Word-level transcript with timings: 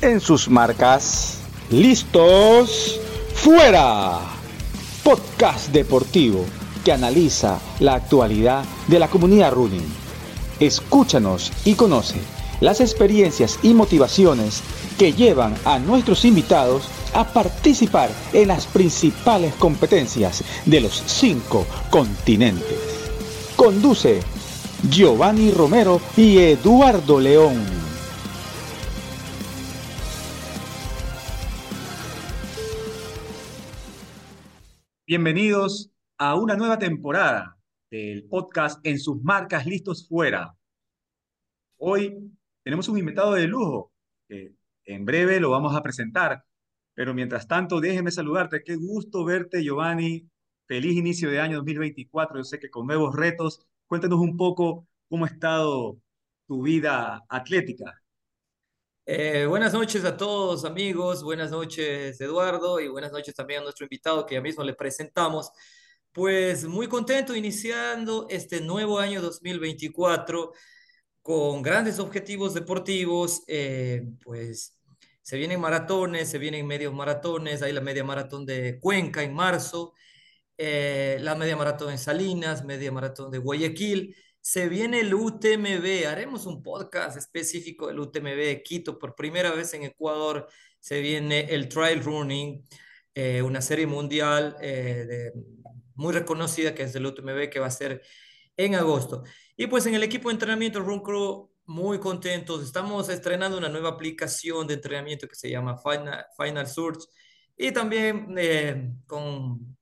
en 0.00 0.20
sus 0.20 0.48
marcas. 0.48 1.38
¿Listos? 1.70 3.00
¡Fuera! 3.34 4.18
Podcast 5.02 5.68
deportivo 5.68 6.44
que 6.84 6.92
analiza 6.92 7.58
la 7.80 7.94
actualidad 7.94 8.64
de 8.86 8.98
la 8.98 9.08
comunidad 9.08 9.52
running. 9.52 9.86
Escúchanos 10.60 11.52
y 11.64 11.74
conoce 11.74 12.16
las 12.60 12.80
experiencias 12.80 13.58
y 13.62 13.74
motivaciones 13.74 14.62
que 14.98 15.12
llevan 15.12 15.54
a 15.64 15.78
nuestros 15.78 16.24
invitados 16.24 16.88
a 17.12 17.24
participar 17.24 18.10
en 18.32 18.48
las 18.48 18.66
principales 18.66 19.54
competencias 19.54 20.42
de 20.64 20.80
los 20.80 21.02
cinco 21.06 21.66
continentes. 21.90 22.78
Conduce 23.56 24.20
Giovanni 24.88 25.50
Romero 25.50 26.00
y 26.16 26.38
Eduardo 26.38 27.20
León. 27.20 27.75
Bienvenidos 35.08 35.92
a 36.18 36.34
una 36.34 36.56
nueva 36.56 36.80
temporada 36.80 37.56
del 37.92 38.24
podcast 38.24 38.84
En 38.84 38.98
sus 38.98 39.22
marcas 39.22 39.64
listos 39.64 40.08
fuera. 40.08 40.56
Hoy 41.76 42.32
tenemos 42.64 42.88
un 42.88 42.98
invitado 42.98 43.34
de 43.34 43.46
lujo 43.46 43.92
que 44.28 44.56
en 44.84 45.04
breve 45.04 45.38
lo 45.38 45.50
vamos 45.50 45.76
a 45.76 45.82
presentar, 45.84 46.42
pero 46.92 47.14
mientras 47.14 47.46
tanto 47.46 47.80
déjeme 47.80 48.10
saludarte. 48.10 48.64
Qué 48.64 48.74
gusto 48.74 49.24
verte, 49.24 49.62
Giovanni. 49.62 50.28
Feliz 50.66 50.96
inicio 50.96 51.30
de 51.30 51.38
año 51.38 51.58
2024. 51.58 52.38
Yo 52.38 52.44
sé 52.44 52.58
que 52.58 52.68
con 52.68 52.88
nuevos 52.88 53.14
retos. 53.14 53.64
Cuéntanos 53.86 54.18
un 54.18 54.36
poco 54.36 54.88
cómo 55.08 55.24
ha 55.24 55.28
estado 55.28 56.00
tu 56.48 56.62
vida 56.62 57.24
atlética. 57.28 58.02
Eh, 59.08 59.46
buenas 59.46 59.72
noches 59.72 60.04
a 60.04 60.16
todos 60.16 60.64
amigos, 60.64 61.22
buenas 61.22 61.52
noches 61.52 62.20
Eduardo 62.20 62.80
y 62.80 62.88
buenas 62.88 63.12
noches 63.12 63.36
también 63.36 63.60
a 63.60 63.62
nuestro 63.62 63.84
invitado 63.84 64.26
que 64.26 64.34
ya 64.34 64.40
mismo 64.40 64.64
le 64.64 64.74
presentamos. 64.74 65.52
Pues 66.10 66.64
muy 66.64 66.88
contento 66.88 67.36
iniciando 67.36 68.26
este 68.28 68.60
nuevo 68.60 68.98
año 68.98 69.22
2024 69.22 70.52
con 71.22 71.62
grandes 71.62 72.00
objetivos 72.00 72.52
deportivos, 72.54 73.44
eh, 73.46 74.08
pues 74.24 74.76
se 75.22 75.36
vienen 75.38 75.60
maratones, 75.60 76.28
se 76.28 76.38
vienen 76.38 76.66
medios 76.66 76.92
maratones, 76.92 77.62
hay 77.62 77.72
la 77.72 77.80
media 77.80 78.02
maratón 78.02 78.44
de 78.44 78.80
Cuenca 78.80 79.22
en 79.22 79.34
marzo, 79.34 79.94
eh, 80.58 81.18
la 81.20 81.36
media 81.36 81.56
maratón 81.56 81.92
en 81.92 81.98
Salinas, 81.98 82.64
media 82.64 82.90
maratón 82.90 83.30
de 83.30 83.38
Guayaquil 83.38 84.16
se 84.46 84.68
viene 84.68 85.00
el 85.00 85.12
UTMB, 85.12 86.06
haremos 86.06 86.46
un 86.46 86.62
podcast 86.62 87.16
específico 87.16 87.88
del 87.88 87.98
UTMB 87.98 88.62
Quito, 88.62 88.96
por 88.96 89.16
primera 89.16 89.50
vez 89.50 89.74
en 89.74 89.82
Ecuador 89.82 90.46
se 90.78 91.00
viene 91.00 91.52
el 91.52 91.68
Trail 91.68 92.00
Running, 92.00 92.64
eh, 93.12 93.42
una 93.42 93.60
serie 93.60 93.88
mundial 93.88 94.56
eh, 94.60 95.32
muy 95.96 96.14
reconocida 96.14 96.76
que 96.76 96.84
es 96.84 96.94
el 96.94 97.06
UTMB 97.06 97.50
que 97.50 97.58
va 97.58 97.66
a 97.66 97.72
ser 97.72 98.02
en 98.56 98.76
agosto. 98.76 99.24
Y 99.56 99.66
pues 99.66 99.84
en 99.86 99.96
el 99.96 100.04
equipo 100.04 100.28
de 100.28 100.34
entrenamiento 100.34 100.78
Run 100.78 101.00
Crew, 101.02 101.50
muy 101.64 101.98
contentos, 101.98 102.62
estamos 102.62 103.08
estrenando 103.08 103.58
una 103.58 103.68
nueva 103.68 103.88
aplicación 103.88 104.64
de 104.68 104.74
entrenamiento 104.74 105.26
que 105.26 105.34
se 105.34 105.50
llama 105.50 105.76
Final, 105.76 106.24
Final 106.36 106.68
Search. 106.68 107.00
Y 107.56 107.72
también 107.72 108.32
eh, 108.38 108.92
con 109.08 109.76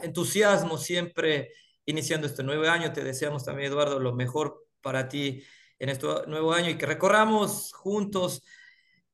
entusiasmo 0.00 0.78
siempre 0.78 1.50
iniciando 1.84 2.26
este 2.26 2.42
nuevo 2.42 2.68
año. 2.68 2.92
Te 2.92 3.04
deseamos 3.04 3.44
también, 3.44 3.70
Eduardo, 3.70 3.98
lo 3.98 4.12
mejor 4.14 4.66
para 4.80 5.08
ti 5.08 5.42
en 5.78 5.88
este 5.88 6.06
nuevo 6.28 6.52
año 6.52 6.70
y 6.70 6.76
que 6.76 6.86
recorramos 6.86 7.72
juntos 7.72 8.42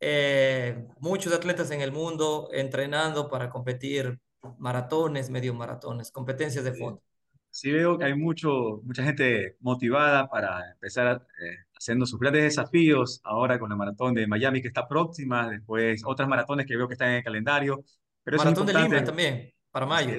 eh, 0.01 0.87
muchos 1.01 1.33
atletas 1.33 1.71
en 1.71 1.81
el 1.81 1.93
mundo 1.93 2.51
entrenando 2.53 3.29
para 3.29 3.49
competir 3.51 4.19
maratones, 4.59 5.31
medio 5.31 5.55
maratones, 5.55 6.11
competencias 6.13 6.65
de 6.65 6.73
fondo. 6.73 7.03
Sí 7.51 7.73
veo 7.73 7.99
que 7.99 8.05
hay 8.05 8.15
mucho, 8.15 8.81
mucha 8.85 9.03
gente 9.03 9.57
motivada 9.61 10.29
para 10.29 10.71
empezar 10.73 11.27
eh, 11.43 11.57
haciendo 11.75 12.07
sus 12.07 12.21
grandes 12.21 12.43
desafíos, 12.43 13.21
ahora 13.25 13.59
con 13.59 13.71
la 13.71 13.77
maratón 13.77 14.15
de 14.15 14.27
Miami 14.27 14.61
que 14.61 14.69
está 14.69 14.87
próxima, 14.87 15.49
después 15.49 16.03
otras 16.05 16.29
maratones 16.29 16.67
que 16.67 16.77
veo 16.77 16.87
que 16.87 16.95
están 16.95 17.09
en 17.09 17.17
el 17.17 17.25
calendario. 17.25 17.83
Pero 18.23 18.37
maratón 18.37 18.67
de 18.67 18.75
Lima 18.75 19.03
también, 19.03 19.53
para 19.71 19.87
mayo. 19.87 20.13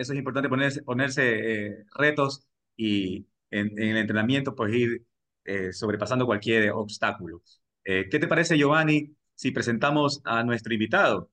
Eso 0.00 0.14
es 0.14 0.18
importante 0.18 0.48
ponerse, 0.48 0.82
ponerse 0.82 1.66
eh, 1.66 1.84
retos 1.94 2.46
y 2.74 3.26
en, 3.50 3.78
el 3.78 3.98
entrenamiento 3.98 4.54
pues 4.54 4.72
ir 4.72 5.04
eh, 5.44 5.74
sobrepasando 5.74 6.24
cualquier 6.24 6.70
obstáculo. 6.70 7.42
Eh, 7.84 8.08
¿Qué 8.10 8.18
te 8.18 8.26
parece, 8.26 8.56
Giovanni, 8.56 9.14
si 9.34 9.50
presentamos 9.50 10.22
a 10.24 10.42
nuestro 10.42 10.72
invitado? 10.72 11.30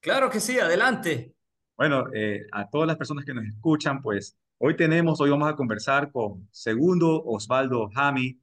Claro 0.00 0.30
que 0.30 0.38
sí, 0.38 0.60
adelante. 0.60 1.34
Bueno, 1.76 2.04
a 2.52 2.70
todas 2.70 2.86
las 2.86 2.96
personas 2.96 3.24
que 3.24 3.34
nos 3.34 3.44
escuchan, 3.44 4.00
pues 4.00 4.36
hoy 4.58 4.76
tenemos, 4.76 5.20
hoy 5.20 5.30
vamos 5.30 5.50
a 5.50 5.56
conversar 5.56 6.12
con 6.12 6.48
Segundo 6.52 7.20
Osvaldo 7.24 7.90
Jami. 7.92 8.40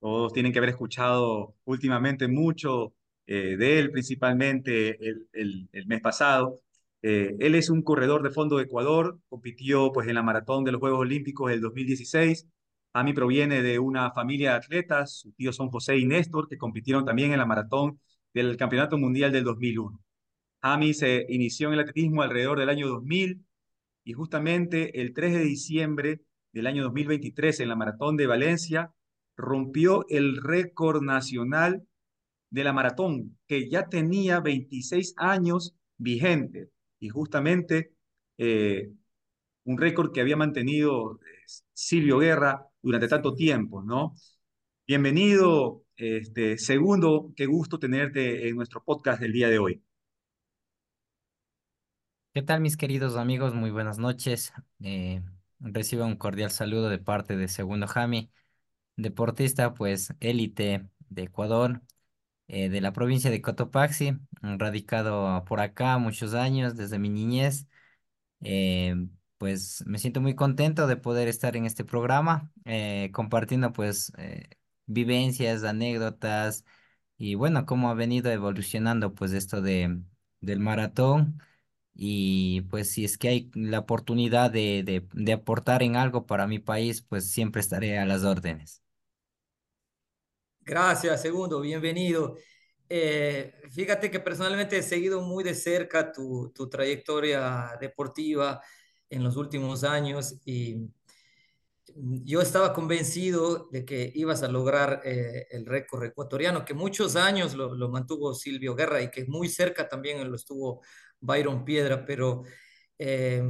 Todos 0.00 0.32
tienen 0.32 0.52
que 0.52 0.58
haber 0.58 0.70
escuchado 0.70 1.54
últimamente 1.64 2.26
mucho 2.28 2.94
de 3.26 3.78
él, 3.78 3.90
principalmente 3.90 4.96
el, 5.06 5.28
el, 5.34 5.68
el 5.70 5.86
mes 5.86 6.00
pasado. 6.00 6.62
Eh, 7.02 7.36
él 7.40 7.56
es 7.56 7.68
un 7.68 7.82
corredor 7.82 8.22
de 8.22 8.30
fondo 8.30 8.56
de 8.56 8.64
Ecuador, 8.64 9.18
compitió 9.28 9.92
pues, 9.92 10.06
en 10.08 10.14
la 10.14 10.22
maratón 10.22 10.64
de 10.64 10.72
los 10.72 10.80
Juegos 10.80 11.00
Olímpicos 11.00 11.50
del 11.50 11.60
2016. 11.60 12.46
Ami 12.92 13.12
proviene 13.12 13.62
de 13.62 13.78
una 13.78 14.12
familia 14.12 14.50
de 14.50 14.56
atletas, 14.56 15.18
sus 15.18 15.34
tíos 15.34 15.56
son 15.56 15.70
José 15.70 15.96
y 15.98 16.06
Néstor, 16.06 16.48
que 16.48 16.58
compitieron 16.58 17.04
también 17.04 17.32
en 17.32 17.38
la 17.38 17.46
maratón 17.46 18.00
del 18.32 18.56
Campeonato 18.56 18.98
Mundial 18.98 19.32
del 19.32 19.44
2001. 19.44 19.98
Ami 20.60 20.94
se 20.94 21.26
inició 21.28 21.68
en 21.68 21.74
el 21.74 21.80
atletismo 21.80 22.22
alrededor 22.22 22.58
del 22.58 22.68
año 22.68 22.88
2000 22.88 23.44
y 24.04 24.12
justamente 24.12 25.00
el 25.00 25.12
3 25.12 25.34
de 25.34 25.40
diciembre 25.40 26.20
del 26.52 26.66
año 26.66 26.84
2023 26.84 27.60
en 27.60 27.68
la 27.68 27.76
maratón 27.76 28.16
de 28.16 28.26
Valencia 28.26 28.92
rompió 29.36 30.04
el 30.08 30.36
récord 30.36 31.02
nacional 31.02 31.86
de 32.50 32.64
la 32.64 32.72
maratón, 32.72 33.38
que 33.48 33.68
ya 33.68 33.88
tenía 33.88 34.40
26 34.40 35.14
años 35.16 35.74
vigente 35.96 36.71
y 37.02 37.08
justamente 37.08 37.92
eh, 38.38 38.92
un 39.64 39.76
récord 39.76 40.12
que 40.12 40.20
había 40.20 40.36
mantenido 40.36 41.18
Silvio 41.72 42.18
Guerra 42.18 42.64
durante 42.80 43.08
tanto 43.08 43.34
tiempo, 43.34 43.82
¿no? 43.82 44.14
Bienvenido, 44.86 45.82
este, 45.96 46.58
segundo, 46.58 47.32
qué 47.34 47.46
gusto 47.46 47.80
tenerte 47.80 48.48
en 48.48 48.54
nuestro 48.54 48.84
podcast 48.84 49.20
del 49.20 49.32
día 49.32 49.48
de 49.48 49.58
hoy. 49.58 49.82
¿Qué 52.32 52.42
tal 52.42 52.60
mis 52.60 52.76
queridos 52.76 53.16
amigos? 53.16 53.52
Muy 53.52 53.72
buenas 53.72 53.98
noches. 53.98 54.52
Eh, 54.80 55.22
recibo 55.58 56.04
un 56.04 56.16
cordial 56.16 56.52
saludo 56.52 56.88
de 56.88 56.98
parte 56.98 57.36
de 57.36 57.48
Segundo 57.48 57.88
Jami, 57.88 58.30
deportista 58.96 59.74
pues 59.74 60.14
élite 60.20 60.88
de 61.08 61.22
Ecuador, 61.24 61.82
eh, 62.48 62.68
de 62.68 62.80
la 62.80 62.92
provincia 62.92 63.30
de 63.30 63.42
Cotopaxi, 63.42 64.18
radicado 64.42 65.44
por 65.44 65.60
acá 65.60 65.98
muchos 65.98 66.34
años, 66.34 66.76
desde 66.76 66.98
mi 66.98 67.08
niñez. 67.08 67.66
Eh, 68.40 68.94
pues 69.38 69.84
me 69.86 69.98
siento 69.98 70.20
muy 70.20 70.34
contento 70.34 70.86
de 70.86 70.96
poder 70.96 71.28
estar 71.28 71.56
en 71.56 71.66
este 71.66 71.84
programa, 71.84 72.52
eh, 72.64 73.10
compartiendo 73.12 73.72
pues 73.72 74.12
vivencias, 74.86 75.64
anécdotas 75.64 76.64
y 77.18 77.34
bueno, 77.34 77.66
cómo 77.66 77.90
ha 77.90 77.94
venido 77.94 78.30
evolucionando 78.30 79.14
pues 79.14 79.32
esto 79.32 79.62
de, 79.62 80.00
del 80.40 80.60
maratón. 80.60 81.40
Y 81.94 82.62
pues 82.70 82.90
si 82.92 83.04
es 83.04 83.18
que 83.18 83.28
hay 83.28 83.50
la 83.54 83.80
oportunidad 83.80 84.50
de, 84.50 85.06
de 85.12 85.32
aportar 85.32 85.82
en 85.82 85.96
algo 85.96 86.26
para 86.26 86.46
mi 86.46 86.58
país, 86.58 87.02
pues 87.02 87.30
siempre 87.30 87.60
estaré 87.60 87.98
a 87.98 88.06
las 88.06 88.24
órdenes. 88.24 88.81
Gracias, 90.64 91.22
segundo, 91.22 91.60
bienvenido. 91.60 92.36
Eh, 92.88 93.52
fíjate 93.70 94.10
que 94.10 94.20
personalmente 94.20 94.78
he 94.78 94.82
seguido 94.82 95.20
muy 95.20 95.42
de 95.42 95.54
cerca 95.54 96.12
tu, 96.12 96.52
tu, 96.54 96.68
trayectoria 96.68 97.76
deportiva 97.80 98.60
en 99.10 99.24
los 99.24 99.36
últimos 99.36 99.82
años 99.82 100.36
y 100.44 100.88
yo 101.96 102.40
estaba 102.40 102.72
convencido 102.72 103.68
de 103.72 103.84
que 103.84 104.12
ibas 104.14 104.44
a 104.44 104.48
lograr 104.48 105.00
eh, 105.04 105.46
el 105.50 105.66
récord 105.66 106.04
ecuatoriano, 106.04 106.64
que 106.64 106.74
muchos 106.74 107.16
años 107.16 107.54
lo, 107.54 107.74
lo, 107.74 107.88
mantuvo 107.88 108.32
Silvio 108.34 108.76
Guerra 108.76 109.02
y 109.02 109.10
que 109.10 109.24
muy 109.24 109.48
cerca 109.48 109.88
también 109.88 110.30
lo 110.30 110.36
estuvo 110.36 110.80
Byron 111.20 111.64
Piedra, 111.64 112.04
pero 112.06 112.44
eh, 112.98 113.42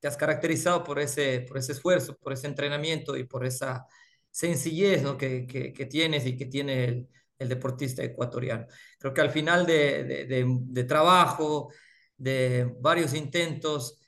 te 0.00 0.08
has 0.08 0.16
caracterizado 0.16 0.82
por 0.84 0.98
ese, 1.00 1.40
por 1.40 1.58
ese 1.58 1.72
esfuerzo, 1.72 2.16
por 2.16 2.32
ese 2.32 2.46
entrenamiento 2.46 3.16
y 3.16 3.24
por 3.24 3.44
esa 3.44 3.86
sencillez 4.34 5.00
¿no? 5.02 5.16
que, 5.16 5.46
que, 5.46 5.86
tienes 5.86 6.26
y 6.26 6.36
que 6.36 6.46
tiene 6.46 6.84
el, 6.84 7.08
el, 7.38 7.48
deportista 7.48 8.02
ecuatoriano. 8.02 8.66
Creo 8.98 9.14
que 9.14 9.20
al 9.20 9.30
final 9.30 9.64
de, 9.64 10.02
de, 10.02 10.44
de, 10.48 10.84
trabajo, 10.84 11.72
de 12.16 12.74
varios 12.80 13.14
intentos, 13.14 14.00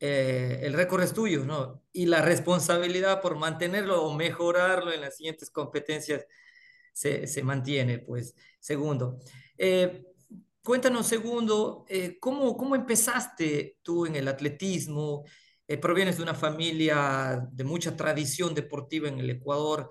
eh, 0.00 0.58
el 0.62 0.72
récord 0.72 1.04
es 1.04 1.12
tuyo, 1.12 1.44
¿no? 1.44 1.84
Y 1.92 2.06
la 2.06 2.22
responsabilidad 2.22 3.20
por 3.20 3.36
mantenerlo 3.36 4.02
o 4.02 4.14
mejorarlo 4.16 4.92
en 4.92 5.00
las 5.00 5.16
siguientes 5.16 5.48
competencias 5.48 6.26
se, 6.92 7.28
se 7.28 7.42
mantiene, 7.44 8.00
pues, 8.00 8.34
segundo. 8.58 9.20
Eh, 9.56 10.02
cuéntanos, 10.60 11.06
segundo, 11.06 11.84
eh, 11.88 12.18
¿cómo, 12.18 12.56
¿cómo 12.56 12.74
empezaste 12.74 13.78
tú 13.82 14.06
en 14.06 14.16
el 14.16 14.26
atletismo? 14.26 15.24
Eh, 15.68 15.78
provienes 15.78 16.16
de 16.18 16.24
una 16.24 16.34
familia 16.34 17.48
de 17.52 17.64
mucha 17.64 17.96
tradición 17.96 18.54
deportiva 18.54 19.08
en 19.08 19.20
el 19.20 19.30
Ecuador. 19.30 19.90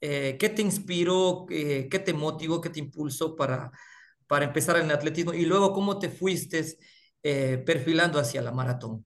Eh, 0.00 0.36
¿qué 0.40 0.48
te 0.50 0.62
inspiró, 0.62 1.46
eh, 1.50 1.88
qué 1.90 1.98
te 1.98 2.14
motivó, 2.14 2.60
qué 2.60 2.70
te 2.70 2.80
impulsó 2.80 3.36
para, 3.36 3.70
para 4.26 4.46
empezar 4.46 4.76
en 4.78 4.86
el 4.86 4.92
atletismo? 4.92 5.34
Y 5.34 5.44
luego, 5.46 5.72
¿cómo 5.74 5.98
te 5.98 6.08
fuiste 6.10 6.64
eh, 7.22 7.62
perfilando 7.66 8.18
hacia 8.18 8.42
la 8.42 8.52
maratón? 8.52 9.04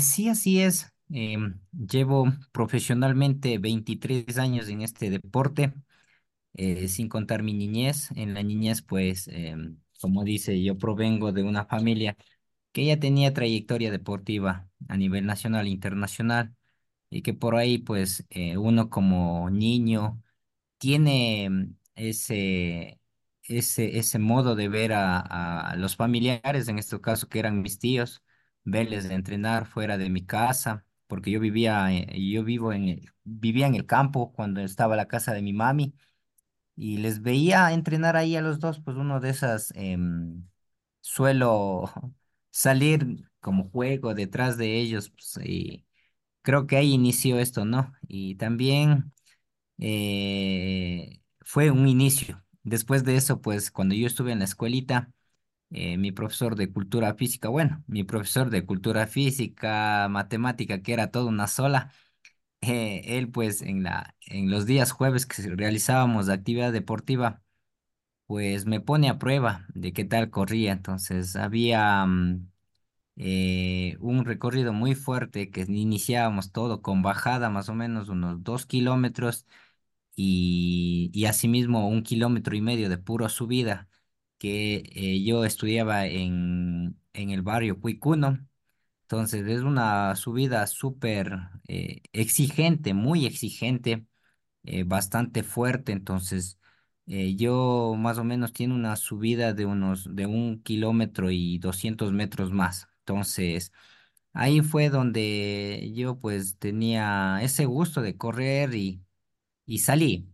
Sí, 0.00 0.28
así 0.28 0.60
es. 0.62 0.92
Em, 1.10 1.60
llevo 1.72 2.26
profesionalmente 2.52 3.58
23 3.58 4.38
años 4.38 4.68
en 4.68 4.80
este 4.82 5.10
deporte, 5.10 5.74
sin 6.88 7.08
contar 7.08 7.42
mi 7.42 7.52
niñez. 7.54 8.10
En 8.16 8.34
la 8.34 8.42
niñez, 8.42 8.82
pues, 8.82 9.28
em, 9.28 9.78
como 10.00 10.24
dice, 10.24 10.62
yo 10.62 10.78
provengo 10.78 11.32
de 11.32 11.42
una 11.42 11.66
familia 11.66 12.16
que 12.76 12.84
ya 12.84 13.00
tenía 13.00 13.32
trayectoria 13.32 13.90
deportiva 13.90 14.68
a 14.88 14.98
nivel 14.98 15.24
nacional 15.26 15.66
e 15.66 15.70
internacional 15.70 16.54
y 17.10 17.22
que 17.22 17.34
por 17.34 17.56
ahí, 17.56 17.78
pues, 17.78 18.26
eh, 18.30 18.58
uno 18.58 18.90
como 18.90 19.50
niño 19.50 20.22
tiene 20.78 21.48
mm, 21.50 21.76
ese, 21.96 23.00
ese, 23.44 23.98
ese 23.98 24.18
modo 24.18 24.56
de 24.56 24.68
ver 24.68 24.92
a, 24.94 25.74
los 25.78 25.96
familiares, 25.96 26.68
en 26.68 26.78
este 26.78 27.00
caso 27.00 27.28
que 27.28 27.38
eran 27.40 27.62
mis 27.62 27.78
tíos, 27.78 28.22
verles 28.64 29.08
de 29.08 29.14
entrenar 29.14 29.66
fuera 29.66 29.98
de 29.98 30.10
mi 30.10 30.26
casa, 30.26 30.86
porque 31.06 31.30
yo 31.30 31.40
vivía, 31.40 31.92
eh, 31.94 32.30
yo 32.30 32.44
vivo 32.44 32.72
en 32.74 32.88
el, 32.88 33.12
vivía 33.24 33.66
en 33.68 33.74
el 33.76 33.86
campo 33.86 34.32
cuando 34.32 34.60
estaba 34.60 34.96
la 34.96 35.08
casa 35.08 35.32
de 35.34 35.42
mi 35.42 35.52
mami 35.54 35.94
y 36.76 36.98
les 36.98 37.22
veía 37.22 37.72
entrenar 37.72 38.16
ahí 38.16 38.36
a 38.36 38.42
los 38.42 38.60
dos, 38.60 38.80
pues 38.80 38.96
uno 38.96 39.20
de 39.20 39.30
esas 39.30 39.72
em, 39.76 40.46
suelo 41.00 41.84
salir 42.56 43.28
como 43.40 43.70
juego 43.70 44.14
detrás 44.14 44.56
de 44.58 44.78
ellos, 44.78 45.10
pues, 45.10 45.38
y 45.46 45.86
creo 46.42 46.66
que 46.66 46.76
ahí 46.76 46.92
inició 46.94 47.38
esto, 47.40 47.64
¿no? 47.64 47.94
Y 48.08 48.36
también 48.36 49.12
eh, 49.78 51.20
fue 51.42 51.70
un 51.70 51.88
inicio. 51.88 52.44
Después 52.62 53.04
de 53.04 53.16
eso, 53.16 53.40
pues 53.42 53.70
cuando 53.70 53.94
yo 53.94 54.06
estuve 54.06 54.32
en 54.32 54.40
la 54.40 54.44
escuelita, 54.46 55.12
eh, 55.70 55.98
mi 55.98 56.12
profesor 56.12 56.56
de 56.56 56.72
cultura 56.72 57.14
física, 57.14 57.48
bueno, 57.50 57.84
mi 57.88 58.04
profesor 58.04 58.50
de 58.50 58.66
cultura 58.66 59.06
física, 59.08 60.08
matemática, 60.10 60.82
que 60.82 60.92
era 60.94 61.10
toda 61.10 61.26
una 61.26 61.48
sola, 61.48 61.92
eh, 62.60 63.02
él 63.18 63.30
pues 63.30 63.62
en 63.62 63.82
la, 63.82 64.16
en 64.26 64.50
los 64.50 64.66
días 64.66 64.92
jueves 64.92 65.26
que 65.26 65.42
realizábamos 65.56 66.28
actividad 66.28 66.72
deportiva, 66.72 67.42
pues 68.26 68.66
me 68.66 68.80
pone 68.80 69.08
a 69.08 69.18
prueba 69.18 69.66
de 69.74 69.92
qué 69.92 70.04
tal 70.04 70.30
corría. 70.30 70.72
Entonces 70.72 71.36
había 71.36 72.04
mm, 72.06 72.48
eh, 73.16 73.96
un 74.00 74.24
recorrido 74.24 74.72
muy 74.72 74.94
fuerte 74.94 75.50
que 75.50 75.62
iniciábamos 75.62 76.52
todo 76.52 76.82
con 76.82 77.02
bajada 77.02 77.50
más 77.50 77.68
o 77.68 77.74
menos 77.74 78.08
unos 78.08 78.42
dos 78.44 78.66
kilómetros 78.66 79.46
y, 80.16 81.10
y 81.14 81.26
asimismo 81.26 81.88
un 81.88 82.02
kilómetro 82.02 82.56
y 82.56 82.60
medio 82.62 82.88
de 82.88 82.98
puro 82.98 83.28
subida 83.28 83.88
que 84.38 84.84
eh, 84.94 85.24
yo 85.24 85.44
estudiaba 85.44 86.06
en, 86.06 86.98
en 87.14 87.30
el 87.30 87.42
barrio 87.42 87.80
Cuicuno. 87.80 88.46
Entonces 89.02 89.46
es 89.48 89.62
una 89.62 90.16
subida 90.16 90.66
súper 90.66 91.32
eh, 91.68 92.02
exigente, 92.12 92.94
muy 92.94 93.26
exigente, 93.26 94.06
bastante 94.86 95.42
fuerte. 95.42 95.92
Entonces 95.92 96.58
eh, 97.06 97.36
yo 97.36 97.94
más 97.98 98.18
o 98.18 98.24
menos 98.24 98.52
tiene 98.52 98.74
una 98.74 98.96
subida 98.96 99.52
de 99.52 99.66
unos 99.66 100.14
de 100.14 100.26
un 100.26 100.62
kilómetro 100.62 101.30
y 101.30 101.58
200 101.58 102.12
metros 102.12 102.52
más. 102.52 102.88
Entonces 103.00 103.72
ahí 104.32 104.60
fue 104.62 104.90
donde 104.90 105.92
yo 105.94 106.18
pues 106.20 106.58
tenía 106.58 107.38
ese 107.42 107.64
gusto 107.66 108.02
de 108.02 108.16
correr 108.16 108.74
y, 108.74 109.02
y 109.66 109.78
salí 109.80 110.28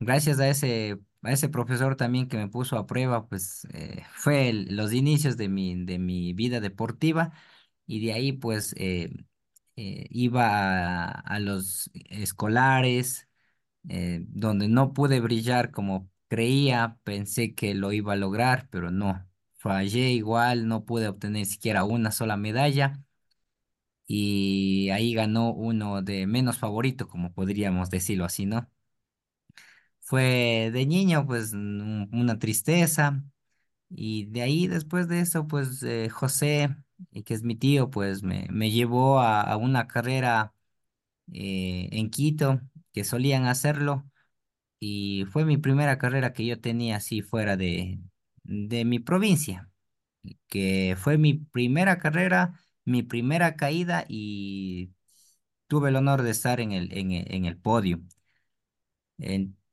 gracias 0.00 0.40
a 0.40 0.48
ese, 0.48 0.98
a 1.22 1.32
ese 1.32 1.48
profesor 1.48 1.96
también 1.96 2.28
que 2.28 2.36
me 2.38 2.48
puso 2.48 2.76
a 2.78 2.86
prueba, 2.86 3.28
pues 3.28 3.66
eh, 3.72 4.04
fue 4.14 4.48
el- 4.50 4.76
los 4.76 4.92
inicios 4.92 5.36
de 5.36 5.48
mi, 5.48 5.84
de 5.84 5.98
mi 5.98 6.32
vida 6.34 6.60
deportiva 6.60 7.32
y 7.86 8.04
de 8.06 8.12
ahí 8.14 8.32
pues 8.32 8.74
eh, 9.76 10.06
iba 10.10 11.06
a 11.08 11.38
los 11.40 11.90
escolares, 12.10 13.28
eh, 13.88 14.24
donde 14.28 14.68
no 14.68 14.92
pude 14.92 15.20
brillar 15.20 15.70
como 15.70 16.10
creía, 16.28 16.98
pensé 17.04 17.54
que 17.54 17.74
lo 17.74 17.92
iba 17.92 18.14
a 18.14 18.16
lograr, 18.16 18.68
pero 18.70 18.90
no, 18.90 19.26
fallé 19.58 20.10
igual, 20.12 20.68
no 20.68 20.84
pude 20.84 21.08
obtener 21.08 21.46
siquiera 21.46 21.84
una 21.84 22.10
sola 22.12 22.36
medalla. 22.36 23.02
Y 24.06 24.90
ahí 24.90 25.12
ganó 25.14 25.52
uno 25.52 26.02
de 26.02 26.26
menos 26.26 26.58
favorito, 26.58 27.08
como 27.08 27.32
podríamos 27.32 27.90
decirlo 27.90 28.24
así, 28.24 28.46
¿no? 28.46 28.68
Fue 30.00 30.70
de 30.72 30.86
niño, 30.86 31.26
pues 31.26 31.52
un- 31.52 32.08
una 32.12 32.38
tristeza. 32.38 33.22
Y 33.90 34.26
de 34.26 34.42
ahí, 34.42 34.68
después 34.68 35.08
de 35.08 35.20
eso, 35.20 35.46
pues 35.48 35.82
eh, 35.84 36.08
José, 36.10 36.76
eh, 37.12 37.24
que 37.24 37.34
es 37.34 37.42
mi 37.44 37.56
tío, 37.56 37.90
pues 37.90 38.22
me, 38.22 38.46
me 38.50 38.70
llevó 38.70 39.20
a, 39.20 39.56
una 39.58 39.88
carrera 39.88 40.54
en 41.92 42.10
Quito, 42.10 42.60
que 42.92 43.04
solían 43.04 43.46
hacerlo. 43.46 44.04
Y 44.80 45.26
fue 45.32 45.44
mi 45.44 45.56
primera 45.58 45.98
carrera 45.98 46.32
que 46.32 46.46
yo 46.46 46.60
tenía 46.60 46.96
así 46.96 47.22
fuera 47.22 47.56
de, 47.56 48.00
de 48.44 48.84
mi 48.84 48.98
provincia, 49.00 49.70
que 50.48 50.96
fue 50.98 51.18
mi 51.18 51.34
primera 51.34 51.98
carrera, 51.98 52.60
mi 52.84 53.02
primera 53.02 53.56
caída 53.56 54.04
y 54.08 54.92
tuve 55.68 55.90
el 55.90 55.96
honor 55.96 56.22
de 56.22 56.30
estar 56.32 56.60
en 56.60 56.72
el, 56.72 56.92
en 56.98 57.12
el, 57.12 57.32
en 57.34 57.46
el 57.46 57.58
podio. 57.58 58.02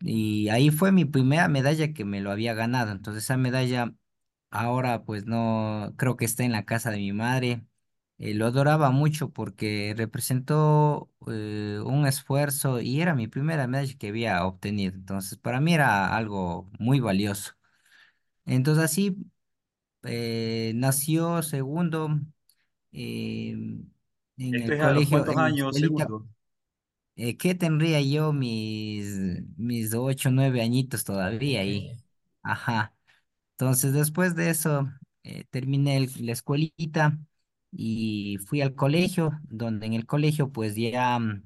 Y 0.01 0.49
ahí 0.49 0.71
fue 0.71 0.91
mi 0.91 1.05
primera 1.05 1.47
medalla 1.49 1.93
que 1.93 2.05
me 2.05 2.21
lo 2.21 2.31
había 2.31 2.53
ganado. 2.53 2.91
Entonces 2.91 3.23
esa 3.23 3.37
medalla 3.37 3.93
ahora 4.51 5.03
pues 5.05 5.25
no 5.25 5.93
creo 5.97 6.17
que 6.17 6.25
está 6.25 6.43
en 6.45 6.51
la 6.53 6.65
casa 6.65 6.91
de 6.91 6.97
mi 6.97 7.13
madre. 7.13 7.65
Eh, 8.19 8.33
lo 8.35 8.45
adoraba 8.47 8.91
mucho 8.91 9.31
porque 9.31 9.93
representó 9.97 11.09
eh, 11.27 11.81
un 11.85 12.05
esfuerzo 12.07 12.81
y 12.81 13.01
era 13.01 13.15
mi 13.15 13.27
primera 13.27 13.67
medalla 13.67 13.97
que 13.97 14.09
había 14.09 14.45
obtenido. 14.45 14.95
Entonces 14.95 15.37
para 15.39 15.61
mí 15.61 15.73
era 15.73 16.15
algo 16.17 16.69
muy 16.79 16.99
valioso. 16.99 17.53
Entonces 18.45 18.83
así 18.85 19.17
eh, 20.03 20.73
nació 20.75 21.43
segundo 21.43 22.09
en 22.91 23.83
Esto 24.51 24.59
el 24.61 24.75
es 24.75 24.81
a 24.81 24.91
los 24.91 25.07
colegio, 25.07 25.07
cuántos 25.07 25.35
en 25.35 25.43
la 25.43 25.49
años, 25.49 25.77
escuelita 25.77 25.79
segundo. 25.79 26.27
¿qué 27.37 27.55
tendría 27.55 28.01
yo 28.01 28.31
mis, 28.33 29.07
mis 29.57 29.93
ocho, 29.93 30.31
nueve 30.31 30.61
añitos 30.61 31.03
todavía 31.03 31.61
ahí? 31.61 31.97
Ajá. 32.43 32.95
Entonces, 33.53 33.93
después 33.93 34.35
de 34.35 34.49
eso, 34.51 34.89
terminé 35.51 35.97
el- 35.97 36.25
la 36.25 36.33
escuelita 36.33 37.19
y 37.71 38.37
fui 38.47 38.61
al 38.61 38.75
colegio, 38.75 39.31
donde 39.49 39.85
en 39.87 39.93
el 39.93 40.05
colegio, 40.05 40.51
pues 40.51 40.75
ya 40.75 41.19
mm, 41.19 41.43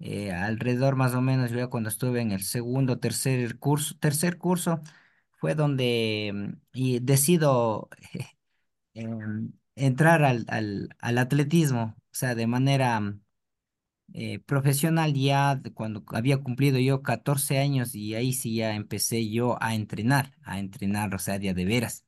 eh, 0.00 0.32
alrededor 0.32 0.96
más 0.96 1.14
o 1.14 1.20
menos, 1.22 1.50
yo 1.50 1.58
ya 1.58 1.68
cuando 1.68 1.88
estuve 1.90 2.20
en 2.20 2.32
el 2.32 2.42
segundo, 2.42 2.98
tercer 2.98 3.58
curso, 3.58 3.96
tercer 3.98 4.38
curso, 4.38 4.80
fue 5.40 5.54
donde 5.54 6.32
mm, 6.34 6.52
y 6.74 7.00
decido 7.00 7.88
em, 8.94 9.52
entrar 9.76 10.24
al, 10.24 10.44
al, 10.48 10.90
al 11.00 11.18
atletismo, 11.18 11.96
o 11.98 12.14
sea, 12.14 12.34
de 12.34 12.46
manera 12.46 13.00
mm, 13.00 13.20
eh, 14.14 14.40
profesional 14.40 15.14
ya 15.14 15.60
cuando 15.74 16.04
había 16.08 16.38
cumplido 16.38 16.78
yo 16.80 17.02
14 17.02 17.58
años 17.60 17.94
y 17.96 18.14
ahí 18.16 18.34
sí 18.34 18.56
ya 18.56 18.74
empecé 18.76 19.30
yo 19.30 19.58
a 19.62 19.76
entrenar, 19.76 20.34
a 20.44 20.60
entrenar, 20.60 21.14
o 21.16 21.20
sea, 21.20 21.40
de 21.40 21.54
veras. 21.66 22.05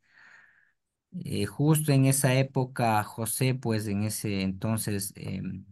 Eh, 1.25 1.47
justo 1.47 1.93
en 1.93 2.05
esa 2.07 2.35
época, 2.35 3.03
José, 3.05 3.55
pues 3.55 3.87
en 3.87 4.03
ese 4.05 4.43
entonces 4.43 5.13
em, 5.17 5.65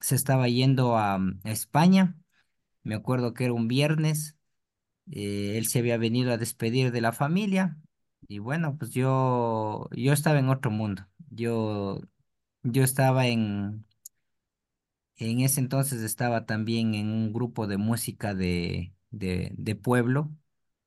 se 0.00 0.14
estaba 0.16 0.48
yendo 0.48 0.96
a, 0.98 1.18
mm, 1.18 1.40
a 1.44 1.50
España. 1.52 2.16
Me 2.84 2.94
acuerdo 2.96 3.34
que 3.34 3.44
era 3.44 3.52
un 3.54 3.68
viernes. 3.68 4.36
eh, 5.12 5.58
él 5.58 5.66
se 5.68 5.80
había 5.80 5.98
venido 5.98 6.32
a 6.32 6.38
despedir 6.38 6.92
de 6.92 7.00
la 7.02 7.12
familia 7.12 7.78
y 8.28 8.38
bueno, 8.40 8.78
pues 8.78 8.92
yo, 8.92 9.88
yo 9.92 10.12
estaba 10.14 10.38
en 10.40 10.48
otro 10.50 10.70
mundo. 10.72 11.06
Yo, 11.30 12.00
yo 12.64 12.84
estaba 12.84 13.26
en 13.28 13.86
En 15.16 15.40
ese 15.40 15.60
entonces 15.60 16.02
estaba 16.02 16.44
también 16.46 16.94
en 16.94 17.08
un 17.10 17.32
grupo 17.32 17.66
de 17.66 17.78
música 17.78 18.34
de, 18.34 18.92
de, 19.10 19.50
de 19.56 19.74
pueblo, 19.74 20.30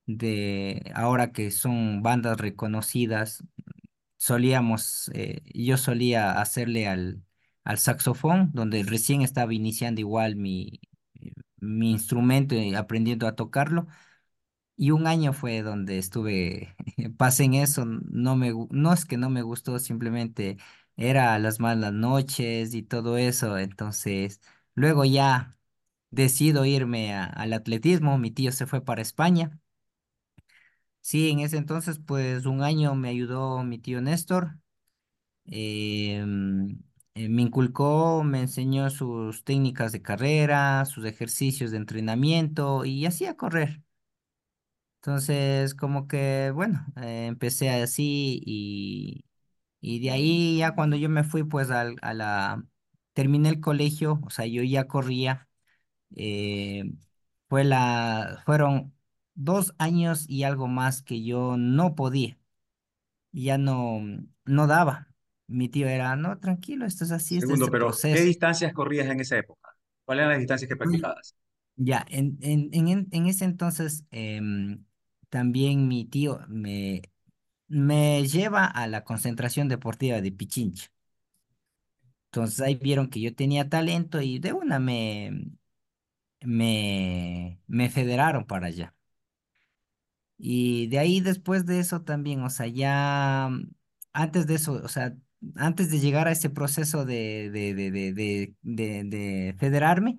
de 0.05 0.91
ahora 0.96 1.31
que 1.31 1.50
son 1.51 2.03
bandas 2.03 2.38
reconocidas, 2.39 3.43
solíamos, 4.20 5.12
eh, 5.16 5.44
yo 5.56 5.78
solía 5.78 6.42
hacerle 6.42 6.88
al, 6.90 7.24
al 7.66 7.80
saxofón, 7.80 8.52
donde 8.54 8.84
recién 8.84 9.24
estaba 9.24 9.56
iniciando 9.56 10.02
igual 10.02 10.38
mi, 10.38 10.82
mi 11.60 11.92
instrumento 11.92 12.56
y 12.56 12.76
aprendiendo 12.76 13.28
a 13.28 13.36
tocarlo. 13.36 13.88
Y 14.76 14.92
un 14.92 15.08
año 15.08 15.34
fue 15.34 15.62
donde 15.62 15.98
estuve, 15.98 16.76
pasé 17.18 17.44
en 17.46 17.56
eso, 17.56 17.86
no 17.86 18.36
me, 18.38 18.54
no 18.72 18.94
es 18.94 19.06
que 19.06 19.18
no 19.18 19.30
me 19.30 19.42
gustó, 19.42 19.78
simplemente 19.80 20.58
era 20.96 21.38
las 21.40 21.60
malas 21.60 21.92
noches 21.94 22.74
y 22.74 22.84
todo 22.84 23.18
eso, 23.18 23.58
entonces 23.58 24.42
luego 24.76 25.04
ya 25.06 25.58
decido 26.12 26.66
irme 26.66 27.14
al 27.16 27.54
atletismo, 27.54 28.18
mi 28.18 28.32
tío 28.32 28.52
se 28.54 28.68
fue 28.68 28.82
para 28.86 29.02
España. 29.02 29.59
Sí, 31.10 31.30
en 31.32 31.39
ese 31.39 31.58
entonces 31.58 32.00
pues 32.00 32.46
un 32.46 32.62
año 32.63 32.94
me 32.96 33.10
ayudó 33.10 33.63
mi 33.63 33.80
tío 33.80 34.00
Néstor, 34.01 34.60
mm, 35.46 36.68
eh, 37.16 37.30
me 37.30 37.42
inculcó, 37.44 38.24
me 38.24 38.42
enseñó 38.42 38.89
sus 38.89 39.44
técnicas 39.44 39.92
de 39.92 40.01
carrera, 40.01 40.86
sus 40.86 41.06
ejercicios 41.06 41.72
de 41.72 41.78
entrenamiento 41.78 42.86
y 42.86 43.06
así 43.06 43.25
a 43.25 43.36
correr. 43.38 43.82
Entonces, 44.98 45.75
como 45.75 46.08
que, 46.08 46.51
bueno, 46.54 46.86
eh, 46.98 47.28
empecé 47.28 47.70
así 47.70 48.42
y, 48.46 49.25
y 49.82 50.00
de 50.01 50.12
ahí 50.12 50.58
ya 50.60 50.75
cuando 50.75 50.98
yo 50.98 51.10
me 51.10 51.24
fui, 51.24 51.44
pues 51.46 51.72
al, 51.72 51.96
a 52.01 52.13
la, 52.13 52.66
terminé 53.13 53.50
el 53.50 53.62
colegio, 53.62 54.20
o 54.25 54.30
sea, 54.32 54.46
yo 54.48 54.63
ya 54.63 54.88
corría, 54.88 55.48
eh, 56.16 56.84
fue 57.50 57.63
la, 57.66 58.44
fueron 58.46 58.94
dos 59.39 59.75
años 59.79 60.25
y 60.29 60.43
algo 60.43 60.67
más 60.67 61.03
que 61.03 61.24
yo 61.24 61.58
no 61.58 61.96
podía, 61.96 62.38
ya 63.31 63.58
no, 63.58 64.01
no 64.46 64.67
daba. 64.67 65.10
Mi 65.48 65.69
tío 65.69 65.88
era, 65.89 66.15
no, 66.17 66.39
tranquilo, 66.39 66.86
esto 66.86 67.03
es 67.05 67.12
así, 67.12 67.38
este 67.38 67.53
es 67.55 67.60
Segundo, 67.60 67.69
el 67.69 67.72
pero 67.72 68.03
¿qué 68.10 68.22
distancias 68.22 68.74
corrías 68.74 69.08
en 69.08 69.19
esa 69.22 69.38
época? 69.38 69.75
¿Cuáles 70.05 70.22
eran 70.24 70.31
las 70.34 70.39
distancias 70.39 70.69
que 70.69 70.75
practicabas? 70.75 71.36
Ya, 71.75 72.05
en, 72.10 72.38
en, 72.41 72.69
en, 72.74 72.88
en 72.89 73.08
en 73.12 73.27
ese 73.27 73.46
entonces 73.46 74.03
em, 74.12 74.84
también 75.29 75.88
mi 75.88 76.05
tío 76.05 76.41
me, 76.50 77.01
me 77.67 78.27
lleva 78.27 78.65
a 78.65 78.88
la 78.88 79.03
concentración 79.05 79.67
deportiva 79.69 80.22
de 80.22 80.31
Pichincha. 80.31 80.91
Entonces 82.27 82.62
ahí 82.62 82.75
vieron 82.75 83.10
que 83.10 83.22
yo 83.22 83.36
tenía 83.36 83.69
talento 83.69 84.22
y 84.22 84.39
de 84.39 84.53
una 84.53 84.79
me, 84.79 85.51
me, 86.41 87.62
me 87.67 87.89
federaron 87.89 88.46
para 88.48 88.67
allá. 88.67 88.96
Y 90.39 90.88
de 90.89 91.00
ahí 91.00 91.22
después 91.22 91.67
de 91.67 91.79
eso 91.81 92.03
también, 92.03 92.43
o 92.43 92.51
sea, 92.51 92.67
ya 92.67 93.50
mm, 93.51 93.72
antes 94.13 94.48
de 94.48 94.55
eso, 94.55 94.74
o 94.84 94.89
sea, 94.89 95.17
antes 95.58 95.91
de 95.91 96.00
llegar 96.01 96.27
a 96.29 96.34
ese 96.34 96.50
proceso 96.51 97.05
de, 97.05 97.51
de, 97.51 97.75
de, 97.75 97.91
de, 97.91 98.13
de, 98.13 98.55
de, 98.63 99.03
de 99.05 99.55
federarme, 99.60 100.17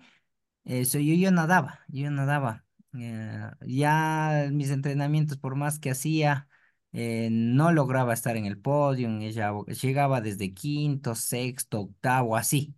Eso, 0.64 0.98
yo, 0.98 1.14
yo 1.14 1.30
nadaba, 1.32 1.80
yo 1.88 2.10
nadaba. 2.10 2.64
Eh, 2.98 3.50
ya 3.66 4.48
mis 4.52 4.70
entrenamientos, 4.70 5.38
por 5.38 5.56
más 5.56 5.78
que 5.78 5.90
hacía, 5.90 6.48
eh, 6.92 7.28
no 7.32 7.72
lograba 7.72 8.12
estar 8.14 8.36
en 8.36 8.46
el 8.46 8.58
podio. 8.60 9.08
Ella 9.20 9.52
llegaba 9.82 10.20
desde 10.20 10.52
quinto, 10.54 11.14
sexto, 11.14 11.80
octavo, 11.82 12.36
así. 12.36 12.74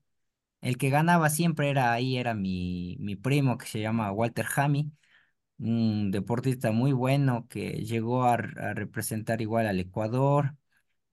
El 0.60 0.78
que 0.78 0.90
ganaba 0.90 1.30
siempre 1.30 1.70
era 1.70 1.92
ahí, 1.92 2.16
era 2.18 2.34
mi, 2.34 2.96
mi 3.00 3.16
primo 3.16 3.58
que 3.58 3.66
se 3.66 3.80
llama 3.80 4.12
Walter 4.12 4.46
Hami, 4.56 4.92
un 5.58 6.10
deportista 6.10 6.72
muy 6.72 6.92
bueno 6.92 7.46
que 7.48 7.84
llegó 7.84 8.24
a, 8.24 8.36
representar 8.36 9.40
igual 9.40 9.66
al 9.66 9.80
Ecuador. 9.80 10.56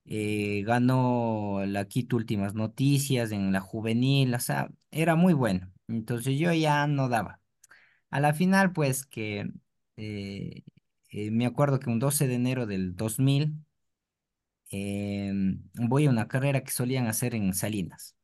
eh, 0.05 0.63
ganó 0.65 1.62
la 1.67 1.86
Quito 1.86 2.15
Últimas 2.17 2.55
Noticias 2.55 3.31
en 3.31 3.51
la 3.53 3.62
juvenil, 3.62 4.34
o 4.36 4.39
sea, 4.39 4.69
era 4.91 5.15
muy 5.15 5.34
bueno. 5.34 5.72
Entonces 5.88 6.39
yo 6.39 6.53
ya 6.53 6.88
no 6.88 7.10
daba. 7.10 7.41
A 8.12 8.19
la 8.19 8.34
final, 8.34 8.74
pues 8.74 9.05
que 9.05 9.51
eh, 9.98 10.63
eh, 11.12 11.31
me 11.31 11.46
acuerdo 11.46 11.79
que 11.79 11.89
un 11.89 12.00
12 12.00 12.27
de 12.27 12.36
enero 12.36 12.65
del 12.67 12.96
2000 12.96 13.65
em, 14.72 15.63
voy 15.74 16.05
a 16.05 16.10
una 16.10 16.27
carrera 16.27 16.63
que 16.63 16.72
solían 16.72 17.08
hacer 17.08 17.36
en 17.36 17.53
Salinas. 17.53 18.15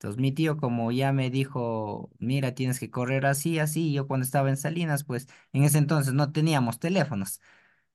Entonces 0.00 0.18
mi 0.18 0.32
tío 0.32 0.56
como 0.56 0.92
ya 0.92 1.12
me 1.12 1.28
dijo, 1.28 2.10
mira, 2.18 2.54
tienes 2.54 2.80
que 2.80 2.90
correr 2.90 3.26
así, 3.26 3.58
así, 3.58 3.92
yo 3.92 4.06
cuando 4.08 4.24
estaba 4.24 4.48
en 4.48 4.56
Salinas, 4.56 5.04
pues 5.04 5.28
en 5.52 5.64
ese 5.64 5.76
entonces 5.76 6.14
no 6.14 6.32
teníamos 6.32 6.78
teléfonos. 6.78 7.40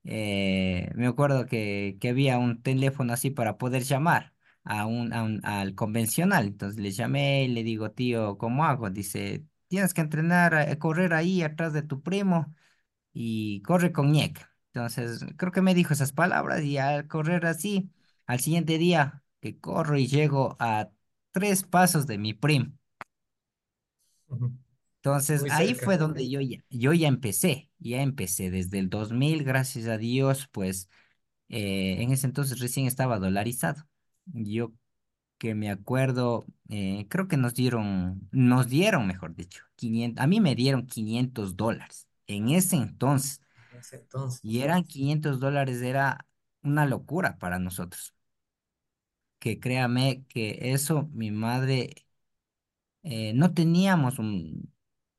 Eh, 0.03 0.91
me 0.95 1.07
acuerdo 1.07 1.47
que, 1.47 1.97
había 2.09 2.37
un 2.37 2.61
teléfono 2.61 3.13
así 3.13 3.31
para 3.31 3.57
poder 3.57 3.83
llamar 3.83 4.33
a 4.63 4.85
un, 4.85 5.13
al 5.45 5.75
convencional. 5.75 6.45
Entonces 6.47 6.79
le 6.79 6.91
llamé 6.91 7.45
y 7.45 7.47
le 7.49 7.63
digo, 7.63 7.91
tío, 7.91 8.37
¿cómo 8.37 8.65
hago? 8.65 8.89
Dice, 8.91 9.43
tienes 9.67 9.93
que 9.95 10.01
entrenar, 10.01 10.53
a, 10.55 10.77
correr 10.79 11.13
ahí 11.13 11.41
atrás 11.41 11.73
de 11.73 11.81
tu 11.83 12.03
primo 12.03 12.53
y 13.13 13.61
corre 13.63 13.91
con 13.91 14.11
Ñek. 14.11 14.47
Entonces 14.73 15.25
creo 15.37 15.51
que 15.51 15.61
me 15.61 15.75
dijo 15.75 15.93
esas 15.93 16.13
palabras 16.13 16.63
y 16.63 16.77
al 16.77 17.07
correr 17.07 17.45
así, 17.45 17.91
al 18.27 18.39
siguiente 18.39 18.77
día 18.77 19.23
que 19.39 19.59
corro 19.59 19.97
y 19.97 20.07
llego 20.07 20.57
a 20.59 20.91
tres 21.35 21.63
pasos 21.63 22.07
de 22.07 22.17
mi 22.17 22.33
primo. 22.33 22.71
Ujú. 24.29 24.51
Entonces 24.97 25.41
Muy 25.41 25.51
ahí 25.51 25.75
fue 25.75 25.97
donde 25.97 26.29
yo 26.29 26.41
ya, 26.41 26.57
yo 26.69 26.93
ya 26.93 27.07
empecé, 27.07 27.69
ya 27.77 28.01
empecé 28.01 28.49
desde 28.49 28.79
el 28.79 28.89
2000, 28.89 29.43
gracias 29.43 29.85
a 29.87 29.97
Dios, 29.97 30.47
pues 30.51 30.89
eh, 31.49 31.97
en 32.01 32.11
ese 32.11 32.27
entonces 32.27 32.59
recién 32.59 32.87
estaba 32.87 33.19
dolarizado. 33.19 33.87
Yo 34.25 34.73
que 35.37 35.55
me 35.55 35.69
acuerdo, 35.71 36.45
eh, 36.69 37.07
creo 37.09 37.27
que 37.27 37.37
nos 37.37 37.53
dieron, 37.55 38.27
nos 38.31 38.69
dieron, 38.69 39.07
mejor 39.07 39.35
dicho, 39.35 39.63
500, 39.75 40.23
a 40.23 40.27
mí 40.27 40.41
me 40.41 40.55
dieron 40.55 40.87
500 40.87 41.57
dólares 41.57 42.07
en 42.27 42.49
ese 42.49 42.77
entonces. 42.77 43.41
En 43.71 43.77
ese 43.79 43.97
entonces. 43.97 44.41
Y 44.43 44.61
eran 44.61 44.83
500 44.83 45.39
dólares, 45.39 45.81
era 45.81 46.25
una 46.63 46.85
locura 46.85 47.37
para 47.37 47.59
nosotros. 47.59 48.13
Que 49.39 49.59
créame 49.59 50.25
que 50.27 50.71
eso, 50.73 51.09
mi 51.13 51.31
madre, 51.31 51.89
eh, 53.03 53.33
no 53.33 53.53
teníamos 53.53 54.19
un, 54.19 54.73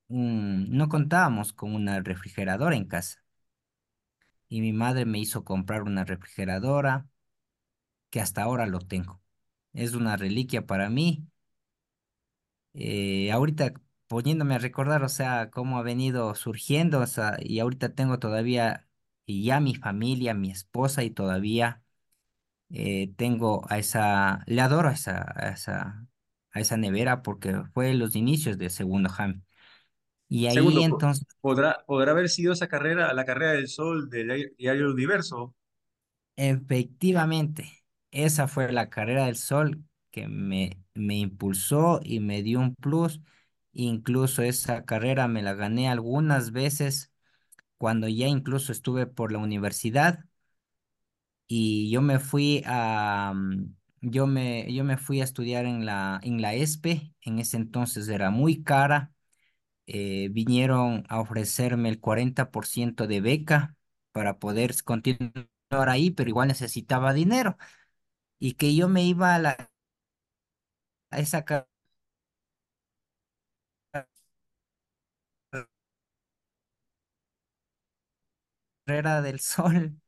no 0.09 0.89
contábamos 0.89 1.53
con 1.53 1.75
una 1.75 2.01
refrigeradora 2.01 2.75
en 2.75 2.85
casa. 2.87 3.23
Y 4.49 4.59
mi 4.59 4.73
madre 4.73 5.05
me 5.05 5.19
hizo 5.19 5.45
comprar 5.45 5.83
una 5.83 6.03
refrigeradora 6.03 7.07
que 8.09 8.19
hasta 8.21 8.43
ahora 8.43 8.65
lo 8.67 8.79
tengo. 8.79 9.21
Es 9.73 9.93
una 9.93 10.17
reliquia 10.17 10.65
para 10.65 10.89
mí. 10.89 11.27
Eh, 12.73 13.31
ahorita 13.31 13.73
poniéndome 14.07 14.55
a 14.55 14.59
recordar, 14.59 15.03
o 15.03 15.09
sea, 15.09 15.49
cómo 15.51 15.77
ha 15.79 15.81
venido 15.83 16.33
surgiendo, 16.35 16.99
o 17.01 17.07
sea, 17.07 17.37
y 17.41 17.59
ahorita 17.59 17.93
tengo 17.95 18.19
todavía, 18.19 18.87
y 19.25 19.43
ya 19.43 19.59
mi 19.59 19.75
familia, 19.75 20.33
mi 20.33 20.51
esposa, 20.51 21.03
y 21.03 21.09
todavía 21.11 21.83
eh, 22.71 23.13
tengo 23.17 23.65
a 23.69 23.77
esa, 23.79 24.43
le 24.47 24.61
adoro 24.61 24.89
a 24.89 24.93
esa, 24.93 25.23
a 25.35 25.49
esa, 25.49 26.07
a 26.51 26.59
esa 26.59 26.77
nevera 26.77 27.21
porque 27.23 27.53
fue 27.73 27.93
los 27.93 28.15
inicios 28.15 28.57
de 28.57 28.69
Segundo 28.69 29.09
Jam. 29.09 29.43
Y 30.29 30.47
ahí 30.47 30.81
Segundo, 30.81 30.83
entonces, 30.83 31.27
¿podrá, 31.41 31.83
podrá 31.85 32.11
haber 32.11 32.27
sido 32.29 32.53
esa 32.53 32.67
carrera, 32.67 33.13
la 33.13 33.25
carrera 33.25 33.51
del 33.53 33.67
sol 33.69 34.09
del 34.09 34.27
di- 34.29 34.55
diario 34.57 34.89
Universo? 34.91 35.53
efectivamente, 36.35 37.83
esa 38.11 38.47
fue 38.47 38.71
la 38.71 38.89
carrera 38.89 39.25
del 39.25 39.35
sol 39.37 39.83
que 40.11 40.27
me, 40.27 40.81
me 40.93 41.15
impulsó 41.17 41.99
y 42.03 42.19
me 42.19 42.43
dio 42.43 42.59
un 42.59 42.75
plus. 42.75 43.21
Incluso 43.73 44.41
esa 44.41 44.85
carrera 44.85 45.27
me 45.27 45.41
la 45.43 45.53
gané 45.53 45.89
algunas 45.89 46.51
veces 46.51 47.13
cuando 47.77 48.09
ya 48.09 48.27
incluso 48.27 48.73
estuve 48.73 49.07
por 49.07 49.33
la 49.33 49.39
universidad 49.39 50.25
y 51.47 51.89
yo 51.91 52.01
me 52.01 52.19
fui 52.19 52.63
a, 52.65 53.33
mm, 53.35 53.75
yo 54.01 54.27
me, 54.27 54.71
yo 54.73 54.83
me 54.83 54.97
fui 54.97 55.21
a 55.21 55.23
estudiar 55.23 55.65
en 55.65 55.85
la, 55.85 56.19
en 56.23 56.41
la 56.41 56.53
ESPE, 56.55 57.13
en 57.21 57.39
ese 57.39 57.57
entonces 57.57 58.07
era 58.09 58.29
muy 58.31 58.63
cara, 58.63 59.11
eh, 59.87 60.29
vinieron 60.31 61.05
a 61.09 61.19
ofrecerme 61.21 61.89
el 61.89 61.99
40% 61.99 63.07
de 63.07 63.21
beca 63.21 63.75
para 64.11 64.39
poder 64.39 64.75
continuar 64.83 65.89
ahí, 65.89 66.11
pero 66.11 66.29
igual 66.29 66.47
necesitaba 66.49 67.13
dinero 67.13 67.57
y 68.39 68.53
que 68.55 68.75
yo 68.75 68.89
me 68.89 69.05
iba 69.05 69.35
a, 69.35 69.39
la, 69.39 69.71
a 71.11 71.19
esa 71.19 71.43
carrera 78.85 79.21
del 79.21 79.39
sol 79.39 79.99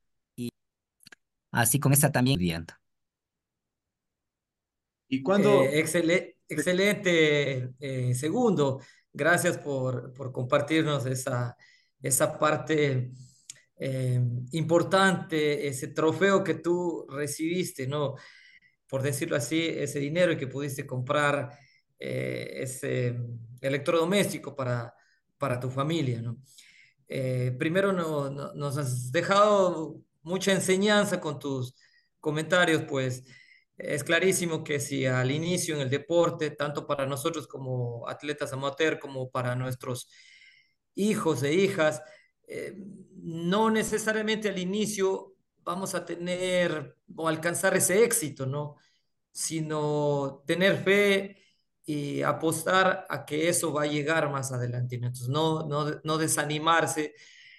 así 1.52 1.80
con 1.80 1.94
esa 1.94 2.12
también 2.12 2.40
estudiando. 2.40 2.74
¿Y 5.08 5.24
Eh, 5.36 5.80
excele- 5.82 6.36
te- 6.56 6.56
excelente, 6.56 7.72
eh, 7.80 8.14
segundo. 8.16 8.82
Gracias 9.12 9.58
por, 9.58 10.14
por 10.14 10.32
compartirnos 10.32 11.06
esa, 11.06 11.56
esa 12.02 12.38
parte 12.38 13.12
eh, 13.78 14.22
importante, 14.52 15.68
ese 15.68 15.88
trofeo 15.90 16.44
que 16.44 16.56
tú 16.56 17.08
recibiste, 17.10 17.88
¿no? 17.88 18.16
Por 18.88 19.02
decirlo 19.04 19.36
así, 19.38 19.62
ese 19.68 20.00
dinero 20.00 20.32
y 20.34 20.38
que 20.38 20.48
pudiste 20.48 20.86
comprar 20.88 21.52
eh, 22.00 22.50
ese 22.64 23.18
electrodoméstico 23.62 24.56
para, 24.56 24.94
para 25.38 25.60
tu 25.60 25.70
familia, 25.72 26.22
¿no? 26.22 26.40
Eh, 27.08 27.56
primero 27.58 27.94
no, 27.94 28.30
no- 28.30 28.54
nos 28.54 28.78
has 28.78 29.12
dejado 29.12 30.02
mucha 30.22 30.52
enseñanza 30.52 31.20
con 31.20 31.40
tus 31.40 31.76
comentarios, 32.20 32.84
pues 32.84 33.24
es 33.78 34.04
clarísimo 34.04 34.64
que 34.64 34.80
si 34.80 35.06
al 35.06 35.32
inicio 35.32 35.76
en 35.76 35.82
el 35.82 35.90
deporte, 35.90 36.52
tanto 36.52 36.86
para 36.86 37.06
nosotros 37.06 37.48
como 37.48 38.08
atletas 38.10 38.52
amateur, 38.52 39.00
como 39.00 39.30
para 39.32 39.56
nuestros 39.56 40.10
hijos 40.96 41.44
e 41.44 41.54
hijas, 41.54 42.02
eh, 42.48 42.74
no 43.16 43.70
necesariamente 43.70 44.50
al 44.50 44.60
inicio 44.60 45.36
vamos 45.64 45.96
a 45.96 46.06
tener 46.06 46.98
o 47.16 47.28
alcanzar 47.28 47.78
ese 47.78 48.04
éxito, 48.04 48.46
¿no? 48.46 48.76
Sino 49.32 50.44
tener 50.46 50.84
fe 50.84 51.38
y 51.86 52.22
apostar 52.22 53.06
a 53.10 53.26
que 53.26 53.50
eso 53.50 53.72
va 53.72 53.84
a 53.84 53.88
llegar 53.88 54.30
más 54.30 54.52
adelante. 54.52 54.96
Entonces, 54.96 55.28
no, 55.30 55.68
no, 55.68 56.02
no 56.04 56.18
desanimarse, 56.18 57.14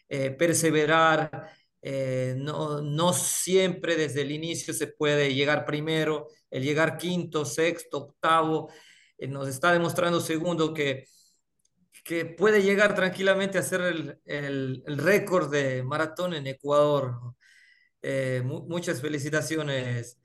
eh, 0.09 0.31
perseverar. 0.31 1.51
Eh, 1.83 2.35
no, 2.39 2.83
no 2.83 3.13
siempre 3.13 3.97
desde 3.97 4.23
el 4.23 4.33
inicio 4.33 4.75
se 4.75 4.89
puede 4.89 5.35
llegar 5.35 5.65
primero, 5.65 6.29
el 6.51 6.63
llegar 6.65 6.97
quinto, 6.99 7.45
sexto, 7.45 7.99
octavo, 7.99 8.71
eh, 9.19 9.29
nos 9.29 9.49
está 9.49 9.73
demostrando 9.73 10.21
segundo 10.21 10.75
que 10.75 11.05
que 12.05 12.25
puede 12.25 12.63
llegar 12.63 12.95
tranquilamente 12.95 13.59
a 13.59 13.63
ser 13.63 13.81
el, 13.83 14.19
el- 14.25 14.83
récord 14.99 15.51
de 15.51 15.83
maratón 15.83 16.35
en 16.35 16.47
Ecuador. 16.47 17.19
Eh, 18.03 18.43
mu- 18.45 18.63
muchas 18.69 19.01
felicitaciones, 19.01 20.19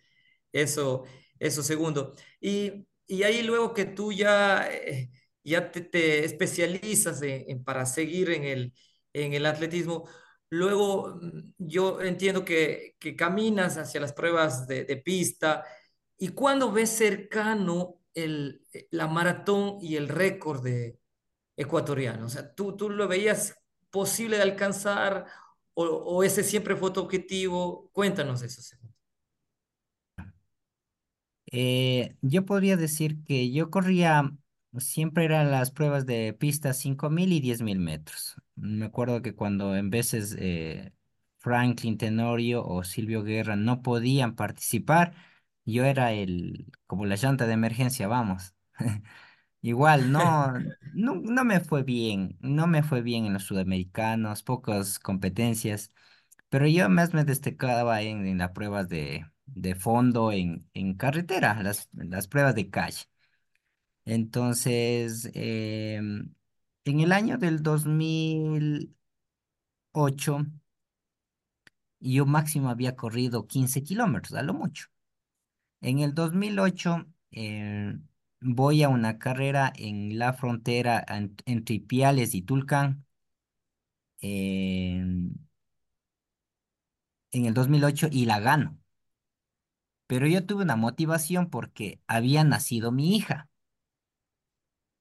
eso, 0.53 1.05
eso 1.39 1.63
segundo. 1.63 2.13
Y, 2.41 2.88
y 3.07 3.24
ahí 3.24 3.43
luego 3.43 3.74
que 3.74 3.85
tú 3.85 4.12
ya, 4.13 4.69
ya 5.43 5.71
te, 5.71 5.81
especializas 6.25 7.21
para 7.65 7.85
seguir 7.85 8.31
en 8.31 8.43
el, 8.45 8.74
en 9.13 9.33
el 9.33 9.45
atletismo, 9.45 10.07
luego 10.55 11.19
mm, 11.21 11.53
yo 11.57 12.01
entiendo 12.01 12.45
que, 12.45 12.95
caminas 13.17 13.77
hacia 13.77 14.01
las 14.01 14.13
pruebas 14.13 14.67
de, 14.67 14.97
pista 14.97 15.63
y 16.17 16.29
cuando 16.29 16.71
ves 16.71 16.89
cercano 16.89 18.00
el, 18.13 18.65
la 18.91 19.07
maratón 19.07 19.77
y 19.81 19.95
el 19.95 20.07
récord 20.07 20.63
de 20.63 21.00
ecuatoriano. 21.57 22.25
O 22.25 22.29
sea, 22.29 22.53
¿tú, 22.53 22.75
tú 22.75 22.89
lo 22.89 23.07
veías 23.07 23.55
posible 23.89 24.38
de 24.38 24.43
alcanzar 24.43 25.25
o, 25.74 26.24
ese 26.24 26.43
siempre 26.43 26.75
fue 26.75 26.91
tu 26.91 27.01
objetivo? 27.01 27.89
Cuéntanos 27.91 28.41
eso. 28.41 28.77
Eh, 31.51 32.15
yo 32.21 32.45
podría 32.45 32.77
decir 32.77 33.24
que 33.24 33.51
yo 33.51 33.69
corría, 33.69 34.31
siempre 34.77 35.25
eran 35.25 35.51
las 35.51 35.71
pruebas 35.71 36.05
de 36.05 36.33
pista 36.33 36.74
5000 36.74 37.33
y 37.33 37.39
10000 37.41 37.79
metros. 37.79 38.35
Me 38.55 38.85
acuerdo 38.85 39.21
que 39.21 39.35
cuando 39.35 39.75
en 39.75 39.89
veces 39.89 40.35
eh, 40.39 40.93
Franklin 41.39 41.97
Tenorio 41.97 42.65
o 42.65 42.83
Silvio 42.83 43.24
Guerra 43.24 43.55
no 43.55 43.81
podían 43.81 44.35
participar, 44.35 45.13
yo 45.65 45.83
era 45.85 46.13
el, 46.13 46.71
como 46.88 47.05
la 47.05 47.15
llanta 47.15 47.47
de 47.47 47.53
emergencia, 47.53 48.07
vamos. 48.07 48.55
Igual, 49.62 50.12
no, 50.12 50.53
no, 50.93 51.15
no 51.15 51.45
me 51.45 51.59
fue 51.62 51.83
bien, 51.83 52.38
no 52.41 52.67
me 52.67 52.83
fue 52.83 53.01
bien 53.01 53.25
en 53.25 53.33
los 53.33 53.43
sudamericanos, 53.43 54.43
pocas 54.43 55.00
competencias. 55.00 55.91
Pero 56.50 56.67
yo 56.67 56.89
más 56.89 57.13
me 57.13 57.25
destacaba 57.25 58.01
en, 58.03 58.25
en 58.27 58.38
las 58.39 58.51
pruebas 58.51 58.89
de, 58.89 59.25
de 59.47 59.75
fondo 59.75 60.31
en, 60.33 60.69
en 60.75 60.95
carretera, 60.95 61.62
las, 61.63 61.89
las 61.93 62.27
pruebas 62.29 62.55
de 62.55 62.69
calle. 62.69 63.03
Entonces, 64.05 65.29
em, 65.33 66.33
en 66.86 67.00
el 67.01 67.12
año 67.12 67.38
del 67.38 67.62
2008, 67.63 68.96
yo 72.00 72.25
máximo 72.25 72.70
había 72.70 72.96
corrido 72.96 73.48
15 73.48 73.83
kilómetros, 73.83 74.33
a 74.38 74.44
lo 74.44 74.53
mucho. 74.53 74.88
En 75.81 76.00
el 76.00 76.14
2008, 76.16 77.05
eh, 77.31 77.98
voy 78.42 78.83
a 78.83 78.90
una 78.90 79.20
carrera 79.20 79.74
en 79.77 80.20
la 80.20 80.33
frontera 80.33 81.05
en- 81.09 81.36
entre 81.46 81.75
Ipiales 81.77 82.36
y 82.36 82.42
Tulcán. 82.44 83.05
em, 84.22 85.31
en 87.31 87.46
el 87.46 87.53
2008 87.53 88.07
y 88.12 88.25
la 88.25 88.40
gano. 88.40 88.79
Pero 90.07 90.25
yo 90.27 90.44
tuve 90.46 90.64
una 90.64 90.75
motivación 90.75 91.50
porque 91.51 92.01
había 92.07 92.44
nacido 92.44 92.92
mi 92.92 93.16
hija. 93.16 93.50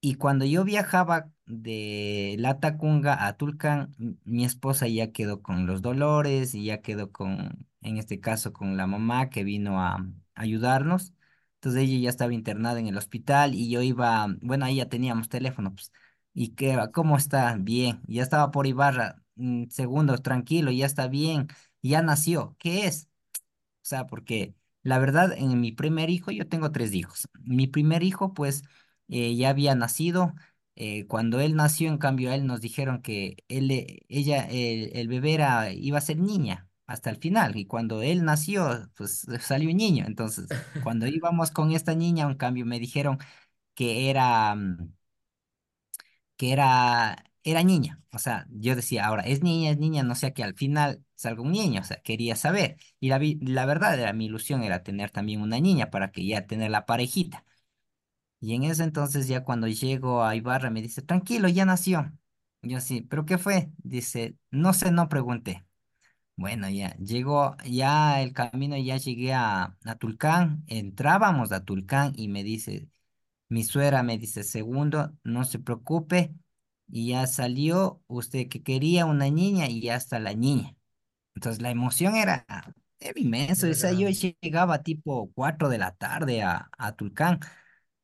Y 0.07 0.15
cuando 0.15 0.45
yo 0.45 0.63
viajaba 0.63 1.31
de 1.47 2.35
La 2.37 2.59
Tacunga 2.59 3.25
a 3.25 3.37
Tulcán, 3.37 3.95
mi 4.23 4.45
esposa 4.45 4.87
ya 4.87 5.11
quedó 5.11 5.41
con 5.41 5.65
los 5.65 5.81
dolores 5.81 6.53
y 6.53 6.65
ya 6.65 6.81
quedó 6.83 7.11
con, 7.11 7.67
en 7.81 7.97
este 7.97 8.19
caso, 8.19 8.53
con 8.53 8.77
la 8.77 8.85
mamá 8.85 9.31
que 9.31 9.43
vino 9.43 9.81
a 9.81 10.05
ayudarnos. 10.35 11.11
Entonces 11.55 11.81
ella 11.83 11.97
ya 12.03 12.09
estaba 12.11 12.33
internada 12.35 12.79
en 12.79 12.85
el 12.87 12.97
hospital 12.97 13.55
y 13.55 13.67
yo 13.71 13.81
iba, 13.81 14.27
bueno, 14.41 14.65
ahí 14.65 14.75
ya 14.75 14.89
teníamos 14.89 15.27
teléfono, 15.27 15.73
pues, 15.73 15.91
y 16.35 16.49
que, 16.49 16.77
¿cómo 16.93 17.17
está? 17.17 17.55
Bien, 17.59 18.01
ya 18.07 18.21
estaba 18.21 18.51
por 18.51 18.67
Ibarra, 18.67 19.23
mm, 19.35 19.69
segundos, 19.69 20.21
tranquilo, 20.21 20.69
ya 20.71 20.85
está 20.85 21.07
bien, 21.07 21.47
ya 21.81 22.03
nació. 22.03 22.55
¿Qué 22.59 22.85
es? 22.85 23.09
O 23.83 23.87
sea, 23.87 24.07
porque 24.07 24.55
la 24.83 24.99
verdad, 24.99 25.33
en 25.37 25.59
mi 25.61 25.71
primer 25.71 26.09
hijo, 26.09 26.31
yo 26.31 26.47
tengo 26.47 26.71
tres 26.71 26.93
hijos. 26.93 27.27
Mi 27.41 27.67
primer 27.67 28.03
hijo, 28.03 28.33
pues, 28.33 28.63
eh, 29.09 29.35
ya 29.35 29.49
había 29.49 29.75
nacido. 29.75 30.33
eh, 30.75 31.05
cuando 31.07 31.39
él 31.39 31.55
nació, 31.55 31.89
en 31.89 31.97
cambio, 31.97 32.31
a 32.31 32.35
él 32.35 32.45
nos 32.45 32.59
dijeron 32.61 33.01
que 33.01 33.37
él, 33.47 33.71
eh, 33.71 33.99
ella, 34.09 34.45
el, 34.49 34.91
el 34.93 35.07
bebé 35.07 35.33
era, 35.35 35.71
iba 35.71 35.97
a 35.97 36.01
ser 36.01 36.17
niña 36.19 36.69
hasta 36.87 37.09
el 37.09 37.17
final. 37.17 37.55
Y 37.57 37.65
cuando 37.67 38.01
él 38.01 38.23
nació, 38.25 38.89
pues 38.95 39.25
salió 39.41 39.69
un 39.69 39.77
niño. 39.77 40.05
Entonces, 40.07 40.47
cuando 40.79 41.07
íbamos 41.07 41.51
con 41.51 41.71
esta 41.71 41.95
niña, 41.95 42.25
en 42.25 42.35
cambio, 42.35 42.65
me 42.65 42.79
dijeron 42.79 43.17
que 43.75 44.09
era, 44.11 44.55
mm, 44.55 44.93
que 46.37 46.51
era, 46.53 47.23
era 47.43 47.63
niña. 47.63 48.01
O 48.11 48.19
sea, 48.19 48.47
yo 48.49 48.75
decía, 48.75 49.05
ahora 49.05 49.23
es 49.23 49.41
niña, 49.43 49.71
es 49.71 49.77
niña, 49.77 50.03
no 50.03 50.15
sea 50.15 50.31
que 50.33 50.43
al 50.43 50.55
final 50.55 51.03
salga 51.15 51.41
un 51.41 51.51
niño, 51.51 51.81
o 51.81 51.83
sea, 51.83 52.01
quería 52.01 52.35
saber. 52.35 52.77
Y 52.99 53.09
la, 53.09 53.17
vi- 53.17 53.39
la 53.41 53.65
verdad 53.65 53.99
era 53.99 54.13
mi 54.13 54.25
ilusión 54.25 54.63
era 54.63 54.83
tener 54.83 55.09
también 55.11 55.41
una 55.41 55.59
niña 55.59 55.89
para 55.91 56.11
que 56.11 56.25
ya 56.25 56.45
tener 56.47 56.71
la 56.71 56.85
parejita. 56.85 57.45
Y 58.45 58.53
en 58.55 58.63
ese 58.63 58.83
entonces 58.83 59.27
ya 59.27 59.43
cuando 59.43 59.67
llego 59.67 60.23
a 60.23 60.35
Ibarra 60.35 60.69
me 60.69 60.81
dice, 60.81 61.01
tranquilo, 61.01 61.49
ya 61.49 61.65
nació. 61.65 62.11
Yo 62.61 62.79
sí, 62.81 63.01
¿pero 63.01 63.25
qué 63.25 63.37
fue? 63.39 63.71
Dice, 63.77 64.37
no 64.51 64.73
sé, 64.73 64.91
no 64.91 65.09
pregunté. 65.09 65.65
Bueno, 66.37 66.69
ya 66.69 66.95
llegó, 66.97 67.55
ya 67.65 68.21
el 68.21 68.33
camino, 68.33 68.77
ya 68.77 68.97
llegué 68.97 69.33
a, 69.33 69.77
a 69.85 69.95
Tulcán, 69.97 70.63
entrábamos 70.67 71.51
a 71.53 71.63
Tulcán 71.65 72.13
y 72.17 72.27
me 72.27 72.43
dice, 72.43 72.89
mi 73.49 73.63
suegra 73.63 74.03
me 74.03 74.17
dice, 74.17 74.43
segundo, 74.43 75.13
no 75.23 75.45
se 75.45 75.59
preocupe, 75.59 76.33
y 76.89 77.09
ya 77.09 77.27
salió 77.27 78.01
usted 78.07 78.49
que 78.49 78.63
quería 78.63 79.05
una 79.05 79.29
niña 79.29 79.67
y 79.69 79.81
ya 79.81 79.95
está 79.95 80.19
la 80.19 80.33
niña. 80.35 80.75
Entonces 81.35 81.61
la 81.61 81.71
emoción 81.71 82.15
era, 82.15 82.45
era 82.99 83.19
inmenso, 83.19 83.69
o 83.69 83.73
sea, 83.73 83.91
yo 83.93 84.09
llegaba 84.09 84.83
tipo 84.83 85.31
4 85.35 85.69
de 85.69 85.77
la 85.79 85.91
tarde 85.95 86.43
a, 86.43 86.69
a 86.77 86.93
Tulcán 86.95 87.39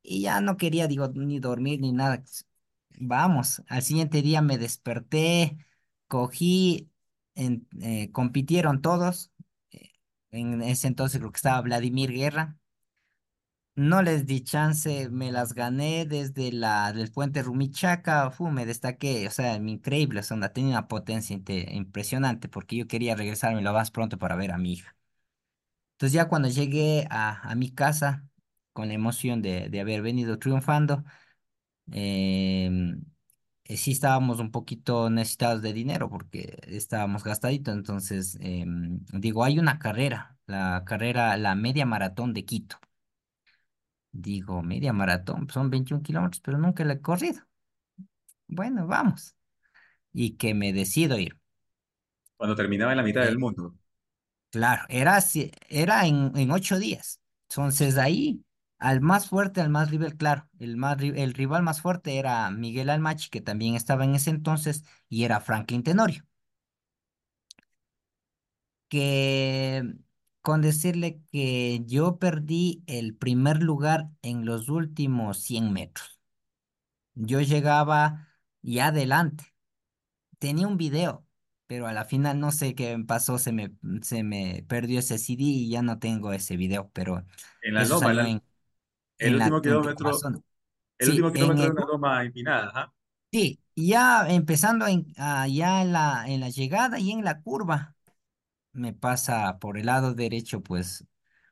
y 0.03 0.21
ya 0.23 0.41
no 0.41 0.57
quería, 0.57 0.87
digo, 0.87 1.07
ni 1.09 1.39
dormir 1.39 1.79
ni 1.81 1.91
nada. 1.93 2.23
Vamos, 2.99 3.63
al 3.69 3.81
siguiente 3.83 4.21
día 4.21 4.41
me 4.41 4.57
desperté, 4.57 5.57
cogí, 6.07 6.91
en- 7.35 7.67
eh, 7.81 8.11
compitieron 8.11 8.81
todos. 8.81 9.31
eh, 9.71 9.91
En 10.31 10.61
ese 10.61 10.87
entonces 10.87 11.19
creo 11.19 11.31
que 11.31 11.37
estaba 11.37 11.61
Vladimir 11.61 12.11
Guerra. 12.11 12.57
No 13.75 14.01
les 14.01 14.25
di 14.25 14.43
chance, 14.43 15.09
me 15.09 15.31
las 15.31 15.53
gané 15.53 16.05
desde 16.05 16.51
la 16.53 16.91
del 16.93 17.11
puente 17.11 17.41
Rumichaca, 17.43 18.29
fu, 18.31 18.49
me 18.51 18.65
destaqué, 18.65 19.27
o 19.27 19.31
sea, 19.31 19.55
increíble, 19.55 20.19
o 20.19 20.23
sea, 20.23 20.53
tenía 20.53 20.69
una 20.71 20.87
potencia 20.87 21.35
impresionante 21.71 22.47
porque 22.49 22.75
yo 22.77 22.87
quería 22.87 23.15
regresarme 23.15 23.61
lo 23.61 23.73
más 23.73 23.91
pronto 23.91 24.17
para 24.17 24.35
ver 24.35 24.51
a 24.51 24.57
mi 24.57 24.73
hija. 24.73 24.95
Entonces 25.93 26.13
ya 26.13 26.27
cuando 26.27 26.49
llegué 26.49 27.07
a, 27.11 27.49
a 27.49 27.55
mi 27.55 27.71
casa, 27.73 28.27
con 28.73 28.87
la 28.89 28.93
emoción 28.95 29.41
de, 29.41 29.69
de 29.69 29.79
haber 29.81 30.01
venido 30.01 30.39
triunfando, 30.39 31.03
em, 31.91 33.03
eh, 33.65 33.77
sí 33.77 33.91
estábamos 33.91 34.39
un 34.39 34.51
poquito 34.51 35.09
necesitados 35.09 35.61
de 35.61 35.73
dinero 35.73 36.09
porque 36.09 36.59
estábamos 36.67 37.23
gastaditos, 37.23 37.73
entonces 37.75 38.37
em, 38.41 39.01
digo, 39.13 39.43
hay 39.43 39.59
una 39.59 39.79
carrera, 39.79 40.37
la 40.47 40.83
carrera, 40.85 41.37
la 41.37 41.55
media 41.55 41.85
maratón 41.85 42.33
de 42.33 42.45
Quito. 42.45 42.77
Digo, 44.27 44.61
media 44.63 44.93
maratón, 44.93 45.49
son 45.49 45.69
21 45.69 46.01
kilómetros, 46.03 46.39
pero 46.41 46.57
nunca 46.57 46.85
la 46.85 46.93
he 46.93 47.01
corrido. 47.01 47.41
Bueno, 48.47 48.85
vamos. 48.87 49.35
Y 50.13 50.37
que 50.37 50.53
me 50.55 50.73
decido 50.73 51.19
ir. 51.19 51.39
Cuando 52.35 52.55
terminaba 52.57 52.91
en 52.91 52.97
la 52.97 53.03
mitad 53.03 53.23
del 53.23 53.37
Eh, 53.37 53.39
mundo. 53.39 53.73
claro, 54.49 54.83
era, 54.89 55.15
así- 55.17 55.51
era 55.69 56.05
en, 56.07 56.31
en 56.35 56.51
ocho 56.51 56.79
días. 56.79 57.19
Entonces 57.49 57.97
ahí, 57.97 58.43
al 58.81 59.01
más 59.01 59.29
fuerte, 59.29 59.61
al 59.61 59.69
más 59.69 59.91
rival, 59.91 60.17
claro, 60.17 60.49
el, 60.59 60.75
más, 60.77 60.99
el 61.01 61.33
rival 61.33 61.63
más 61.63 61.81
fuerte 61.81 62.17
era 62.19 62.49
Miguel 62.51 62.89
Almachi, 62.89 63.29
que 63.29 63.41
también 63.41 63.75
estaba 63.75 64.03
en 64.05 64.15
ese 64.15 64.31
entonces, 64.31 64.83
y 65.09 65.23
era 65.25 65.39
Franklin 65.41 65.83
Tenorio, 65.83 66.25
que 68.89 69.83
con 70.41 70.61
decirle 70.61 71.21
que 71.31 71.83
yo 71.85 72.17
perdí 72.19 72.83
el 72.87 73.15
primer 73.15 73.61
lugar 73.63 74.09
en 74.21 74.45
los 74.45 74.69
últimos 74.69 75.39
100 75.41 75.71
metros. 75.71 76.19
Yo 77.15 77.41
llegaba 77.41 78.27
ya 78.61 78.87
adelante, 78.87 79.45
tenía 80.39 80.67
un 80.67 80.77
video, 80.77 81.25
pero 81.67 81.87
a 81.87 81.93
la 81.93 82.05
final 82.05 82.39
no 82.39 82.51
sé 82.51 82.75
qué 82.75 82.97
pasó, 83.07 83.37
se 83.37 83.51
me, 83.51 83.73
se 84.01 84.23
me 84.23 84.65
perdió 84.67 84.99
ese 84.99 85.17
CD 85.17 85.43
y 85.43 85.69
ya 85.69 85.81
no 85.81 85.99
tengo 85.99 86.33
ese 86.33 86.57
video, 86.57 86.89
pero 86.93 87.25
En 87.61 87.73
la 87.75 87.85
loma, 87.85 88.29
en, 88.29 88.43
el 89.21 89.35
la 89.37 89.37
último 89.37 89.61
kilómetro, 89.61 90.27
el 90.99 91.09
Sí, 91.09 91.11
último 91.11 91.31
kilómetro 91.31 91.67
el 91.67 91.73
una 91.73 91.85
loma 91.85 92.23
empinada, 92.23 92.69
ajá. 92.69 92.93
Sí, 93.31 93.61
ya 93.75 94.27
empezando 94.29 94.87
en, 94.87 95.07
ah, 95.17 95.47
ya 95.47 95.81
en 95.81 95.93
la, 95.93 96.25
en 96.27 96.41
la 96.41 96.49
llegada 96.49 96.99
y 96.99 97.11
en 97.11 97.23
la 97.23 97.41
curva, 97.41 97.95
me 98.73 98.93
pasa 98.93 99.59
por 99.59 99.77
el 99.77 99.87
lado 99.87 100.13
derecho, 100.15 100.61
pues 100.63 101.05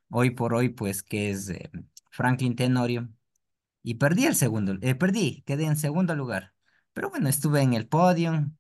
hoy 0.10 0.32
por 0.32 0.54
hoy, 0.56 0.70
pues 0.70 1.04
que 1.04 1.32
es 1.32 1.50
eh, 1.50 1.72
Franklin 2.12 2.56
Tenorio, 2.56 3.10
y 3.84 3.96
perdí 3.96 4.26
el 4.28 4.36
segundo, 4.36 4.76
eh, 4.82 4.96
perdí, 4.96 5.44
quedé 5.48 5.66
en 5.66 5.78
segundo 5.78 6.16
lugar, 6.16 6.54
pero 6.94 7.10
bueno, 7.12 7.30
estuve 7.30 7.62
en 7.62 7.74
el 7.76 7.88
podio, 7.88 8.52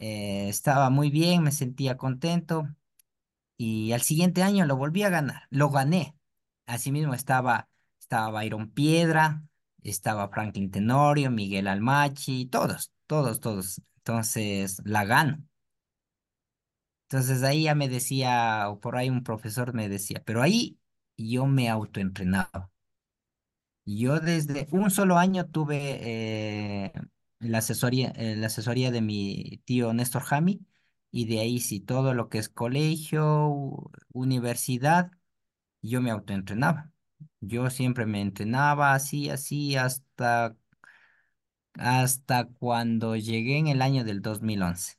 eh, 0.00 0.48
estaba 0.50 0.90
muy 0.90 1.10
bien, 1.10 1.42
me 1.44 1.52
sentía 1.52 1.96
contento, 1.98 2.68
y 3.58 3.92
al 3.92 4.02
siguiente 4.02 4.42
año 4.42 4.66
lo 4.66 4.76
volví 4.76 5.04
a 5.04 5.10
ganar, 5.10 5.44
lo 5.50 5.70
gané. 5.70 6.16
Asimismo 6.66 7.14
estaba, 7.14 7.69
estaba 8.10 8.40
Byron 8.40 8.70
Piedra, 8.72 9.44
estaba 9.84 10.28
Franklin 10.30 10.70
Tenorio, 10.72 11.30
Miguel 11.30 11.68
Almachi, 11.68 12.46
todos, 12.46 12.92
todos, 13.06 13.38
todos. 13.40 13.80
Entonces 13.98 14.82
la 14.84 15.04
gano. 15.04 15.44
Entonces 17.08 17.42
ahí 17.42 17.64
ya 17.64 17.74
me 17.74 17.88
decía, 17.88 18.68
o 18.70 18.80
por 18.80 18.96
ahí 18.96 19.10
un 19.10 19.22
profesor 19.24 19.74
me 19.74 19.88
decía, 19.88 20.22
pero 20.24 20.42
ahí 20.42 20.78
yo 21.16 21.46
me 21.46 21.68
autoentrenaba. 21.68 22.70
Yo 23.84 24.20
desde 24.20 24.68
un 24.70 24.90
solo 24.90 25.18
año 25.18 25.46
tuve 25.48 25.98
eh, 26.86 26.92
la 27.40 27.58
asesoría, 27.58 28.12
eh, 28.16 28.36
la 28.36 28.46
asesoría 28.46 28.90
de 28.90 29.00
mi 29.00 29.60
tío 29.64 29.92
Néstor 29.92 30.22
Jami, 30.22 30.64
y 31.10 31.26
de 31.26 31.40
ahí 31.40 31.58
sí 31.60 31.80
todo 31.80 32.14
lo 32.14 32.28
que 32.28 32.38
es 32.38 32.48
colegio, 32.48 33.90
universidad 34.12 35.10
yo 35.82 36.00
me 36.02 36.10
autoentrenaba. 36.10 36.89
Yo 37.40 37.70
siempre 37.70 38.06
me 38.06 38.20
entrenaba 38.20 38.94
así, 38.94 39.30
así, 39.30 39.76
hasta, 39.76 40.56
hasta 41.74 42.46
cuando 42.48 43.16
llegué 43.16 43.58
en 43.58 43.66
el 43.68 43.82
año 43.82 44.04
del 44.04 44.22
2011. 44.22 44.98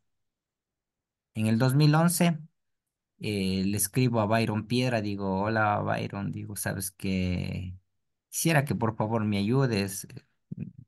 En 1.33 1.47
el 1.47 1.57
2011 1.59 2.37
eh, 3.19 3.63
le 3.65 3.77
escribo 3.77 4.21
a 4.21 4.25
Byron 4.27 4.67
Piedra, 4.67 5.01
digo, 5.01 5.41
hola 5.43 5.79
Byron, 5.81 6.31
digo, 6.31 6.55
sabes 6.55 6.91
que 6.91 7.75
quisiera 8.29 8.65
que 8.65 8.75
por 8.75 8.95
favor 8.97 9.25
me 9.25 9.37
ayudes, 9.39 10.07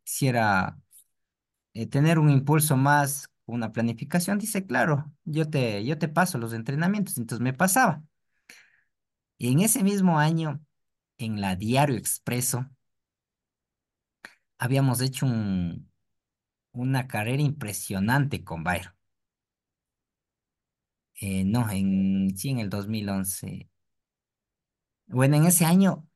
quisiera 0.03 0.79
eh, 1.73 1.87
tener 1.87 2.19
un 2.19 2.29
impulso 2.29 2.77
más, 2.77 3.29
una 3.45 3.71
planificación. 3.71 4.39
Dice, 4.39 4.65
claro, 4.65 5.11
yo 5.25 5.49
te, 5.49 5.83
yo 5.85 5.97
te 5.97 6.07
paso 6.09 6.37
los 6.37 6.53
entrenamientos. 6.53 7.17
Entonces 7.17 7.43
me 7.43 7.53
pasaba. 7.53 8.03
Y 9.37 9.51
en 9.51 9.59
ese 9.61 9.83
mismo 9.83 10.17
año, 10.19 10.61
en 11.23 11.41
la 11.41 11.55
Diario 11.55 11.97
Expreso, 11.97 12.69
habíamos 14.57 15.01
hecho 15.01 15.25
un, 15.25 15.91
una 16.73 17.07
carrera 17.07 17.41
impresionante 17.43 18.43
con 18.45 18.63
Byron. 18.65 18.93
Eh, 21.21 21.43
no, 21.45 21.69
en, 21.71 22.35
sí, 22.37 22.49
en 22.49 22.59
el 22.59 22.69
2011. 22.69 23.69
Bueno, 25.07 25.35
en 25.37 25.45
ese 25.45 25.65
año 25.65 26.07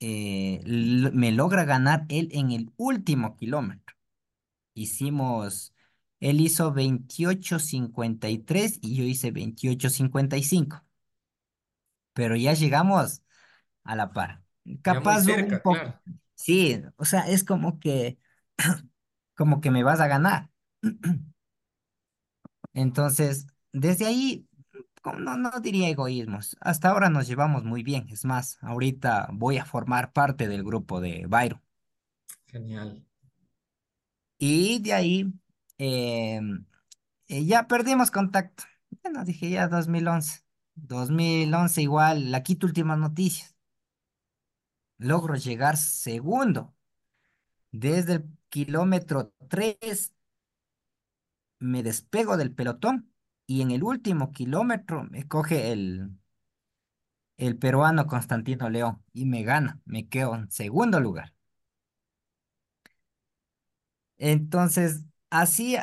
eh, 0.00 0.62
me 0.66 1.32
logra 1.32 1.64
ganar 1.64 2.06
él 2.10 2.30
en 2.32 2.52
el 2.52 2.72
último 2.76 3.36
kilómetro. 3.36 3.96
Hicimos, 4.74 5.74
él 6.20 6.40
hizo 6.42 6.72
veintiocho 6.72 7.58
cincuenta 7.60 8.30
y 8.30 8.38
tres 8.40 8.78
y 8.82 8.96
yo 8.96 9.04
hice 9.04 9.30
veintiocho 9.32 9.90
cincuenta 9.90 10.36
y 10.38 10.44
cinco 10.44 10.84
pero 12.12 12.36
ya 12.36 12.54
llegamos 12.54 13.22
a 13.86 13.96
la 13.96 14.12
par. 14.12 14.42
Capaz 14.82 15.18
un 15.18 15.24
cerca, 15.24 15.62
poco, 15.62 15.76
claro. 15.76 16.00
sí, 16.34 16.82
o 16.96 17.04
sea, 17.04 17.28
es 17.28 17.44
como 17.44 17.78
que, 17.78 18.18
como 19.34 19.60
que 19.60 19.70
me 19.70 19.82
vas 19.82 20.00
a 20.00 20.08
ganar. 20.08 20.50
Entonces, 22.74 23.46
desde 23.72 24.06
ahí, 24.06 24.46
no, 25.18 25.36
no 25.36 25.50
diría 25.60 25.88
egoísmos. 25.88 26.56
Hasta 26.60 26.90
ahora 26.90 27.08
nos 27.08 27.26
llevamos 27.26 27.64
muy 27.64 27.82
bien. 27.82 28.08
Es 28.10 28.24
más, 28.24 28.58
ahorita 28.60 29.28
voy 29.32 29.58
a 29.58 29.64
formar 29.64 30.12
parte 30.12 30.48
del 30.48 30.64
grupo 30.64 31.00
de 31.00 31.26
Byron. 31.26 31.62
Genial. 32.46 33.06
Y 34.38 34.80
de 34.80 34.92
ahí 34.92 35.32
eh, 35.78 36.40
eh, 37.28 37.44
ya 37.44 37.66
perdimos 37.66 38.10
contacto. 38.10 38.64
Bueno, 39.02 39.24
dije 39.24 39.50
ya 39.50 39.68
2011. 39.68 40.42
2011 40.74 41.82
igual, 41.82 42.30
la 42.30 42.42
quito 42.42 42.66
últimas 42.66 42.98
noticias. 42.98 43.55
Logro 44.98 45.36
llegar 45.36 45.76
segundo. 45.78 46.74
Desde 47.72 48.14
el 48.14 48.24
kilómetro 48.50 49.32
3 49.48 50.12
me 51.58 51.82
despego 51.82 52.36
del 52.38 52.52
pelotón 52.54 53.12
y 53.46 53.60
en 53.62 53.70
el 53.70 53.82
último 53.82 54.32
kilómetro 54.32 55.04
me 55.04 55.28
coge 55.28 55.70
el, 55.72 56.10
el 57.38 57.56
peruano 57.58 58.06
Constantino 58.06 58.68
León 58.70 59.02
y 59.14 59.24
me 59.26 59.42
gana, 59.42 59.80
me 59.86 60.06
quedo 60.08 60.34
en 60.34 60.50
segundo 60.50 61.00
lugar. 61.00 61.32
Entonces, 64.18 65.02
así 65.30 65.76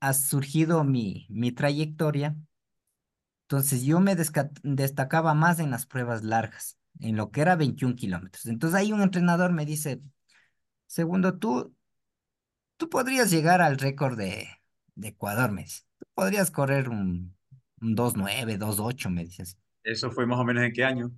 ha 0.00 0.12
surgido 0.14 0.84
mi, 0.84 1.26
mi 1.30 1.52
trayectoria. 1.52 2.36
Entonces, 3.44 3.82
yo 3.84 4.00
me 4.00 4.16
destacaba 4.62 5.34
más 5.34 5.58
en 5.58 5.70
las 5.70 5.84
pruebas 5.86 6.22
largas, 6.24 6.78
en 7.00 7.16
lo 7.16 7.30
que 7.30 7.40
era 7.42 7.56
21 7.56 7.96
kilómetros. 7.96 8.46
Entonces, 8.46 8.78
ahí 8.78 8.92
un 8.92 9.02
entrenador 9.02 9.52
me 9.52 9.66
dice, 9.66 10.02
segundo, 10.86 11.38
tú, 11.38 11.74
tú 12.76 12.88
podrías 12.88 13.30
llegar 13.30 13.60
al 13.62 13.78
récord 13.78 14.16
de, 14.18 14.48
de 14.94 15.08
Ecuador, 15.08 15.52
me 15.52 15.62
dice. 15.64 15.82
Tú 15.98 16.06
podrías 16.14 16.50
correr 16.50 16.88
un, 16.88 17.36
un 17.80 17.94
dos 17.94 18.16
nueve 18.16 18.56
dos 18.58 18.80
ocho 18.80 19.10
me 19.10 19.24
dices. 19.24 19.56
Eso 19.84 20.10
fue 20.10 20.24
más 20.26 20.38
o 20.38 20.44
menos 20.44 20.64
en 20.64 20.72
qué 20.72 20.84
año. 20.84 21.12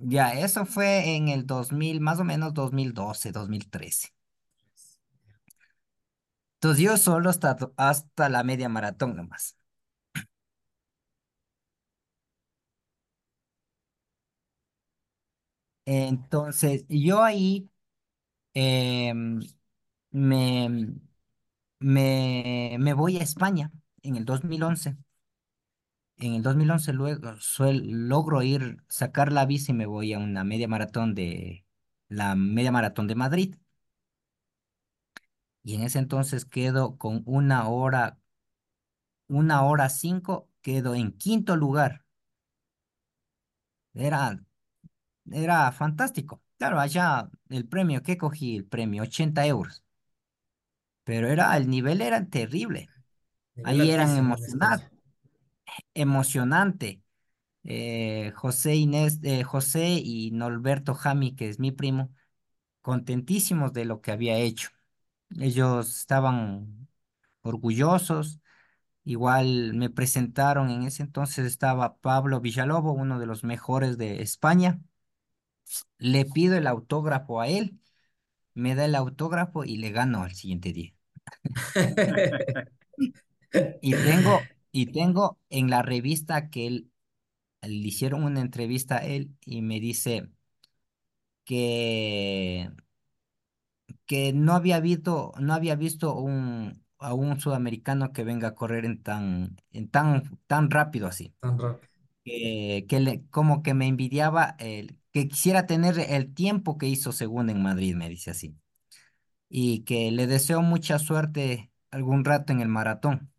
Ya, 0.00 0.32
eso 0.34 0.64
fue 0.64 1.16
en 1.16 1.28
el 1.28 1.44
2000 1.46 2.00
más 2.00 2.18
o 2.20 2.24
menos 2.24 2.54
dos 2.54 2.66
dos 2.66 2.72
mil 2.72 2.94
doce 2.94 3.32
dos 3.32 3.48
mil 3.48 3.68
trece 3.68 4.08
Entonces 6.56 6.82
yo 6.84 6.96
solo 6.96 7.30
hasta, 7.30 7.56
hasta 7.76 8.28
la 8.28 8.42
media 8.44 8.68
maratón 8.68 9.16
nomás. 9.16 9.56
Entonces 15.86 16.84
yo 16.88 17.22
ahí 17.22 17.70
em, 18.54 19.40
me, 20.12 20.94
me, 21.80 22.76
me 22.80 22.94
voy 22.94 23.18
a 23.18 23.22
España 23.22 23.72
en 24.02 24.16
el 24.16 24.24
dos 24.24 24.44
mil 24.44 24.62
once 24.64 24.96
En 26.18 26.34
el 26.34 26.42
2011 26.42 26.92
luego 26.92 27.36
suel- 27.40 28.08
logro 28.08 28.42
ir, 28.42 28.82
sacar 28.88 29.32
la 29.32 29.44
bici 29.46 29.72
y 29.72 29.74
me 29.74 29.86
voy 29.86 30.12
a 30.14 30.18
una 30.18 30.44
media 30.44 30.68
maratón 30.68 31.14
de 31.14 31.64
la 32.08 32.34
media 32.36 32.72
maratón 32.72 33.06
de 33.06 33.14
Madrid. 33.14 33.56
Y 35.62 35.74
en 35.74 35.82
ese 35.82 35.98
entonces 35.98 36.46
quedo 36.46 36.96
con 36.96 37.22
una 37.26 37.68
hora, 37.68 38.18
una 39.28 39.62
hora 39.62 39.88
cinco, 39.88 40.48
quedo 40.62 40.94
en 40.96 41.12
quinto 41.12 41.54
lugar. 41.56 42.04
Era, 43.94 44.38
era 45.32 45.70
fantástico. 45.72 46.42
Claro, 46.58 46.80
allá 46.80 47.28
el 47.48 47.66
premio 47.68 48.02
que 48.02 48.16
cogí, 48.16 48.56
el 48.56 48.64
premio, 48.66 49.02
80 49.02 49.46
euros. 49.46 49.84
Pero 51.04 51.28
era, 51.28 51.56
el 51.56 51.68
nivel 51.68 52.00
era 52.00 52.26
terrible. 52.26 52.88
Nivel 53.54 53.80
Ahí 53.80 53.90
eran 53.90 54.10
altísimo 54.10 54.34
emocionantes, 54.34 54.90
emocionante. 55.94 57.02
Eh, 57.64 58.32
José 58.36 58.76
Inés, 58.76 59.18
eh, 59.22 59.42
José 59.42 60.00
y 60.02 60.30
Norberto 60.30 60.94
Jami, 60.94 61.34
que 61.34 61.48
es 61.48 61.58
mi 61.58 61.72
primo, 61.72 62.12
contentísimos 62.82 63.72
de 63.72 63.84
lo 63.84 64.00
que 64.00 64.12
había 64.12 64.38
hecho. 64.38 64.70
Ellos 65.38 65.96
estaban 65.98 66.88
orgullosos. 67.42 68.40
Igual 69.04 69.74
me 69.74 69.90
presentaron, 69.90 70.70
en 70.70 70.84
ese 70.84 71.02
entonces 71.02 71.46
estaba 71.46 71.96
Pablo 71.98 72.40
Villalobo, 72.40 72.92
uno 72.92 73.18
de 73.20 73.26
los 73.26 73.44
mejores 73.44 73.98
de 73.98 74.22
España. 74.22 74.80
Le 75.98 76.24
pido 76.24 76.56
el 76.56 76.66
autógrafo 76.66 77.40
a 77.40 77.48
él, 77.48 77.78
me 78.54 78.74
da 78.74 78.84
el 78.86 78.94
autógrafo 78.94 79.64
y 79.64 79.76
le 79.78 79.90
gano 79.90 80.22
al 80.22 80.34
siguiente 80.34 80.72
día. 80.72 80.94
Y 83.80 83.92
tengo, 83.92 84.40
y 84.72 84.86
tengo 84.92 85.38
en 85.50 85.70
la 85.70 85.82
revista 85.82 86.50
que 86.50 86.66
él, 86.66 86.90
le 87.62 87.88
hicieron 87.88 88.24
una 88.24 88.40
entrevista 88.40 88.98
a 88.98 89.04
él 89.06 89.36
y 89.44 89.62
me 89.62 89.80
dice 89.80 90.28
que, 91.44 92.70
que 94.06 94.32
no 94.32 94.52
había 94.54 94.80
visto, 94.80 95.32
no 95.40 95.54
había 95.54 95.74
visto 95.76 96.14
un, 96.14 96.84
a 96.98 97.14
un 97.14 97.40
sudamericano 97.40 98.12
que 98.12 98.24
venga 98.24 98.48
a 98.48 98.54
correr 98.54 98.84
en 98.84 99.02
tan, 99.02 99.56
en 99.72 99.88
tan, 99.88 100.38
tan 100.46 100.70
rápido 100.70 101.06
así. 101.06 101.34
Tan 101.40 101.58
rápido. 101.58 101.90
Que, 102.24 102.86
que 102.88 103.00
le, 103.00 103.24
como 103.30 103.62
que 103.62 103.74
me 103.74 103.86
envidiaba 103.86 104.56
el, 104.58 104.98
que 105.16 105.28
quisiera 105.28 105.66
tener 105.66 105.98
el 105.98 106.34
tiempo 106.34 106.76
que 106.76 106.88
hizo 106.88 107.10
según 107.10 107.48
en 107.48 107.62
Madrid, 107.62 107.94
me 107.96 108.10
dice 108.10 108.32
así. 108.32 108.54
Y 109.48 109.84
que 109.84 110.10
le 110.12 110.26
deseo 110.26 110.62
mucha 110.62 110.98
suerte 110.98 111.72
algún 111.90 112.24
rato 112.24 112.52
en 112.52 112.60
el 112.60 112.68
maratón. 112.68 113.32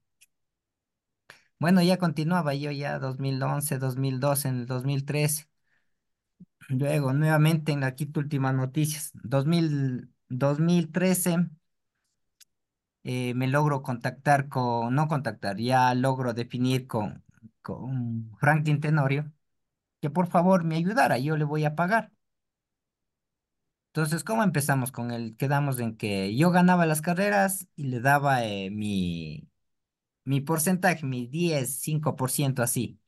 Bueno, 1.59 1.81
ya 1.83 1.97
continuaba 1.97 2.55
yo 2.55 2.71
ya 2.71 2.97
2011, 2.97 3.77
2012, 3.77 4.47
en 4.47 4.55
el 4.61 4.65
2013. 4.65 5.47
Luego, 6.69 7.13
nuevamente 7.13 7.71
en 7.73 7.81
la 7.81 7.95
quinta 7.95 8.19
últimas 8.21 8.53
noticias, 8.55 9.11
2000, 9.13 10.09
2013, 10.29 11.37
eh, 13.03 13.33
me 13.35 13.47
logro 13.47 13.83
contactar 13.83 14.49
con, 14.49 14.95
no 14.95 15.07
contactar, 15.07 15.57
ya 15.57 15.93
logro 15.95 16.33
definir 16.33 16.87
con, 16.87 17.23
con 17.61 18.35
Franklin 18.39 18.81
Tenorio 18.81 19.31
que 20.01 20.09
por 20.09 20.27
favor 20.27 20.63
me 20.63 20.75
ayudara, 20.77 21.17
yo 21.19 21.37
le 21.37 21.45
voy 21.45 21.65
a 21.65 21.75
pagar. 21.75 22.11
Entonces, 23.93 24.23
¿cómo 24.23 24.43
empezamos 24.43 24.91
con 24.91 25.09
él? 25.11 25.35
Quedamos 25.37 25.79
en 25.79 25.97
que 25.97 26.35
yo 26.35 26.51
ganaba 26.51 26.85
las 26.85 27.01
carreras 27.01 27.67
y 27.75 27.85
le 27.85 27.99
daba 27.99 28.45
eh, 28.45 28.69
mi, 28.69 29.49
mi 30.25 30.41
porcentaje, 30.41 31.05
mi 31.05 31.27
10, 31.27 31.79
5% 31.81 32.63
así, 32.63 32.99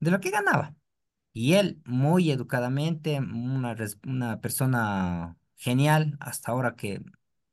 de 0.00 0.10
lo 0.12 0.20
que 0.20 0.30
ganaba. 0.30 0.76
Y 1.34 1.54
él, 1.54 1.82
muy 1.86 2.30
educadamente, 2.32 3.20
una, 3.20 3.76
una 4.06 4.40
persona 4.40 5.38
genial, 5.56 6.16
hasta 6.20 6.52
ahora 6.52 6.76
que 6.76 7.02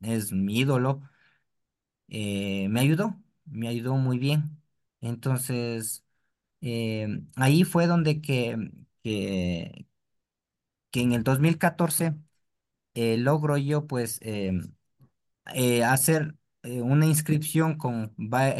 es 0.01 0.33
mi 0.33 0.59
ídolo, 0.59 1.01
eh, 2.07 2.67
me 2.69 2.79
ayudó, 2.81 3.15
me 3.45 3.67
ayudó 3.67 3.95
muy 3.95 4.17
bien. 4.19 4.61
Entonces, 5.01 6.03
eh, 6.61 7.07
ahí 7.35 7.63
fue 7.63 7.87
donde 7.87 8.21
que, 8.21 8.57
que, 9.03 9.87
que 10.91 11.01
en 11.01 11.13
el 11.13 11.23
2014 11.23 12.15
eh, 12.95 13.17
logro 13.17 13.57
yo 13.57 13.87
pues 13.87 14.19
em, 14.23 14.73
eh, 15.55 15.83
hacer 15.83 16.35
eh, 16.63 16.81
una 16.81 17.05
inscripción 17.07 17.77
con, 17.77 18.15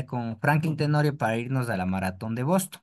con 0.08 0.40
Franklin 0.42 0.78
Tenorio 0.78 1.18
para 1.18 1.38
irnos 1.38 1.70
a 1.70 1.78
la 1.78 1.86
maratón 1.86 2.36
de 2.36 2.44
Boston. 2.44 2.82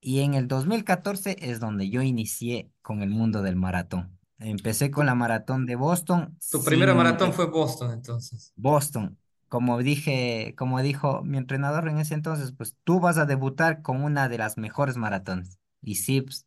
Y 0.00 0.20
en 0.20 0.34
el 0.34 0.48
2014 0.48 1.36
es 1.40 1.60
donde 1.60 1.90
yo 1.90 2.02
inicié 2.02 2.70
con 2.82 3.02
el 3.02 3.10
mundo 3.10 3.42
del 3.42 3.56
maratón. 3.56 4.18
Empecé 4.38 4.90
con 4.90 5.06
la 5.06 5.14
maratón 5.14 5.66
de 5.66 5.76
Boston 5.76 6.36
Tu 6.50 6.62
primera 6.62 6.92
sin 6.92 6.94
maratón 6.94 7.32
eh, 7.32 7.32
fue 7.32 7.46
Boston, 7.46 7.92
entonces. 7.92 8.52
Boston. 8.56 9.18
Como 9.50 9.80
dije, 9.80 10.54
como 10.58 10.82
dijo 10.82 11.24
mi 11.24 11.38
entrenador 11.38 11.88
en 11.90 11.98
ese 12.00 12.14
entonces, 12.14 12.54
pues 12.58 12.76
tú 12.84 13.00
vas 13.00 13.18
a 13.18 13.26
debutar 13.26 13.82
con 13.82 14.04
una 14.04 14.30
de 14.30 14.38
las 14.38 14.58
mejores 14.58 14.96
maratones. 14.98 15.60
Y 15.82 15.96
sí, 15.96 16.22
pues, 16.22 16.46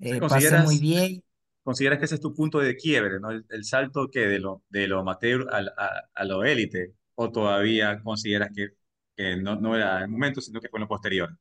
eh, 0.00 0.22
pasé 0.22 0.56
muy 0.56 0.78
¿Consideras, 0.78 0.80
bien. 0.80 1.24
consideras 1.62 1.98
que 1.98 2.06
ese 2.06 2.16
es 2.16 2.20
tu 2.20 2.34
punto 2.34 2.58
de 2.60 2.76
quiebre, 2.76 3.20
¿no? 3.20 3.30
El, 3.30 3.46
el 3.50 3.64
salto 3.64 4.08
que 4.10 4.20
de 4.20 4.38
lo, 4.40 4.62
de 4.70 4.88
lo 4.88 5.00
amateur 5.00 5.48
al- 5.52 5.70
a, 5.78 6.02
a, 6.14 6.24
lo 6.24 6.44
élite, 6.44 6.94
o 7.14 7.30
todavía 7.32 8.02
consideras 8.02 8.50
que, 8.54 8.70
que 9.16 9.36
no, 9.36 9.56
no 9.56 9.76
era 9.76 10.02
el 10.02 10.08
momento, 10.08 10.40
sino 10.40 10.60
que 10.60 10.68
fue 10.68 10.78
en 10.78 10.82
lo 10.82 10.88
posterior. 10.88 11.36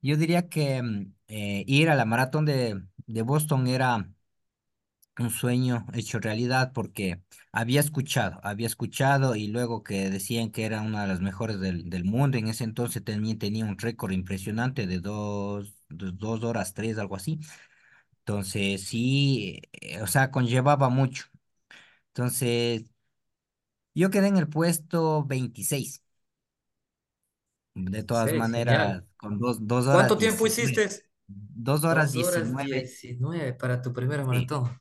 Yo 0.00 0.16
diría 0.16 0.48
que 0.48 0.82
mm, 0.82 1.14
eh, 1.28 1.64
ir 1.66 1.90
a 1.90 1.94
la 1.96 2.04
maratón 2.04 2.44
de, 2.44 2.82
de 3.06 3.22
Boston 3.22 3.66
era 3.66 4.10
un 5.22 5.30
sueño 5.30 5.86
hecho 5.94 6.18
realidad 6.20 6.72
porque 6.72 7.22
había 7.52 7.80
escuchado, 7.80 8.40
había 8.42 8.66
escuchado 8.66 9.36
y 9.36 9.48
luego 9.48 9.82
que 9.82 10.10
decían 10.10 10.50
que 10.50 10.64
era 10.64 10.82
una 10.82 11.02
de 11.02 11.08
las 11.08 11.20
mejores 11.20 11.60
del, 11.60 11.90
del 11.90 12.04
mundo, 12.04 12.38
en 12.38 12.48
ese 12.48 12.64
entonces 12.64 13.04
también 13.04 13.38
tenía 13.38 13.64
un 13.64 13.78
récord 13.78 14.12
impresionante 14.12 14.86
de 14.86 15.00
dos, 15.00 15.74
de 15.88 16.12
dos 16.12 16.44
horas, 16.44 16.74
tres, 16.74 16.98
algo 16.98 17.16
así. 17.16 17.40
Entonces 18.20 18.84
sí, 18.84 19.62
eh, 19.82 20.02
o 20.02 20.06
sea, 20.08 20.30
conllevaba 20.30 20.88
mucho. 20.90 21.24
Entonces 22.08 22.84
yo 23.94 24.10
quedé 24.10 24.28
en 24.28 24.36
el 24.38 24.48
puesto 24.48 25.24
26. 25.24 26.02
De 27.74 28.02
todas 28.02 28.34
26, 28.34 28.50
genial. 28.52 28.92
maneras, 28.92 29.04
con 29.16 29.38
dos, 29.38 29.66
dos 29.66 29.86
horas 29.86 30.12
¿Cuánto 30.12 30.18
tiempo 30.18 30.46
19. 30.46 30.46
hiciste? 30.46 31.06
Dos 31.28 31.84
horas 31.84 32.12
Dos 32.12 32.16
horas 32.16 32.56
19. 32.56 32.58
diecinueve 32.58 33.52
para 33.54 33.80
tu 33.82 33.92
primera 33.92 34.24
Sí, 34.30 34.52
maratón. 34.52 34.80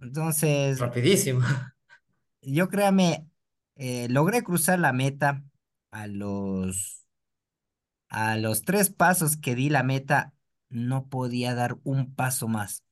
Entonces, 0.00 0.80
Rapidísimo. 0.80 1.40
yo 2.42 2.68
créame, 2.68 3.26
eh, 3.76 4.08
logré 4.08 4.42
cruzar 4.42 4.78
la 4.78 4.92
meta 4.92 5.42
a 5.90 6.06
los, 6.06 7.06
a 8.08 8.36
los 8.36 8.62
tres 8.62 8.90
pasos 8.90 9.36
que 9.36 9.54
di 9.54 9.70
la 9.70 9.82
meta, 9.82 10.34
no 10.68 11.08
podía 11.08 11.54
dar 11.54 11.78
un 11.84 12.14
paso 12.14 12.46
más. 12.48 12.84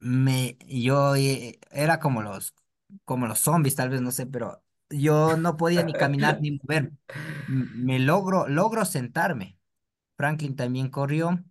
Me, 0.00 0.56
yo 0.66 1.16
eh, 1.16 1.58
era 1.70 1.98
como 1.98 2.22
los, 2.22 2.54
como 3.04 3.26
los 3.26 3.40
zombies, 3.40 3.74
tal 3.74 3.90
vez, 3.90 4.00
no 4.00 4.12
sé, 4.12 4.26
pero 4.26 4.62
yo 4.90 5.36
no 5.36 5.56
podía 5.56 5.82
ni 5.82 5.92
caminar 5.96 6.40
ni 6.40 6.52
mover. 6.52 6.92
Me 7.46 7.98
logro, 7.98 8.48
logro 8.48 8.84
sentarme. 8.84 9.58
Franklin 10.16 10.56
también 10.56 10.90
corrió 10.90 11.44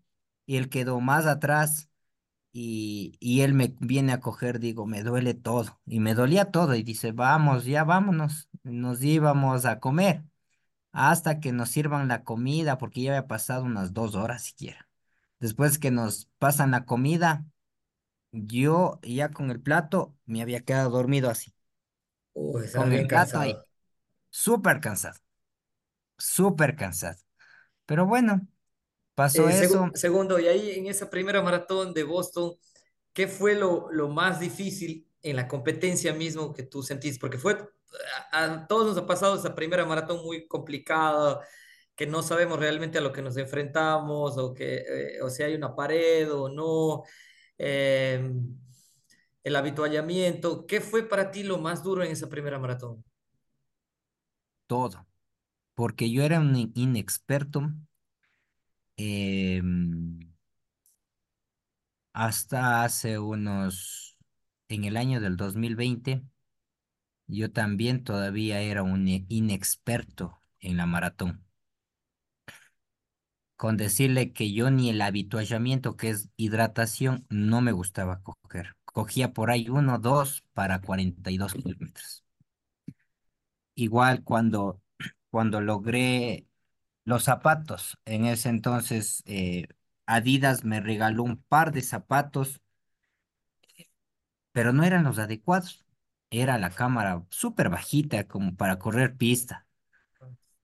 y 0.45 0.57
él 0.57 0.69
quedó 0.69 0.99
más 1.01 1.25
atrás 1.25 1.89
y, 2.53 3.17
y 3.19 3.41
él 3.41 3.53
me 3.53 3.75
viene 3.79 4.13
a 4.13 4.19
coger, 4.21 4.59
digo, 4.59 4.85
me 4.87 5.03
duele 5.03 5.33
todo 5.33 5.79
y 5.85 5.99
me 5.99 6.13
dolía 6.15 6.51
todo 6.51 6.75
y 6.75 6.83
dice, 6.83 7.11
vamos, 7.11 7.65
ya 7.65 7.83
vámonos. 7.83 8.49
Nos 8.63 9.03
íbamos 9.03 9.65
a 9.65 9.79
comer 9.79 10.23
hasta 10.91 11.39
que 11.39 11.51
nos 11.53 11.69
sirvan 11.71 12.07
la 12.07 12.23
comida 12.23 12.77
porque 12.77 13.01
ya 13.03 13.11
había 13.13 13.27
pasado 13.27 13.63
unas 13.65 13.93
dos 13.93 14.15
horas 14.15 14.43
siquiera. 14.43 14.89
Después 15.39 15.79
que 15.79 15.91
nos 15.91 16.27
pasan 16.39 16.71
la 16.71 16.85
comida, 16.85 17.45
yo 18.31 18.99
ya 19.03 19.31
con 19.31 19.51
el 19.51 19.61
plato 19.61 20.15
me 20.25 20.41
había 20.43 20.61
quedado 20.65 20.91
dormido 20.91 21.29
así, 21.29 21.53
Uy, 22.33 22.67
con 22.73 22.93
el 22.93 23.05
bien 23.05 23.07
plato 23.07 23.39
ahí, 23.39 23.59
cansado. 23.59 23.67
súper 24.31 24.81
cansado, 24.81 25.19
súper 26.17 26.75
cansado. 26.75 27.17
Pero 27.85 28.05
bueno, 28.05 28.47
pasó 29.17 29.49
Eh, 29.49 29.49
eso. 29.49 29.93
segundo, 29.93 30.39
y 30.39 30.47
ahí 30.47 30.71
en 30.79 30.87
esa 30.87 31.09
primera 31.09 31.41
maratón 31.41 31.93
de 31.93 32.03
Boston, 32.03 32.53
¿qué 33.13 33.27
fue 33.27 33.55
lo, 33.55 33.91
lo 33.91 34.09
más 34.09 34.39
difícil 34.39 35.07
en 35.21 35.35
la 35.35 35.47
competencia 35.47 36.13
mismo 36.13 36.53
que 36.53 36.63
tú 36.63 36.83
sentiste? 36.83 37.19
Porque 37.19 37.37
fue, 37.37 37.57
a, 38.31 38.43
a 38.45 38.67
todos 38.67 38.87
nos 38.87 38.97
ha 38.97 39.07
pasado 39.07 39.35
esa 39.37 39.55
primera 39.55 39.85
maratón 39.85 40.23
muy 40.23 40.47
complicada, 40.47 41.41
que 41.95 42.07
no 42.07 42.23
sabemos 42.23 42.59
realmente 42.59 42.97
a 42.99 43.01
lo 43.01 43.11
que 43.13 43.21
nos 43.21 43.37
enfrentamos, 43.37 44.37
o 44.37 44.53
que, 44.53 44.77
eh, 45.17 45.21
o 45.21 45.29
si 45.29 45.43
hay 45.43 45.55
una 45.55 45.75
pared 45.75 46.31
o 46.33 46.49
no, 46.49 47.03
eh, 47.57 48.31
el 49.43 49.55
habituallamiento. 49.55 50.65
¿Qué 50.67 50.79
fue 50.81 51.07
para 51.09 51.31
ti 51.31 51.41
lo 51.43 51.57
más 51.57 51.81
duro 51.83 52.03
en 52.03 52.11
esa 52.11 52.29
primera 52.29 52.59
maratón? 52.59 53.03
todo, 54.67 55.07
porque 55.75 56.11
yo 56.11 56.23
era 56.23 56.39
un 56.41 56.55
in- 56.57 56.73
inexperto 56.75 57.71
em, 58.97 60.19
hasta 62.13 62.83
hace 62.83 63.17
unos, 63.19 64.17
en 64.69 64.83
el 64.85 64.97
año 64.97 65.21
del 65.21 65.37
2020, 65.37 66.23
yo 67.27 67.51
también 67.51 68.03
todavía 68.03 68.61
era 68.61 68.83
un 68.83 69.07
inexperto 69.29 70.41
en 70.59 70.77
la 70.77 70.85
maratón, 70.87 71.45
con 73.55 73.75
decirle 73.77 74.31
que 74.33 74.53
yo 74.53 74.69
ni 74.71 74.89
el 74.89 75.01
habituallamiento, 75.01 75.97
que 75.97 76.09
es 76.09 76.29
hidratación, 76.37 77.25
no 77.29 77.61
me 77.61 77.71
gustaba 77.71 78.21
coger. 78.23 78.75
Cogía 78.85 79.33
por 79.33 79.51
ahí 79.51 79.69
uno, 79.69 79.99
dos 79.99 80.43
para 80.53 80.79
42 80.81 81.53
kilómetros. 81.53 82.23
Igual 83.75 84.23
cuando, 84.23 84.81
cuando 85.29 85.61
logré 85.61 86.46
Los 87.07 87.23
zapatos. 87.23 87.97
En 88.03 88.25
ese 88.25 88.49
entonces, 88.49 89.23
eh, 89.27 89.69
Adidas 90.05 90.65
me 90.65 90.81
regaló 90.81 91.23
un 91.23 91.37
par 91.41 91.71
de 91.71 91.81
zapatos, 91.81 92.59
pero 94.51 94.73
no 94.73 94.83
eran 94.83 95.05
los 95.05 95.17
adecuados. 95.17 95.85
Era 96.29 96.57
la 96.57 96.69
cámara 96.69 97.23
súper 97.29 97.69
bajita 97.69 98.27
como 98.27 98.57
para 98.57 98.77
correr 98.77 99.15
pista. 99.15 99.65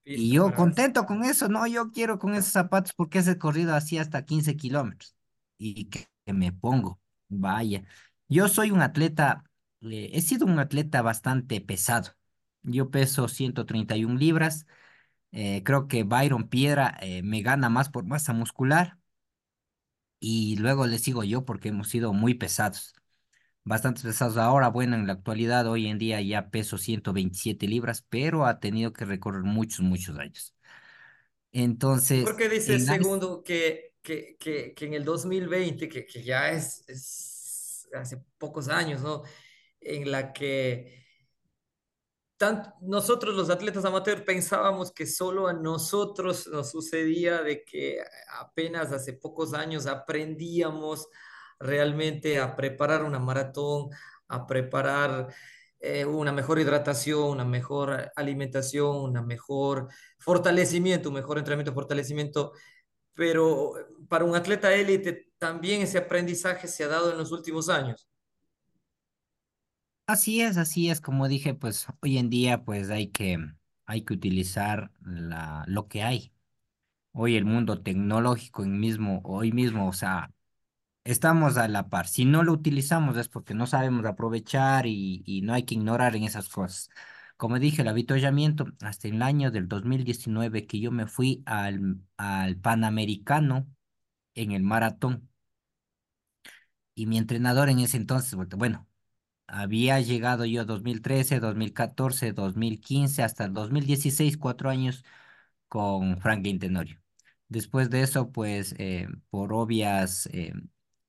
Y 0.03 0.33
yo 0.33 0.53
contento 0.53 1.05
con 1.05 1.23
eso, 1.23 1.47
no, 1.47 1.65
yo 1.65 1.91
quiero 1.91 2.19
con 2.19 2.35
esos 2.35 2.51
zapatos 2.51 2.91
porque 2.93 3.19
ese 3.19 3.37
corrido 3.37 3.73
así 3.73 3.97
hasta 3.97 4.25
15 4.25 4.57
kilómetros. 4.57 5.15
Y 5.57 5.85
que, 5.85 6.07
que 6.25 6.33
me 6.33 6.51
pongo, 6.51 6.99
vaya. 7.29 7.85
Yo 8.27 8.49
soy 8.49 8.71
un 8.71 8.81
atleta, 8.81 9.45
eh, 9.79 10.09
he 10.11 10.19
sido 10.21 10.45
un 10.45 10.59
atleta 10.59 11.01
bastante 11.01 11.61
pesado. 11.61 12.11
Yo 12.63 12.91
peso 12.91 13.29
131 13.29 14.17
libras. 14.17 14.65
Eh, 15.33 15.63
creo 15.65 15.87
que 15.89 16.03
Byron 16.03 16.49
Piedra 16.49 16.97
eh, 17.01 17.23
me 17.23 17.41
gana 17.41 17.69
más 17.69 17.89
por 17.89 18.05
masa 18.05 18.33
muscular. 18.33 18.99
Y 20.19 20.55
luego 20.57 20.87
le 20.87 20.99
sigo 20.99 21.23
yo 21.23 21.45
porque 21.45 21.69
hemos 21.69 21.89
sido 21.89 22.13
muy 22.13 22.33
pesados. 22.35 22.93
Bastante 23.63 24.01
pesados. 24.03 24.37
Ahora, 24.37 24.69
bueno, 24.69 24.95
en 24.95 25.07
la 25.07 25.13
actualidad, 25.13 25.67
hoy 25.67 25.87
en 25.87 25.99
día 25.99 26.21
ya 26.21 26.49
peso 26.51 26.77
127 26.77 27.67
libras, 27.67 28.05
pero 28.09 28.45
ha 28.45 28.59
tenido 28.59 28.93
que 28.93 29.05
recorrer 29.05 29.43
muchos, 29.43 29.81
muchos 29.81 30.17
años. 30.19 30.55
¿Y 32.07 32.17
por 32.17 32.35
Entonces, 32.35 32.35
qué 32.35 32.49
dices, 32.49 32.69
en 32.69 32.85
segundo, 32.85 33.43
que, 33.43 33.95
que, 34.01 34.37
que, 34.39 34.73
que 34.73 34.85
en 34.85 34.93
el 34.93 35.05
2020, 35.05 35.87
que, 35.89 36.05
que 36.05 36.23
ya 36.23 36.51
es, 36.51 36.83
es 36.87 37.87
hace 37.93 38.17
pocos 38.37 38.67
años, 38.69 39.01
¿no? 39.01 39.23
En 39.79 40.11
la 40.11 40.33
que 40.33 41.02
nosotros 42.81 43.35
los 43.35 43.49
atletas 43.49 43.85
amateur 43.85 44.25
pensábamos 44.25 44.91
que 44.91 45.05
solo 45.05 45.47
a 45.47 45.53
nosotros 45.53 46.47
nos 46.47 46.71
sucedía 46.71 47.41
de 47.41 47.63
que 47.63 48.03
apenas 48.39 48.91
hace 48.91 49.13
pocos 49.13 49.53
años 49.53 49.85
aprendíamos 49.87 51.07
realmente 51.59 52.39
a 52.39 52.55
preparar 52.55 53.03
una 53.03 53.19
maratón, 53.19 53.89
a 54.27 54.45
preparar 54.47 55.33
eh, 55.79 56.05
una 56.05 56.31
mejor 56.31 56.59
hidratación, 56.59 57.29
una 57.29 57.45
mejor 57.45 58.11
alimentación, 58.15 58.97
una 58.97 59.21
mejor 59.21 59.89
fortalecimiento, 60.19 61.09
un 61.09 61.15
mejor 61.15 61.37
entrenamiento, 61.37 61.73
fortalecimiento, 61.73 62.53
pero 63.13 63.73
para 64.07 64.25
un 64.25 64.35
atleta 64.35 64.73
élite 64.73 65.31
también 65.37 65.81
ese 65.81 65.97
aprendizaje 65.97 66.67
se 66.67 66.83
ha 66.83 66.87
dado 66.87 67.11
en 67.11 67.17
los 67.17 67.31
últimos 67.31 67.69
años. 67.69 68.07
Así 70.07 70.41
es, 70.41 70.57
así 70.57 70.89
es, 70.89 71.01
como 71.01 71.27
dije, 71.27 71.53
pues 71.53 71.87
hoy 72.01 72.17
en 72.17 72.29
día 72.29 72.63
pues 72.63 72.89
hay 72.89 73.07
que, 73.07 73.37
hay 73.85 74.01
que 74.03 74.13
utilizar 74.13 74.91
la, 75.01 75.63
lo 75.67 75.87
que 75.87 76.03
hay. 76.03 76.33
Hoy 77.13 77.35
el 77.37 77.45
mundo 77.45 77.81
tecnológico 77.81 78.63
mismo, 78.63 79.21
hoy 79.25 79.51
mismo, 79.51 79.87
o 79.89 79.93
sea, 79.93 80.31
estamos 81.05 81.57
a 81.57 81.67
la 81.69 81.89
par. 81.89 82.07
Si 82.07 82.25
no 82.25 82.43
lo 82.43 82.53
utilizamos 82.53 83.17
es 83.17 83.29
porque 83.29 83.53
no 83.55 83.67
sabemos 83.67 84.05
aprovechar 84.05 84.87
y, 84.87 85.23
y 85.25 85.41
no 85.43 85.53
hay 85.53 85.63
que 85.65 85.75
ignorar 85.75 86.15
en 86.15 86.23
esas 86.25 86.49
cosas. 86.49 86.89
Como 87.37 87.59
dije, 87.59 87.81
el 87.83 87.89
avituallamiento, 87.89 88.67
hasta 88.81 89.07
el 89.09 89.21
año 89.23 89.51
del 89.51 89.67
2019 89.69 90.67
que 90.67 90.79
yo 90.81 90.91
me 90.91 91.07
fui 91.07 91.43
al, 91.45 91.97
al 92.17 92.57
Panamericano 92.57 93.67
en 94.35 94.51
el 94.53 94.63
maratón 94.63 95.29
y 96.95 97.05
mi 97.07 97.17
entrenador 97.17 97.69
en 97.69 97.79
ese 97.79 97.97
entonces, 97.97 98.35
bueno, 98.57 98.87
había 99.53 99.99
llegado 100.01 100.45
yo 100.45 100.65
2013, 100.65 101.39
2014, 101.39 102.33
2015, 102.33 103.23
hasta 103.23 103.45
el 103.45 103.53
2016, 103.53 104.37
cuatro 104.37 104.69
años 104.69 105.05
con 105.67 106.19
Franklin 106.19 106.59
Tenorio. 106.59 106.99
Después 107.49 107.89
de 107.89 108.01
eso, 108.01 108.31
pues 108.31 108.73
eh, 108.79 109.07
por 109.29 109.53
obvias 109.53 110.27
eh, 110.33 110.53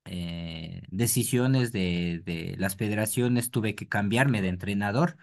eh, 0.05 0.83
decisiones 0.91 1.73
de, 1.73 2.23
de 2.25 2.55
las 2.59 2.77
federaciones, 2.77 3.51
tuve 3.51 3.75
que 3.75 3.89
cambiarme 3.89 4.43
de 4.43 4.49
entrenador. 4.49 5.17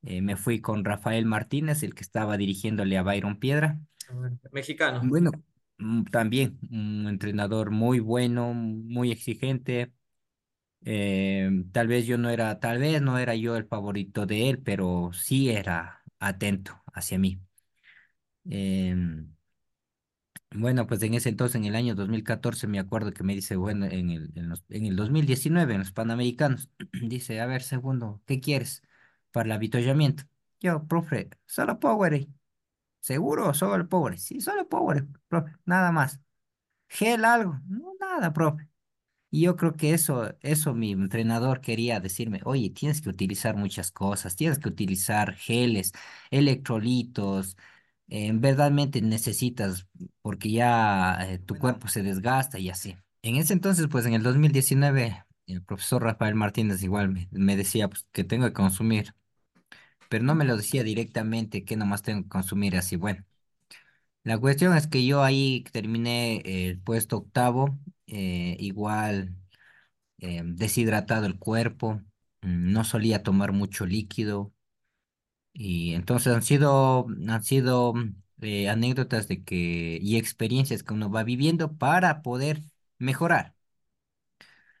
Me 0.00 0.36
fui 0.36 0.60
con 0.60 0.84
Rafael 0.84 1.26
Martínez, 1.26 1.82
el 1.82 1.94
que 1.94 2.02
estaba 2.02 2.36
dirigiéndole 2.36 2.96
a 2.96 3.02
Byron 3.02 3.38
Piedra. 3.38 3.78
Mexicano. 4.52 5.02
Bueno, 5.04 5.32
mm, 5.78 6.04
también 6.04 6.58
un 6.70 7.08
entrenador 7.08 7.72
muy 7.72 7.98
bueno, 7.98 8.54
muy 8.54 9.10
exigente. 9.10 9.92
Eh, 10.84 11.50
tal 11.72 11.88
vez 11.88 12.06
yo 12.06 12.18
no 12.18 12.30
era, 12.30 12.60
tal 12.60 12.78
vez 12.78 13.02
no 13.02 13.18
era 13.18 13.34
yo 13.34 13.56
el 13.56 13.66
favorito 13.66 14.26
de 14.26 14.48
él, 14.50 14.62
pero 14.62 15.10
sí 15.12 15.50
era 15.50 16.02
atento 16.20 16.82
hacia 16.94 17.18
mí. 17.18 17.40
Em, 18.50 19.28
Bueno, 20.50 20.86
pues 20.86 21.02
en 21.02 21.12
ese 21.14 21.28
entonces, 21.28 21.56
en 21.56 21.66
el 21.66 21.74
año 21.76 21.94
2014, 21.94 22.66
me 22.66 22.78
acuerdo 22.78 23.12
que 23.12 23.22
me 23.22 23.34
dice, 23.34 23.56
bueno, 23.56 23.84
en 23.86 24.10
el, 24.10 24.32
en 24.34 24.48
los- 24.48 24.64
en 24.70 24.86
el 24.86 24.96
2019, 24.96 25.74
en 25.74 25.80
los 25.80 25.92
Panamericanos, 25.92 26.70
dice, 27.02 27.40
a 27.40 27.46
ver, 27.46 27.62
segundo, 27.62 28.22
¿qué 28.26 28.40
quieres 28.40 28.82
para 29.30 29.46
el 29.46 29.52
avituallamiento? 29.52 30.24
Yo, 30.60 30.86
profe, 30.86 31.28
solo 31.46 31.78
Powerade. 31.78 32.28
¿Seguro? 33.00 33.54
Solo 33.54 33.88
Powerade. 33.88 34.20
Sí, 34.20 34.40
solo 34.40 34.68
Powerade, 34.68 35.08
profe, 35.28 35.52
nada 35.66 35.92
más. 35.92 36.20
¿Gel 36.88 37.24
algo? 37.24 37.60
No, 37.68 37.94
nada, 38.00 38.32
profe. 38.32 38.68
Y 39.30 39.42
yo 39.42 39.56
creo 39.56 39.76
que 39.76 39.92
eso, 39.94 40.34
eso 40.40 40.74
mi 40.74 40.92
entrenador 40.92 41.60
quería 41.60 42.00
decirme, 42.00 42.40
oye, 42.44 42.70
tienes 42.70 43.02
que 43.02 43.10
utilizar 43.10 43.56
muchas 43.56 43.90
cosas, 43.92 44.36
tienes 44.36 44.58
que 44.58 44.68
utilizar 44.68 45.34
geles, 45.34 45.92
electrolitos, 46.30 47.56
eh, 48.08 48.30
verdaderamente 48.34 49.02
necesitas, 49.02 49.86
porque 50.22 50.50
ya 50.50 51.18
eh, 51.30 51.38
tu 51.38 51.58
cuerpo 51.58 51.88
se 51.88 52.02
desgasta 52.02 52.58
y 52.58 52.70
así. 52.70 52.96
En 53.22 53.36
ese 53.36 53.52
entonces, 53.52 53.86
pues 53.90 54.06
en 54.06 54.14
el 54.14 54.22
2019, 54.22 55.24
el 55.46 55.62
profesor 55.62 56.02
Rafael 56.02 56.34
Martínez 56.34 56.82
igual 56.82 57.10
me, 57.10 57.28
me 57.32 57.56
decía 57.56 57.88
pues, 57.88 58.06
que 58.12 58.24
tengo 58.24 58.46
que 58.46 58.52
consumir, 58.54 59.14
pero 60.08 60.24
no 60.24 60.34
me 60.34 60.44
lo 60.44 60.56
decía 60.56 60.82
directamente 60.84 61.64
que 61.64 61.76
nomás 61.76 62.02
tengo 62.02 62.22
que 62.24 62.28
consumir 62.30 62.76
así. 62.76 62.96
Bueno, 62.96 63.24
la 64.28 64.38
cuestión 64.38 64.76
es 64.76 64.86
que 64.86 65.04
yo 65.06 65.22
ahí 65.22 65.64
terminé 65.72 66.42
el 66.68 66.80
puesto 66.80 67.18
octavo, 67.18 67.78
eh, 68.06 68.56
igual 68.60 69.36
eh, 70.20 70.42
deshidratado 70.44 71.26
el 71.26 71.38
cuerpo, 71.38 71.94
mm, 72.42 72.72
no 72.72 72.84
solía 72.84 73.22
tomar 73.24 73.52
mucho 73.52 73.86
líquido 73.86 74.52
y 75.52 75.94
entonces 75.94 76.34
han 76.34 76.42
sido, 76.42 77.06
han 77.28 77.42
sido 77.44 77.94
eh, 78.42 78.68
anécdotas 78.68 79.28
de 79.28 79.42
que 79.44 79.98
y 80.02 80.16
experiencias 80.16 80.82
que 80.82 80.94
uno 80.94 81.10
va 81.10 81.24
viviendo 81.24 81.76
para 81.76 82.22
poder 82.22 82.62
mejorar. 82.98 83.54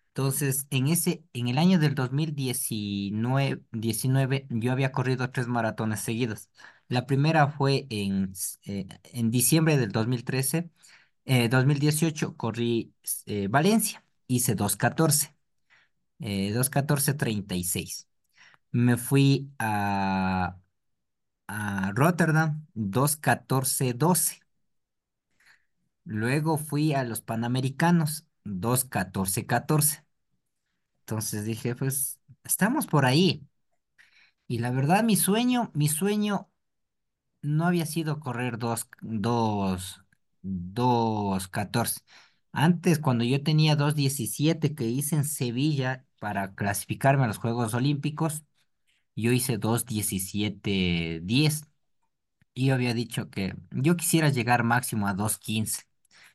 Entonces, 0.08 0.66
en 0.70 0.88
ese, 0.88 1.22
en 1.32 1.46
el 1.48 1.58
año 1.58 1.78
del 1.78 1.94
2019, 1.94 3.62
19, 3.72 4.46
yo 4.50 4.72
había 4.72 4.90
corrido 4.92 5.30
tres 5.30 5.46
maratones 5.46 6.00
seguidos. 6.00 6.50
La 6.88 7.06
primera 7.06 7.48
fue 7.48 7.86
en, 7.90 8.32
eh, 8.64 8.86
en 9.04 9.30
diciembre 9.30 9.76
del 9.76 9.92
2013, 9.92 10.70
eh, 11.26 11.48
2018 11.48 12.36
corrí 12.36 12.94
eh, 13.26 13.48
Valencia, 13.48 14.04
hice 14.26 14.54
dos 14.54 14.76
catorce 14.76 15.34
eh, 16.20 16.52
Me 18.72 18.96
fui 18.96 19.50
a, 19.58 20.58
a 21.48 21.92
Rotterdam, 21.94 22.66
dos 22.74 23.16
catorce 23.16 23.94
doce. 23.94 24.40
Luego 26.04 26.58
fui 26.58 26.92
a 26.94 27.04
los 27.04 27.20
Panamericanos, 27.20 28.26
dos 28.44 28.84
catorce 28.84 29.46
catorce. 29.46 30.04
Entonces 31.00 31.44
dije, 31.44 31.74
pues 31.74 32.20
estamos 32.44 32.86
por 32.86 33.04
ahí. 33.06 33.46
Y 34.46 34.58
la 34.58 34.70
verdad, 34.70 35.04
mi 35.04 35.16
sueño, 35.16 35.70
mi 35.74 35.88
sueño 35.88 36.48
no 37.42 37.66
había 37.66 37.86
sido 37.86 38.20
correr 38.20 38.58
dos, 38.58 38.88
dos, 39.00 40.02
dos 40.42 41.48
catorce. 41.48 42.00
Antes, 42.52 42.98
cuando 42.98 43.24
yo 43.24 43.42
tenía 43.42 43.76
dos 43.76 43.94
diecisiete 43.94 44.74
que 44.74 44.84
hice 44.86 45.16
en 45.16 45.24
Sevilla 45.24 46.06
para 46.20 46.54
clasificarme 46.54 47.24
a 47.24 47.26
los 47.28 47.38
Juegos 47.38 47.74
Olímpicos, 47.74 48.44
Yo 49.16 49.32
hice 49.32 49.58
dos 49.58 49.86
diecisiete 49.86 51.20
diez. 51.24 51.64
Y 52.54 52.66
yo 52.68 52.74
había 52.74 52.94
dicho 52.94 53.30
que 53.30 53.54
yo 53.70 53.96
quisiera 53.96 54.28
llegar 54.30 54.64
máximo 54.64 55.08
a 55.08 55.14
dos 55.14 55.38
quince. 55.38 55.82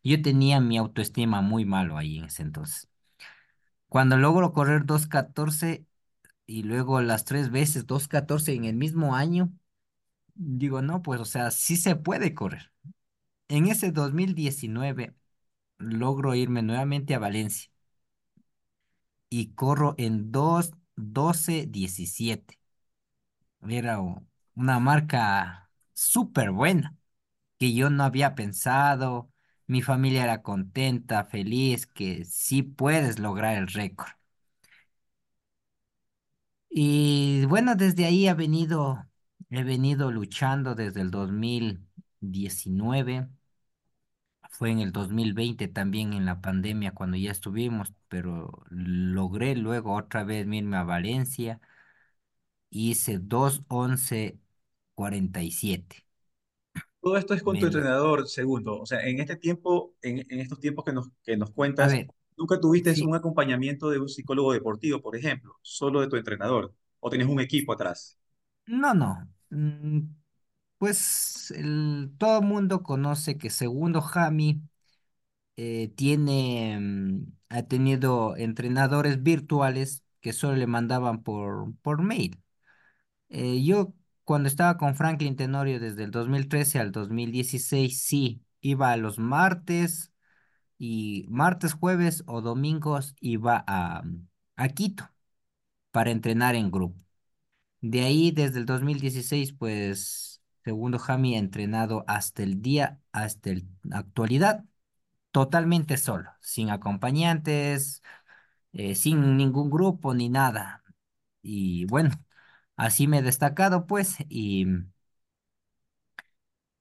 Yo 0.04 0.22
tenía 0.22 0.60
mi 0.62 0.78
autoestima 0.78 1.42
muy 1.42 1.66
malo 1.66 1.98
ahí 1.98 2.18
en 2.20 2.26
ese 2.26 2.44
entonces. 2.44 2.90
Cuando 3.88 4.18
logro 4.18 4.54
correr 4.54 4.86
dos 4.86 5.08
catorce 5.08 5.86
y 6.48 6.64
luego 6.64 7.02
las 7.02 7.26
tres 7.26 7.52
veces 7.52 7.88
dos 7.88 8.08
catorce 8.10 8.54
en 8.56 8.66
el 8.66 8.76
mismo 8.76 9.16
año, 9.16 9.52
digo, 10.36 10.82
no, 10.82 11.02
pues 11.02 11.22
o 11.22 11.26
sea, 11.26 11.52
sí 11.52 11.78
se 11.78 11.96
puede 11.96 12.34
correr. 12.34 12.72
En 13.50 13.68
ese 13.68 13.92
2019 13.92 15.16
logro 15.80 16.36
irme 16.36 16.64
nuevamente 16.64 17.16
a 17.16 17.20
Valencia 17.20 17.72
y 19.30 19.54
corro 19.54 19.96
en 19.98 20.32
dos 20.32 20.72
doce 20.96 21.66
diecisiete 21.68 22.58
Era 23.68 24.00
u- 24.02 24.26
una 24.56 24.80
marca 24.80 25.70
súper 25.94 26.52
buena 26.52 26.96
que 27.60 27.74
yo 27.74 27.90
no 27.90 28.04
había 28.04 28.36
pensado. 28.36 29.32
Mi 29.68 29.82
familia 29.82 30.24
era 30.26 30.42
contenta, 30.44 31.26
feliz, 31.26 31.88
que 31.88 32.26
sí 32.26 32.64
puedes 32.64 33.20
lograr 33.20 33.58
el 33.58 33.68
récord. 33.68 34.12
Y 36.70 37.46
bueno, 37.46 37.76
desde 37.76 38.06
ahí 38.06 38.28
ha 38.28 38.34
venido 38.34 39.06
he 39.60 39.64
venido 39.64 40.12
luchando 40.12 40.76
desde 40.76 41.02
el 41.02 41.12
2019. 41.12 43.28
Fue 44.52 44.70
en 44.72 44.80
el 44.80 44.92
2020 44.94 45.68
también 45.68 46.14
en 46.14 46.26
la 46.26 46.40
pandemia 46.42 46.94
cuando 46.94 47.18
ya 47.18 47.32
estuvimos, 47.32 47.92
pero 48.08 48.64
logré 48.70 49.54
luego 49.56 49.94
otra 49.96 50.24
vez 50.24 50.48
irme 50.48 50.78
a 50.78 50.84
Valencia. 50.84 51.60
Hice 52.72 53.20
dos 53.20 53.64
once 53.70 54.38
cuarenta 54.96 55.42
y 55.42 55.52
siete. 55.52 56.06
Todo 57.02 57.18
esto 57.18 57.34
es 57.34 57.44
con 57.44 57.60
tu 57.60 57.66
entrenador, 57.66 58.28
segundo. 58.28 58.80
O 58.80 58.86
sea, 58.86 59.06
en 59.08 59.20
este 59.20 59.36
tiempo, 59.36 59.94
en, 60.02 60.20
en 60.30 60.40
estos 60.40 60.60
tiempos 60.60 60.86
que 60.86 60.94
nos, 60.94 61.10
que 61.24 61.36
nos 61.38 61.52
A 61.78 61.88
cuentas, 61.88 61.88
ver, 61.88 62.12
¿nunca 62.38 62.60
tuviste 62.60 62.92
sí, 62.92 63.06
un 63.06 63.16
acompañamiento 63.16 63.90
de 63.90 64.00
un 64.00 64.08
psicólogo 64.10 64.54
deportivo, 64.54 65.02
por 65.02 65.16
ejemplo, 65.16 65.58
solo 65.62 66.00
de 66.02 66.08
tu 66.08 66.16
entrenador? 66.16 66.74
¿O 67.00 67.10
tienes 67.10 67.28
un 67.28 67.42
equipo 67.42 67.74
atrás? 67.74 68.18
no, 68.68 68.94
no. 68.94 69.28
Mm, 69.54 70.00
Pues 70.78 71.54
todo 72.20 72.40
el 72.42 72.46
mundo 72.48 72.84
conoce 72.84 73.38
que 73.38 73.50
segundo 73.50 74.02
Jami 74.02 74.62
eh, 75.58 75.90
tiene, 75.96 76.80
mm, 76.80 77.26
ha 77.50 77.64
tenido 77.64 78.36
entrenadores 78.38 79.24
virtuales 79.24 80.04
que 80.22 80.34
solo 80.34 80.58
le 80.58 80.68
mandaban 80.68 81.24
por, 81.24 81.74
por 81.82 82.02
mail. 82.04 82.40
Eh, 83.30 83.64
yo 83.64 83.94
cuando 84.24 84.48
estaba 84.50 84.78
con 84.78 84.96
Franklin 84.96 85.36
Tenorio 85.36 85.80
desde 85.80 86.04
el 86.04 86.12
2013 86.12 86.80
al 86.80 86.92
2016, 86.92 88.02
sí, 88.04 88.44
iba 88.62 88.92
a 88.92 88.98
los 88.98 89.20
martes 89.20 90.14
y 90.80 91.26
martes, 91.30 91.74
jueves 91.74 92.24
o 92.28 92.42
domingos 92.42 93.16
iba 93.22 93.64
a, 93.68 94.04
a 94.58 94.70
Quito 94.70 95.10
para 95.92 96.12
entrenar 96.12 96.56
en 96.56 96.72
grupo. 96.72 97.00
De 97.84 98.02
ahí, 98.04 98.32
desde 98.32 98.60
el 98.60 98.66
2016, 98.66 99.52
pues, 99.54 100.42
segundo 100.64 101.00
Jami 101.00 101.36
entrenado 101.36 102.06
hasta 102.08 102.42
el 102.44 102.62
día, 102.62 103.02
hasta 103.12 103.52
la 103.84 103.98
actualidad, 104.00 104.64
totalmente 105.32 105.98
solo, 105.98 106.32
sin 106.42 106.70
acompañantes, 106.72 108.04
eh, 108.74 108.96
sin 108.96 109.38
ningún 109.38 109.70
grupo 109.72 110.14
ni 110.16 110.30
nada. 110.30 110.84
Y 111.44 111.86
bueno, 111.88 112.12
así 112.78 113.08
me 113.08 113.20
he 113.20 113.24
destacado, 113.24 113.88
pues, 113.88 114.18
y 114.30 114.68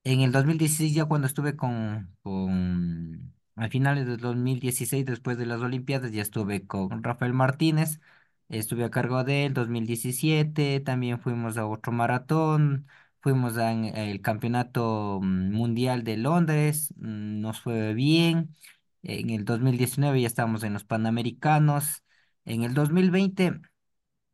En 0.04 0.20
el 0.20 0.32
2016, 0.32 0.94
ya 0.94 1.04
cuando 1.04 1.26
estuve 1.28 1.54
con, 1.56 2.16
con, 2.22 3.34
a 3.56 3.68
finales 3.68 4.06
del 4.06 4.18
2016, 4.18 5.04
después 5.06 5.38
de 5.38 5.46
las 5.46 5.60
Olimpiadas, 5.60 6.10
ya 6.12 6.22
estuve 6.22 6.66
con 6.66 7.02
Rafael 7.04 7.32
Martínez, 7.32 8.00
estuve 8.48 8.84
a 8.84 8.90
cargo 8.90 9.24
de 9.24 9.46
él, 9.46 9.54
2017, 9.54 10.80
también 10.80 11.20
fuimos 11.20 11.56
a 11.58 11.66
otro 11.66 11.92
maratón, 11.92 12.86
fuimos 13.20 13.56
al 13.58 14.20
Campeonato 14.22 15.20
mm, 15.22 15.52
Mundial 15.52 16.04
de 16.04 16.16
Londres, 16.16 16.92
mm, 16.96 17.40
nos 17.40 17.60
fue 17.60 17.94
bien, 17.94 18.56
en 19.02 19.30
el 19.30 19.44
2019 19.44 20.20
ya 20.20 20.26
estábamos 20.26 20.62
en 20.64 20.72
los 20.74 20.84
Panamericanos, 20.84 22.04
en 22.44 22.62
el 22.64 22.74
2020 22.74 23.60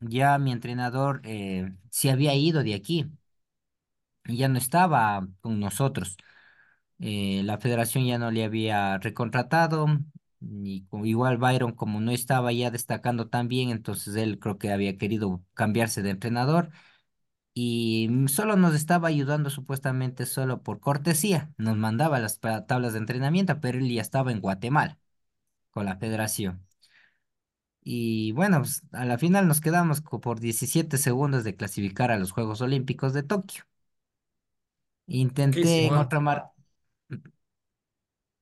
ya 0.01 0.39
mi 0.39 0.53
entrenador 0.53 1.21
eh, 1.25 1.73
se 1.91 2.11
había 2.11 2.35
ido 2.35 2.63
de 2.63 2.75
aquí 2.75 3.07
y 4.25 4.37
ya 4.39 4.49
no 4.49 4.59
estaba 4.59 5.27
con 5.41 5.61
nosotros. 5.61 6.17
Eh, 7.01 7.43
la 7.45 7.59
federación 7.59 8.07
ya 8.07 8.19
no 8.19 8.31
le 8.31 8.45
había 8.45 8.99
recontratado 8.99 9.87
y 10.41 10.87
igual 11.05 11.39
Byron 11.39 11.73
como 11.73 12.01
no 12.01 12.11
estaba 12.13 12.53
ya 12.53 12.71
destacando 12.71 13.29
tan 13.29 13.49
bien, 13.49 13.71
entonces 13.71 14.17
él 14.17 14.39
creo 14.39 14.59
que 14.59 14.73
había 14.73 14.99
querido 14.99 15.43
cambiarse 15.55 16.03
de 16.03 16.11
entrenador 16.11 16.71
y 17.55 18.09
mm, 18.11 18.29
solo 18.29 18.57
nos 18.57 18.75
estaba 18.75 19.09
ayudando 19.09 19.51
supuestamente 19.51 20.27
solo 20.27 20.63
por 20.63 20.81
cortesía, 20.81 21.53
nos 21.59 21.77
mandaba 21.77 22.19
las 22.21 22.41
tablas 22.41 22.93
de 22.93 22.99
entrenamiento, 23.01 23.61
pero 23.61 23.79
él 23.79 23.91
ya 23.93 24.03
estaba 24.03 24.33
en 24.33 24.41
Guatemala 24.41 24.99
con 25.71 25.87
la 25.87 25.97
federación. 25.99 26.67
Y 27.83 28.33
bueno, 28.33 28.59
pues, 28.61 28.83
a 28.93 29.05
la 29.05 29.19
final 29.19 29.49
nos 29.49 29.61
quedamos 29.61 30.03
por 30.03 30.41
17 30.41 30.99
segundos 30.99 31.45
de 31.45 31.57
clasificar 31.57 32.11
a 32.11 32.19
los 32.19 32.33
Juegos 32.33 32.61
Olímpicos 32.61 33.15
de 33.15 33.23
Tokio. 33.23 33.65
Intenté 35.09 35.61
Poquísimo, 35.61 35.95
en 35.95 35.95
otra 35.95 36.21
mar... 36.21 36.53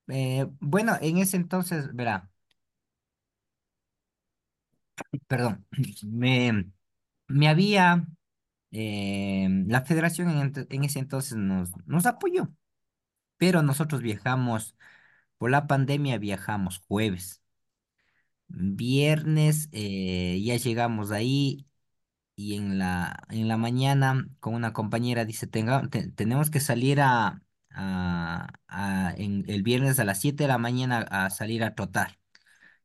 eh, 0.07 0.47
bueno, 0.59 0.97
en 1.01 1.17
ese 1.17 1.37
entonces, 1.37 1.93
verá. 1.95 2.29
perdón, 5.27 5.65
me, 6.03 6.65
me 7.27 7.49
había, 7.49 8.07
eh, 8.71 9.47
la 9.67 9.83
federación 9.85 10.29
en, 10.69 10.83
ese 10.85 10.99
entonces 10.99 11.37
nos, 11.37 11.71
nos 11.87 12.05
apoyó, 12.05 12.51
pero 13.37 13.63
nosotros 13.63 14.01
viajamos, 14.01 14.75
por 15.37 15.51
la 15.51 15.67
pandemia 15.67 16.19
viajamos 16.19 16.79
jueves, 16.87 17.43
viernes 18.47 19.69
eh, 19.71 20.41
ya 20.43 20.55
llegamos 20.57 21.11
ahí 21.11 21.67
y 22.35 22.55
en 22.55 22.79
la, 22.79 23.23
en 23.29 23.47
la 23.49 23.57
mañana 23.57 24.27
con 24.41 24.55
una 24.55 24.73
compañera 24.73 25.25
dice, 25.25 25.47
Tenga, 25.47 25.87
te- 25.89 26.11
tenemos 26.11 26.51
que 26.51 26.61
salir 26.61 27.01
a, 27.01 27.43
a, 27.77 29.13
en, 29.17 29.45
el 29.47 29.63
viernes 29.63 29.99
a 29.99 30.05
las 30.05 30.19
7 30.21 30.43
de 30.43 30.47
la 30.49 30.57
mañana 30.57 30.99
a 31.09 31.29
salir 31.29 31.63
a 31.63 31.75
trotar. 31.75 32.19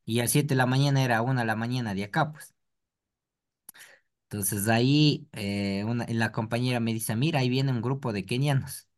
Y 0.07 0.21
a 0.21 0.25
las 0.25 0.33
7 0.33 0.51
de 0.51 0.57
la 0.57 0.67
mañana 0.67 1.05
era 1.05 1.23
una 1.23 1.43
de 1.43 1.47
la 1.49 1.57
mañana 1.57 1.95
de 1.95 2.05
acá, 2.05 2.33
pues. 2.33 2.55
Entonces 4.31 4.69
ahí 4.69 5.29
eh, 5.33 5.85
una, 5.87 6.07
la 6.09 6.33
compañera 6.33 6.81
me 6.81 6.95
dice, 6.95 7.15
mira, 7.17 7.41
ahí 7.41 7.49
viene 7.51 7.71
un 7.73 7.83
grupo 7.83 8.13
de 8.13 8.25
kenianos. 8.25 8.89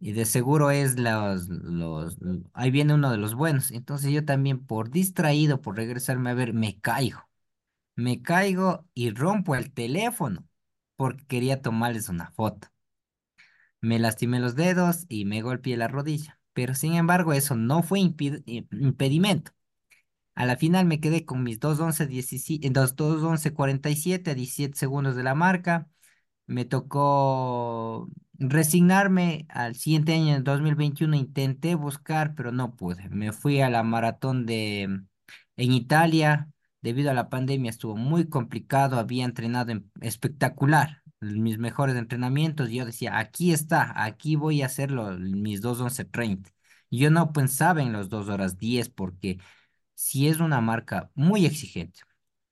Y 0.00 0.12
de 0.12 0.26
seguro 0.26 0.70
es 0.70 0.98
los, 0.98 1.48
los, 1.48 2.18
ahí 2.54 2.70
viene 2.70 2.94
uno 2.94 3.10
de 3.10 3.18
los 3.18 3.34
buenos. 3.34 3.70
Entonces 3.72 4.12
yo 4.12 4.24
también 4.24 4.66
por 4.66 4.90
distraído, 4.90 5.62
por 5.62 5.76
regresarme 5.76 6.30
a 6.30 6.34
ver, 6.34 6.54
me 6.54 6.80
caigo. 6.80 7.28
Me 7.96 8.22
caigo 8.22 8.86
y 8.94 9.10
rompo 9.10 9.56
el 9.56 9.72
teléfono 9.72 10.46
porque 10.96 11.26
quería 11.26 11.62
tomarles 11.62 12.08
una 12.08 12.30
foto. 12.32 12.68
Me 13.84 13.98
lastimé 13.98 14.40
los 14.40 14.56
dedos 14.56 15.06
y 15.08 15.24
me 15.26 15.42
golpeé 15.42 15.76
la 15.76 15.88
rodilla. 15.88 16.40
Pero 16.54 16.74
sin 16.74 16.94
embargo, 16.94 17.32
eso 17.32 17.56
no 17.56 17.82
fue 17.82 18.00
impedimento. 18.00 19.52
A 20.34 20.46
la 20.46 20.56
final 20.56 20.86
me 20.86 21.00
quedé 21.00 21.24
con 21.24 21.42
mis 21.44 21.60
dos 21.60 21.80
once 21.80 22.06
diecisiete 22.06 22.70
dos 22.70 22.96
dos 22.96 23.22
once 23.22 23.52
cuarenta 23.54 23.90
y 23.90 23.96
siete 23.96 24.32
a 24.32 24.34
17 24.34 24.76
segundos 24.78 25.16
de 25.16 25.22
la 25.24 25.34
marca. 25.36 25.88
Me 26.46 26.64
tocó 26.66 28.08
resignarme 28.34 29.46
al 29.50 29.76
siguiente 29.76 30.14
año, 30.14 30.30
en 30.30 30.34
el 30.36 30.44
2021. 30.44 31.16
Intenté 31.16 31.76
buscar, 31.76 32.34
pero 32.36 32.52
no 32.52 32.76
pude. 32.76 33.08
Me 33.10 33.32
fui 33.32 33.60
a 33.62 33.70
la 33.70 33.82
maratón 33.84 34.46
de 34.46 34.84
en 34.84 35.72
Italia. 35.72 36.50
Debido 36.82 37.10
a 37.12 37.14
la 37.14 37.30
pandemia 37.30 37.70
estuvo 37.70 37.96
muy 37.96 38.28
complicado. 38.28 38.98
Había 38.98 39.26
entrenado 39.26 39.72
en- 39.72 39.92
espectacular. 40.02 41.03
Mis 41.24 41.58
mejores 41.58 41.96
entrenamientos. 41.96 42.70
Yo 42.70 42.84
decía, 42.86 43.18
aquí 43.18 43.52
está, 43.52 43.92
aquí 44.04 44.36
voy 44.36 44.62
a 44.62 44.66
hacerlo, 44.66 45.12
mis 45.18 45.60
dos 45.60 45.80
once 45.80 46.04
treinta 46.04 46.50
Yo 46.90 47.10
no 47.10 47.32
pensaba 47.32 47.82
en 47.82 47.92
los 47.92 48.08
2 48.08 48.28
horas 48.28 48.58
10 48.58 48.88
porque 48.90 49.38
si 49.94 50.28
es 50.28 50.40
una 50.40 50.60
marca 50.60 51.10
muy 51.14 51.46
exigente. 51.46 52.00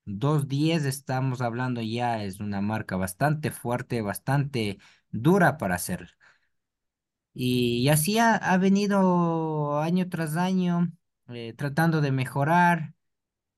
Dos 0.06 0.48
diez 0.48 0.84
estamos 0.86 1.40
hablando 1.42 1.82
ya, 1.82 2.24
es 2.24 2.40
una 2.40 2.60
marca 2.62 2.96
bastante 2.96 3.50
fuerte, 3.52 4.02
bastante 4.02 4.78
dura 5.10 5.58
para 5.58 5.76
hacerla. 5.76 6.10
Y, 7.34 7.88
así 7.88 8.18
ha, 8.18 8.34
ha 8.36 8.58
venido 8.58 9.80
año 9.80 10.08
tras 10.08 10.36
año 10.36 10.92
eh, 11.28 11.54
tratando 11.56 12.00
de 12.00 12.12
mejorar. 12.12 12.94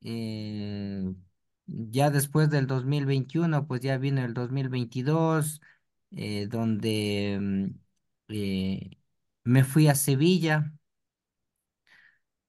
eh, 0.03 1.05
ya 1.67 2.11
después 2.11 2.51
del 2.51 2.67
2021 2.67 3.67
pues 3.67 3.81
ya 3.81 3.99
vino 3.99 4.25
el 4.25 4.35
2022, 4.35 5.61
eh, 6.13 6.47
donde 6.49 7.39
mm, 7.41 7.67
eh, 8.29 8.91
me 9.45 9.65
fui 9.65 9.89
a 9.89 9.95
Sevilla 9.95 10.73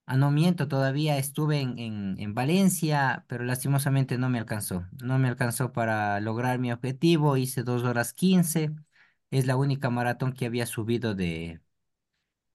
Ah, 0.08 0.18
no 0.18 0.30
miento, 0.30 0.68
todavía 0.68 1.18
estuve 1.18 1.62
en, 1.62 1.80
en, 1.80 2.16
en 2.20 2.34
Valencia, 2.36 3.26
pero 3.28 3.44
lastimosamente 3.44 4.18
no 4.20 4.30
me 4.30 4.38
alcanzó. 4.38 4.86
No 5.02 5.18
me 5.18 5.28
alcanzó 5.28 5.72
para 5.74 6.20
lograr 6.20 6.60
mi 6.60 6.72
objetivo. 6.72 7.38
Hice 7.38 7.64
dos 7.64 7.84
horas 7.84 8.14
quince. 8.14 8.72
Es 9.32 9.48
la 9.48 9.56
única 9.56 9.90
maratón 9.90 10.34
que 10.34 10.46
había 10.46 10.68
subido 10.68 11.16
de, 11.16 11.60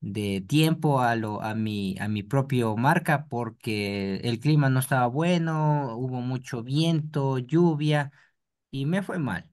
de 0.00 0.40
tiempo 0.46 1.00
a, 1.00 1.16
lo, 1.16 1.42
a, 1.42 1.54
mi, 1.54 1.96
a 2.00 2.08
mi 2.08 2.22
propio 2.22 2.76
marca 2.76 3.28
porque 3.28 4.16
el 4.24 4.40
clima 4.40 4.70
no 4.70 4.80
estaba 4.80 5.06
bueno, 5.08 5.96
hubo 5.96 6.20
mucho 6.22 6.62
viento, 6.62 7.38
lluvia 7.38 8.12
y 8.70 8.86
me 8.86 9.02
fue 9.02 9.18
mal. 9.18 9.50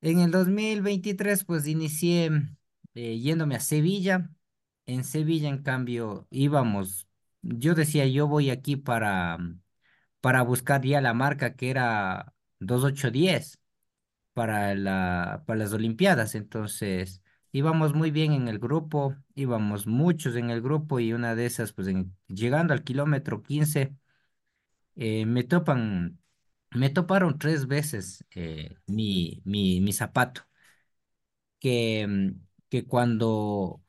En 0.00 0.20
el 0.20 0.30
2023, 0.30 1.44
pues 1.44 1.66
inicié 1.66 2.30
eh, 2.94 3.18
yéndome 3.18 3.54
a 3.56 3.60
Sevilla. 3.60 4.30
En 4.86 5.04
Sevilla, 5.04 5.48
en 5.48 5.62
cambio, 5.62 6.26
íbamos, 6.30 7.06
yo 7.42 7.74
decía, 7.74 8.06
yo 8.06 8.26
voy 8.26 8.50
aquí 8.50 8.76
para, 8.76 9.38
para 10.20 10.42
buscar 10.42 10.82
ya 10.84 11.00
la 11.00 11.14
marca 11.14 11.56
que 11.56 11.70
era 11.70 12.34
2810. 12.60 13.60
para 14.34 14.74
la, 14.76 15.44
para 15.46 15.60
las 15.60 15.72
Olimpiadas. 15.74 16.34
Entonces, 16.36 17.21
íbamos 17.52 17.94
muy 17.94 18.10
bien 18.10 18.32
en 18.32 18.48
el 18.48 18.58
grupo, 18.58 19.16
íbamos 19.34 19.86
muchos 19.86 20.36
en 20.36 20.50
el 20.50 20.62
grupo 20.62 21.00
y 21.00 21.12
una 21.12 21.34
de 21.34 21.46
esas, 21.46 21.72
pues 21.72 21.88
llegando 22.28 22.72
al 22.74 22.84
kilómetro 22.84 23.42
15, 23.42 23.94
eh, 24.96 25.26
me 25.26 25.44
topan, 25.44 26.20
me 26.72 26.90
toparon 26.90 27.38
tres 27.38 27.66
veces 27.68 28.24
eh, 28.34 28.76
mi, 28.86 29.42
mi, 29.46 29.80
mi 29.80 29.92
zapato, 29.92 30.42
que, 31.60 32.06
mm, 32.06 32.30
que 32.68 32.86
cuando, 32.86 33.82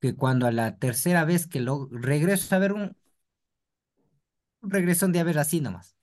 que 0.00 0.14
cuando 0.16 0.46
a 0.46 0.52
la 0.52 0.78
tercera 0.78 1.24
vez 1.24 1.46
que 1.46 1.60
lo 1.60 1.88
regreso 1.90 2.54
a 2.54 2.58
ver 2.58 2.72
un, 2.72 2.96
un 4.60 4.70
regresón 4.70 5.12
de 5.12 5.20
a 5.20 5.24
ver 5.24 5.38
así 5.38 5.60
nomás. 5.62 5.96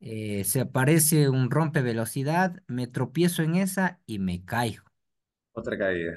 eh, 0.00 0.44
se 0.44 0.60
aparece 0.60 1.28
un 1.28 1.50
rompe 1.50 1.82
velocidad, 1.82 2.62
me 2.66 2.86
tropiezo 2.86 3.42
en 3.42 3.56
esa 3.56 4.00
y 4.06 4.18
me 4.18 4.44
caigo. 4.44 4.84
Otra 5.56 5.76
caída. 5.76 6.16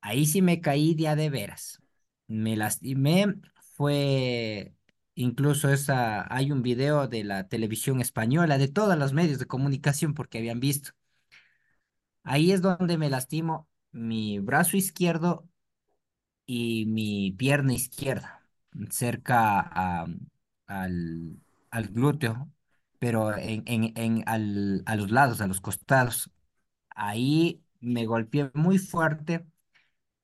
Ahí 0.00 0.26
sí 0.26 0.42
me 0.42 0.60
caí 0.60 0.94
de 0.94 1.08
a 1.08 1.16
de 1.16 1.30
veras. 1.30 1.82
Me 2.28 2.56
lastimé, 2.56 3.34
fue 3.74 4.74
incluso 5.14 5.70
esa, 5.70 6.32
hay 6.34 6.52
un 6.52 6.62
video 6.62 7.08
de 7.08 7.24
la 7.24 7.48
televisión 7.48 8.00
española, 8.00 8.58
de 8.58 8.68
todos 8.68 8.96
los 8.98 9.12
medios 9.12 9.38
de 9.38 9.46
comunicación 9.46 10.14
porque 10.14 10.38
habían 10.38 10.60
visto. 10.60 10.92
Ahí 12.24 12.52
es 12.52 12.62
donde 12.62 12.98
me 12.98 13.10
lastimo 13.10 13.68
mi 13.92 14.38
brazo 14.40 14.76
izquierdo 14.76 15.48
y 16.46 16.86
mi 16.86 17.32
pierna 17.32 17.74
izquierda, 17.74 18.48
cerca 18.90 19.60
a- 19.60 20.06
al, 20.66 21.38
al 21.70 21.88
glúteo, 21.88 22.50
pero 22.98 23.36
en, 23.36 23.62
en, 23.66 23.92
en 23.96 24.24
al, 24.28 24.82
a 24.86 24.96
los 24.96 25.10
lados, 25.10 25.40
a 25.40 25.46
los 25.46 25.60
costados. 25.60 26.30
Ahí 26.90 27.62
me 27.80 28.06
golpeé 28.06 28.50
muy 28.54 28.78
fuerte 28.78 29.46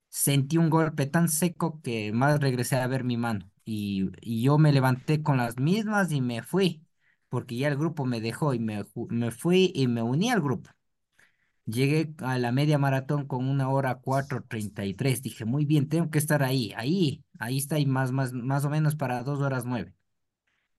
Sentí 0.08 0.58
un 0.58 0.70
golpe 0.70 1.06
tan 1.06 1.28
seco 1.28 1.80
que 1.82 2.12
más 2.12 2.40
regresé 2.40 2.76
a 2.76 2.86
ver 2.86 3.04
mi 3.04 3.16
mano 3.16 3.50
y, 3.64 4.10
y 4.20 4.42
yo 4.42 4.58
me 4.58 4.72
levanté 4.72 5.22
con 5.22 5.38
las 5.38 5.58
mismas 5.58 6.12
y 6.12 6.20
me 6.20 6.42
fui, 6.42 6.86
porque 7.28 7.56
ya 7.56 7.68
el 7.68 7.76
grupo 7.76 8.06
me 8.06 8.20
dejó 8.20 8.54
y 8.54 8.60
me, 8.60 8.84
me 9.10 9.30
fui 9.32 9.72
y 9.74 9.88
me 9.88 10.02
uní 10.02 10.30
al 10.30 10.40
grupo. 10.42 10.70
Llegué 11.66 12.14
a 12.18 12.38
la 12.38 12.52
media 12.52 12.78
maratón 12.78 13.26
con 13.26 13.48
una 13.48 13.70
hora 13.70 13.96
cuatro 14.00 14.44
treinta 14.46 14.84
y 14.84 14.94
tres 14.94 15.22
Dije, 15.22 15.44
muy 15.46 15.64
bien, 15.64 15.88
tengo 15.88 16.10
que 16.10 16.18
estar 16.18 16.42
ahí, 16.42 16.72
ahí, 16.76 17.24
ahí 17.38 17.58
está 17.58 17.78
y 17.78 17.86
más, 17.86 18.12
más, 18.12 18.32
más 18.34 18.64
o 18.66 18.70
menos 18.70 18.96
para 18.96 19.22
dos 19.22 19.40
horas 19.40 19.64
nueve. 19.66 19.94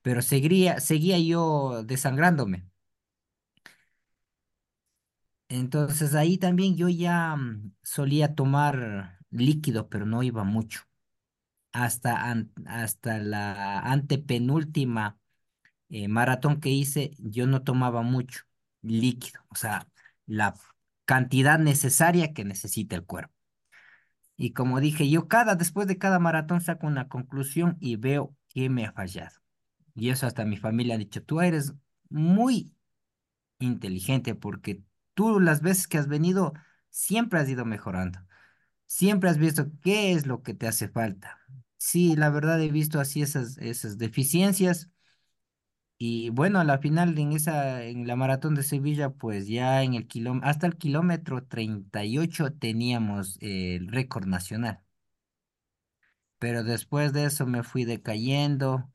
Pero 0.04 0.22
seguía, 0.24 0.80
seguía 0.82 1.20
yo 1.20 1.84
desangrándome. 1.86 2.68
Entonces 5.50 6.16
ahí 6.16 6.38
también 6.38 6.76
yo 6.76 6.90
ya 6.90 7.36
mm, 7.36 7.74
solía 7.84 8.36
tomar 8.36 9.20
líquido, 9.32 9.90
pero 9.90 10.06
no 10.06 10.24
iba 10.24 10.44
mucho. 10.44 10.82
hasta, 11.74 12.36
hasta 12.68 13.20
la 13.20 13.80
antepenúltima 13.82 15.20
eh, 15.90 16.08
maratón 16.10 16.60
que 16.62 16.70
hice, 16.70 17.12
yo 17.20 17.48
no 17.48 17.64
tomaba 17.64 18.02
mucho 18.04 18.42
líquido, 18.82 19.42
o 19.50 19.56
sea, 19.56 19.88
la 20.28 20.56
cantidad 21.06 21.60
necesaria 21.60 22.34
que 22.34 22.46
necesita 22.46 22.96
el 22.96 23.06
cuerpo. 23.06 23.34
Y 24.38 24.52
como 24.54 24.80
dije, 24.82 25.10
yo 25.10 25.28
cada, 25.28 25.56
después 25.56 25.88
de 25.88 25.98
cada 25.98 26.20
maratón 26.20 26.62
saco 26.62 26.88
una 26.88 27.08
conclusión 27.08 27.78
y 27.80 27.96
veo 27.96 28.36
que 28.50 28.70
me 28.70 28.86
ha 28.86 28.92
fallado. 28.94 29.40
Y 29.96 30.10
eso 30.10 30.28
hasta 30.28 30.46
mi 30.46 30.58
familia 30.58 30.96
ha 30.96 30.98
dicho, 30.98 31.24
tú 31.24 31.42
eres 31.42 31.74
muy 32.10 32.76
inteligente 33.60 34.36
porque 34.36 34.84
tú 35.16 35.40
las 35.42 35.62
veces 35.64 35.88
que 35.88 36.00
has 36.00 36.10
venido 36.10 36.54
siempre 36.92 37.40
has 37.40 37.50
ido 37.50 37.66
mejorando. 37.66 38.20
Siempre 38.88 39.30
has 39.30 39.38
visto 39.40 39.72
qué 39.84 40.14
es 40.14 40.28
lo 40.28 40.44
que 40.44 40.54
te 40.56 40.68
hace 40.68 40.90
falta. 40.90 41.40
Sí, 41.78 42.16
la 42.18 42.30
verdad 42.32 42.62
he 42.62 42.72
visto 42.72 43.00
así 43.02 43.22
esas, 43.24 43.58
esas 43.60 43.98
deficiencias. 44.00 44.90
Y 45.98 46.30
bueno, 46.30 46.60
a 46.60 46.64
la 46.66 46.78
final 46.80 47.18
en 47.18 47.32
esa, 47.34 47.84
en 47.84 48.06
la 48.08 48.16
maratón 48.18 48.56
de 48.56 48.64
Sevilla, 48.64 49.10
pues 49.12 49.48
ya 49.48 49.82
en 49.84 49.94
el 49.94 50.08
kilómetro, 50.08 50.50
hasta 50.50 50.68
el 50.68 50.78
kilómetro 50.78 51.46
38 51.46 52.54
teníamos 52.54 53.38
eh, 53.42 53.76
el 53.78 53.88
récord 53.88 54.26
nacional. 54.28 54.82
Pero 56.40 56.64
después 56.64 57.14
de 57.14 57.26
eso 57.26 57.46
me 57.46 57.64
fui 57.64 57.86
decayendo, 57.86 58.90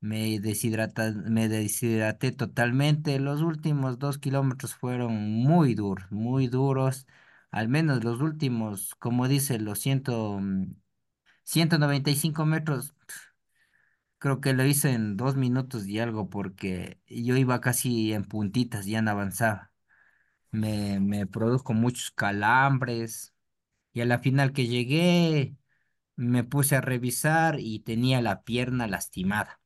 me 0.00 0.40
deshidrata, 0.40 1.12
me 1.12 1.48
deshidraté 1.48 2.32
totalmente. 2.32 3.18
Los 3.18 3.42
últimos 3.42 3.98
dos 3.98 4.18
kilómetros 4.18 4.74
fueron 4.74 5.14
muy 5.42 5.74
duros, 5.74 6.06
muy 6.10 6.48
duros. 6.48 7.06
Al 7.50 7.68
menos 7.68 8.04
los 8.04 8.20
últimos, 8.20 8.94
como 8.96 9.28
dice, 9.28 9.58
los 9.58 9.78
ciento, 9.80 10.38
mm, 10.40 10.74
195 11.44 12.46
metros, 12.46 12.94
creo 14.18 14.40
que 14.40 14.52
lo 14.52 14.64
hice 14.64 14.90
en 14.92 15.16
dos 15.16 15.36
minutos 15.36 15.86
y 15.86 15.98
algo 16.00 16.28
porque 16.30 17.00
yo 17.08 17.36
iba 17.36 17.60
casi 17.60 18.12
en 18.12 18.24
puntitas, 18.24 18.86
ya 18.86 19.02
no 19.02 19.10
avanzaba. 19.10 19.72
Me, 20.52 21.00
me 21.00 21.26
produjo 21.26 21.74
muchos 21.74 22.10
calambres 22.12 23.34
y 23.92 24.00
a 24.02 24.06
la 24.06 24.18
final 24.20 24.52
que 24.52 24.66
llegué 24.68 25.56
me 26.16 26.44
puse 26.44 26.76
a 26.76 26.82
revisar 26.82 27.60
y 27.60 27.80
tenía 27.80 28.22
la 28.22 28.44
pierna 28.44 28.88
lastimada. 28.88 29.60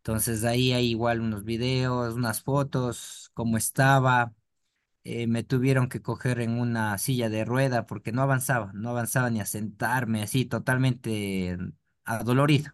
Entonces 0.00 0.44
ahí 0.44 0.72
hay 0.72 0.88
igual 0.90 1.20
unos 1.20 1.44
videos, 1.44 2.14
unas 2.14 2.42
fotos, 2.42 3.30
cómo 3.34 3.56
estaba. 3.58 4.34
eh, 5.04 5.26
me 5.28 5.44
tuvieron 5.44 5.88
que 5.88 6.02
coger 6.02 6.40
en 6.40 6.58
una 6.60 6.98
silla 6.98 7.28
de 7.30 7.44
rueda 7.44 7.86
porque 7.86 8.12
no 8.12 8.22
avanzaba, 8.22 8.72
no 8.74 8.90
avanzaba 8.90 9.30
ni 9.30 9.40
a 9.40 9.46
sentarme, 9.46 10.22
así 10.22 10.44
totalmente 10.46 11.58
adolorido. 12.04 12.72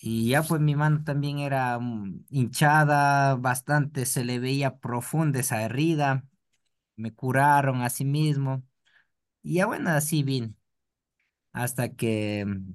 Y 0.00 0.28
ya 0.30 0.42
pues 0.44 0.60
mi 0.60 0.76
mano 0.76 1.02
también 1.04 1.38
era 1.40 1.78
mm, 1.78 2.24
hinchada, 2.30 3.34
bastante 3.36 4.06
se 4.06 4.24
le 4.24 4.38
veía 4.38 4.78
profunda 4.78 5.40
esa 5.40 5.62
herida, 5.62 6.24
me 6.96 7.14
curaron 7.14 7.82
así 7.82 8.04
mismo. 8.04 8.64
Y 9.42 9.56
ya 9.56 9.66
bueno, 9.66 9.90
así 9.90 10.22
vine, 10.24 10.54
hasta 11.52 11.94
que 11.96 12.44
mm, 12.46 12.72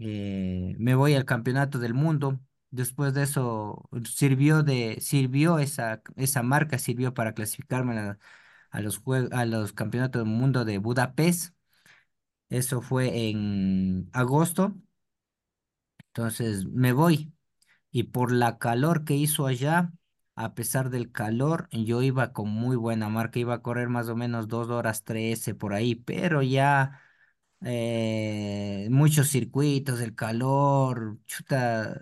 eh, 0.00 0.76
me 0.78 0.96
voy 0.96 1.14
al 1.14 1.26
campeonato 1.26 1.80
del 1.80 1.94
mundo. 1.94 2.40
Después 2.72 3.14
de 3.14 3.24
eso 3.24 3.90
sirvió 4.06 4.62
de, 4.64 4.98
sirvió 5.02 5.60
esa, 5.60 6.02
esa 6.16 6.42
marca, 6.44 6.78
sirvió 6.78 7.14
para 7.14 7.34
clasificarme 7.34 7.98
a, 8.00 8.18
a 8.70 8.80
los 8.82 9.02
a 9.32 9.46
los 9.46 9.74
campeonatos 9.74 10.22
del 10.24 10.32
mundo 10.32 10.64
de 10.66 10.78
Budapest. 10.78 11.54
Eso 12.50 12.82
fue 12.82 13.30
en 13.30 14.10
agosto. 14.12 14.74
Entonces 16.08 16.66
me 16.66 16.92
voy. 16.92 17.32
Y 17.92 18.04
por 18.04 18.32
la 18.32 18.58
calor 18.58 19.04
que 19.04 19.14
hizo 19.16 19.46
allá, 19.46 19.92
a 20.36 20.54
pesar 20.54 20.90
del 20.90 21.12
calor, 21.12 21.68
yo 21.72 22.02
iba 22.02 22.32
con 22.34 22.50
muy 22.50 22.76
buena 22.76 23.08
marca, 23.10 23.38
iba 23.40 23.54
a 23.54 23.62
correr 23.62 23.88
más 23.88 24.08
o 24.08 24.16
menos 24.16 24.48
dos 24.48 24.70
horas 24.70 25.04
trece 25.04 25.54
por 25.54 25.74
ahí, 25.74 25.94
pero 25.96 26.42
ya 26.42 27.00
eh, 27.64 28.88
muchos 28.90 29.28
circuitos, 29.28 30.00
el 30.00 30.14
calor, 30.14 31.18
chuta, 31.26 32.00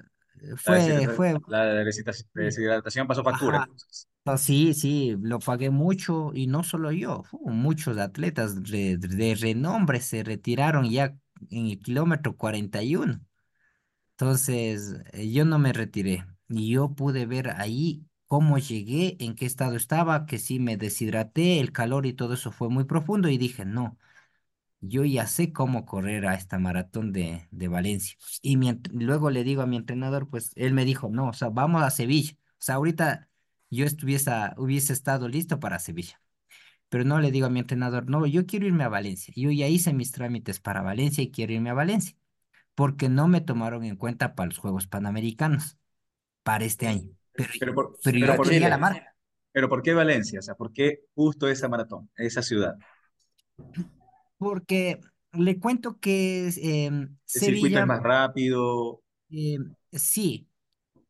La 0.65 0.75
fue, 0.81 1.09
fue, 1.11 1.35
la 1.47 1.65
deshidra- 1.85 2.15
deshidratación 2.35 3.07
pasó 3.09 3.25
factura, 3.25 3.59
ajá, 3.59 3.67
entonces. 3.67 4.07
no, 4.27 4.39
sí, 4.39 4.75
sí, 4.75 5.17
lo 5.23 5.39
pagué 5.41 5.71
mucho 5.71 6.33
y 6.35 6.47
no 6.47 6.63
solo 6.65 6.93
yo, 6.93 7.23
fu, 7.25 7.41
muchos 7.51 7.99
atletas 7.99 8.63
de, 8.65 8.99
de 8.99 9.35
renombre 9.37 10.01
se 10.01 10.25
retiraron 10.25 10.91
ya 10.91 11.17
en 11.51 11.67
el 11.69 11.81
kilómetro 11.81 12.37
41. 12.37 13.21
Entonces, 14.13 14.97
eh, 15.13 15.31
yo 15.33 15.45
no 15.45 15.59
me 15.59 15.73
retiré 15.73 16.27
y 16.49 16.71
yo 16.73 16.95
pude 16.95 17.27
ver 17.27 17.51
ahí 17.53 18.07
cómo 18.27 18.59
llegué, 18.59 19.17
en 19.21 19.35
qué 19.37 19.47
estado 19.47 19.77
estaba, 19.77 20.27
que 20.27 20.39
sí 20.39 20.59
me 20.61 20.77
deshidraté, 20.77 21.61
el 21.61 21.73
calor 21.73 22.07
y 22.07 22.15
todo 22.15 22.35
eso 22.35 22.53
fue 22.53 22.69
muy 22.71 22.85
profundo 22.85 23.29
y 23.31 23.39
dije, 23.39 23.65
no, 23.67 23.99
yo 24.81 25.05
ya 25.05 25.27
sé 25.27 25.53
cómo 25.53 25.87
correr 25.87 26.27
a 26.27 26.35
esta 26.35 26.59
maratón 26.59 27.13
de, 27.13 27.49
de 27.51 27.69
Valencia. 27.69 28.17
Y 28.43 28.57
mi 28.57 28.73
luego 28.93 29.31
le 29.31 29.45
digo 29.45 29.63
a 29.63 29.67
mi 29.67 29.77
entrenador, 29.77 30.29
pues 30.29 30.53
él 30.57 30.75
me 30.75 30.85
dijo, 30.85 31.09
no, 31.11 31.29
o 31.29 31.33
sea, 31.33 31.49
vamos 31.51 31.83
a 31.83 31.91
Sevilla. 31.91 32.35
O 32.53 32.57
sea, 32.61 32.77
ahorita 32.77 33.29
yo 33.71 33.85
estuviese, 33.85 34.31
hubiese 34.57 34.93
estado 34.93 35.29
listo 35.29 35.61
para 35.61 35.79
Sevilla. 35.79 36.21
Pero 36.89 37.05
no 37.05 37.21
le 37.21 37.31
digo 37.31 37.47
a 37.47 37.51
mi 37.51 37.61
entrenador, 37.61 38.09
no, 38.09 38.27
yo 38.27 38.47
quiero 38.47 38.67
irme 38.67 38.85
a 38.85 38.89
Valencia. 38.89 39.35
Yo 39.37 39.51
ya 39.51 39.69
hice 39.69 39.93
mis 39.93 40.13
trámites 40.13 40.61
para 40.61 40.83
Valencia 40.83 41.23
y 41.23 41.31
quiero 41.31 41.53
irme 41.53 41.71
a 41.71 41.75
Valencia 41.75 42.17
porque 42.79 43.09
no 43.09 43.27
me 43.27 43.41
tomaron 43.41 43.85
en 43.85 43.97
cuenta 43.97 44.37
para 44.37 44.51
los 44.51 44.59
Juegos 44.59 44.87
Panamericanos, 44.87 45.79
para 46.45 46.65
este 46.65 46.87
año. 46.87 47.11
Pero, 47.33 47.49
Pero 47.59 47.75
por, 47.75 47.99
pero 48.05 48.19
pero 48.21 48.27
yo 48.27 48.37
por, 48.37 48.49
tenía 48.49 48.69
la 48.69 48.79
marca, 48.79 49.17
pero 49.51 49.69
¿por 49.69 49.83
qué 49.83 49.95
Valencia? 49.95 50.39
O 50.39 50.43
sea, 50.43 50.55
¿por 50.55 50.73
qué 50.73 51.01
justo 51.17 51.49
esa 51.49 51.69
maratón, 51.69 52.09
esa 52.17 52.41
ciudad? 52.41 52.77
Porque 54.39 55.01
le 55.33 55.59
cuento 55.61 55.99
que 56.01 56.51
em, 56.87 57.17
¿El 57.33 57.41
circuito 57.43 57.79
es 57.79 57.85
Sevilla, 57.85 57.87
más 57.87 58.03
rápido? 58.03 59.03
em, 59.31 59.75
sí, 59.93 60.49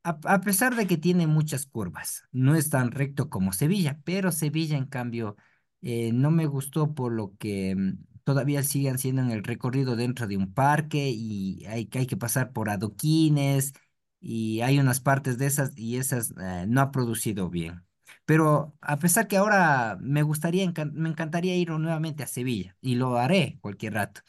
a, 0.04 0.18
a 0.24 0.42
pesar 0.42 0.76
de 0.76 0.88
que 0.88 0.98
tiene 0.98 1.28
muchas 1.28 1.66
curvas, 1.66 2.24
no 2.32 2.56
es 2.56 2.70
tan 2.70 2.92
recto 2.92 3.30
como 3.30 3.52
Sevilla, 3.54 4.00
pero 4.04 4.32
Sevilla, 4.32 4.78
en 4.78 4.86
cambio, 4.86 5.36
eh, 5.82 6.12
no 6.14 6.32
me 6.32 6.46
gustó 6.46 6.94
por 6.94 7.12
lo 7.12 7.36
que 7.38 7.76
mm, 7.76 7.98
todavía 8.24 8.64
siguen 8.64 8.98
siendo 8.98 9.22
en 9.22 9.32
el 9.32 9.44
recorrido 9.44 9.96
dentro 9.96 10.28
de 10.28 10.38
un 10.38 10.54
parque 10.54 11.10
y 11.14 11.66
hay, 11.66 11.86
que 11.88 12.00
hay 12.00 12.06
que 12.08 12.18
pasar 12.18 12.52
por 12.54 12.70
adoquines 12.70 13.74
y 14.20 14.62
hay 14.62 14.80
unas 14.80 15.00
partes 15.00 15.38
de 15.38 15.46
esas 15.48 15.72
y 15.78 15.98
esas 15.98 16.32
eh, 16.40 16.66
no 16.68 16.82
ha 16.82 16.92
producido 16.92 17.50
bien. 17.50 17.84
Pero 18.28 18.76
a 18.82 18.98
pesar 18.98 19.28
que 19.28 19.36
ahora 19.38 19.98
me 20.00 20.22
gustaría, 20.22 20.64
me 20.92 21.08
encantaría 21.10 21.56
ir 21.56 21.70
nuevamente 21.70 22.22
a 22.24 22.26
Sevilla 22.28 22.76
y 22.82 22.96
lo 22.96 23.16
haré 23.18 23.58
cualquier 23.62 23.94
rato. 23.94 24.22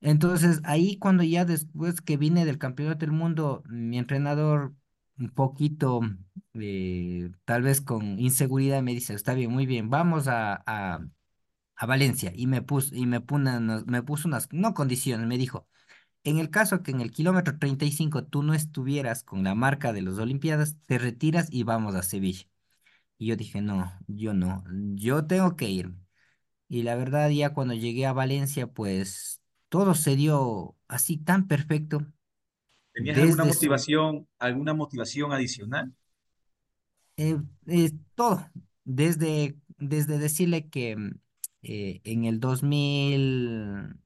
Entonces, 0.00 0.60
ahí 0.64 0.96
cuando 0.98 1.24
ya 1.24 1.44
después 1.44 2.00
que 2.00 2.16
vine 2.16 2.44
del 2.44 2.58
Campeonato 2.58 3.00
del 3.00 3.12
Mundo, 3.12 3.62
mi 3.68 3.98
entrenador 3.98 4.74
un 5.18 5.30
poquito, 5.30 6.00
eh, 6.54 7.30
tal 7.44 7.62
vez 7.62 7.80
con 7.80 8.18
inseguridad, 8.20 8.82
me 8.82 8.92
dice, 8.94 9.14
está 9.14 9.34
bien, 9.34 9.50
muy 9.50 9.66
bien, 9.66 9.90
vamos 9.90 10.28
a, 10.28 10.62
a, 10.66 11.00
Valencia. 11.86 12.32
Y 12.34 12.46
me 12.48 12.62
puso, 12.62 12.94
y 12.94 13.06
me 13.06 13.20
pone 13.20 13.56
unas- 13.58 13.86
me 13.86 14.02
puso 14.02 14.28
unas, 14.28 14.48
no 14.52 14.74
condiciones, 14.74 15.26
me 15.26 15.38
dijo, 15.38 15.68
en 16.24 16.38
el 16.38 16.50
caso 16.50 16.82
que 16.82 16.92
en 16.92 17.00
el 17.02 17.12
kilómetro 17.12 17.58
35 17.58 18.24
tú 18.26 18.42
no 18.44 18.54
estuvieras 18.54 19.24
con 19.24 19.44
la 19.44 19.54
marca 19.56 19.92
de 19.94 20.02
las 20.02 20.18
Olimpiadas, 20.18 20.76
te 20.86 20.98
retiras 20.98 21.48
y 21.52 21.64
vamos 21.64 21.94
a 21.96 22.02
Sevilla. 22.04 22.46
Y 23.18 23.26
yo 23.26 23.36
dije, 23.36 23.60
no, 23.60 23.92
yo 24.06 24.32
no, 24.34 24.64
yo 24.94 25.26
tengo 25.26 25.56
que 25.56 25.68
ir. 25.68 25.92
Y 26.68 26.82
la 26.82 26.96
verdad, 26.96 27.30
ya 27.30 27.54
cuando 27.54 27.74
llegué 27.74 28.06
a 28.06 28.12
Valencia, 28.12 28.66
pues 28.68 29.42
todo 29.68 29.94
se 29.94 30.16
dio 30.16 30.76
así 30.88 31.18
tan 31.18 31.48
perfecto, 31.48 32.06
¿Tenías 32.92 33.18
alguna 33.18 33.44
desde 33.44 33.52
su, 33.54 33.54
motivación, 33.56 34.28
alguna 34.38 34.74
motivación 34.74 35.32
adicional? 35.32 35.94
eh, 37.16 37.36
eh, 37.66 37.90
todo, 38.14 38.48
desde, 38.84 39.56
desde 39.78 40.18
decirle 40.18 40.68
que 40.68 40.96
mm, 40.96 41.10
eh, 41.62 42.00
en 42.04 42.24
el 42.24 42.40
2000, 42.40 43.96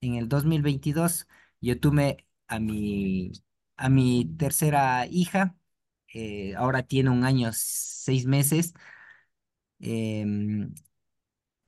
en 0.00 0.14
el 0.14 0.28
2022 0.28 1.26
yo 1.60 1.80
tuve 1.80 2.26
a 2.46 2.60
mi, 2.60 3.32
a 3.76 3.88
mi 3.88 4.26
tercera 4.38 5.06
hija, 5.06 5.56
eh, 6.14 6.54
ahora 6.56 6.84
tiene 6.84 7.10
un 7.10 7.24
año, 7.24 7.50
seis 7.54 8.26
meses. 8.26 8.74
em, 9.80 10.74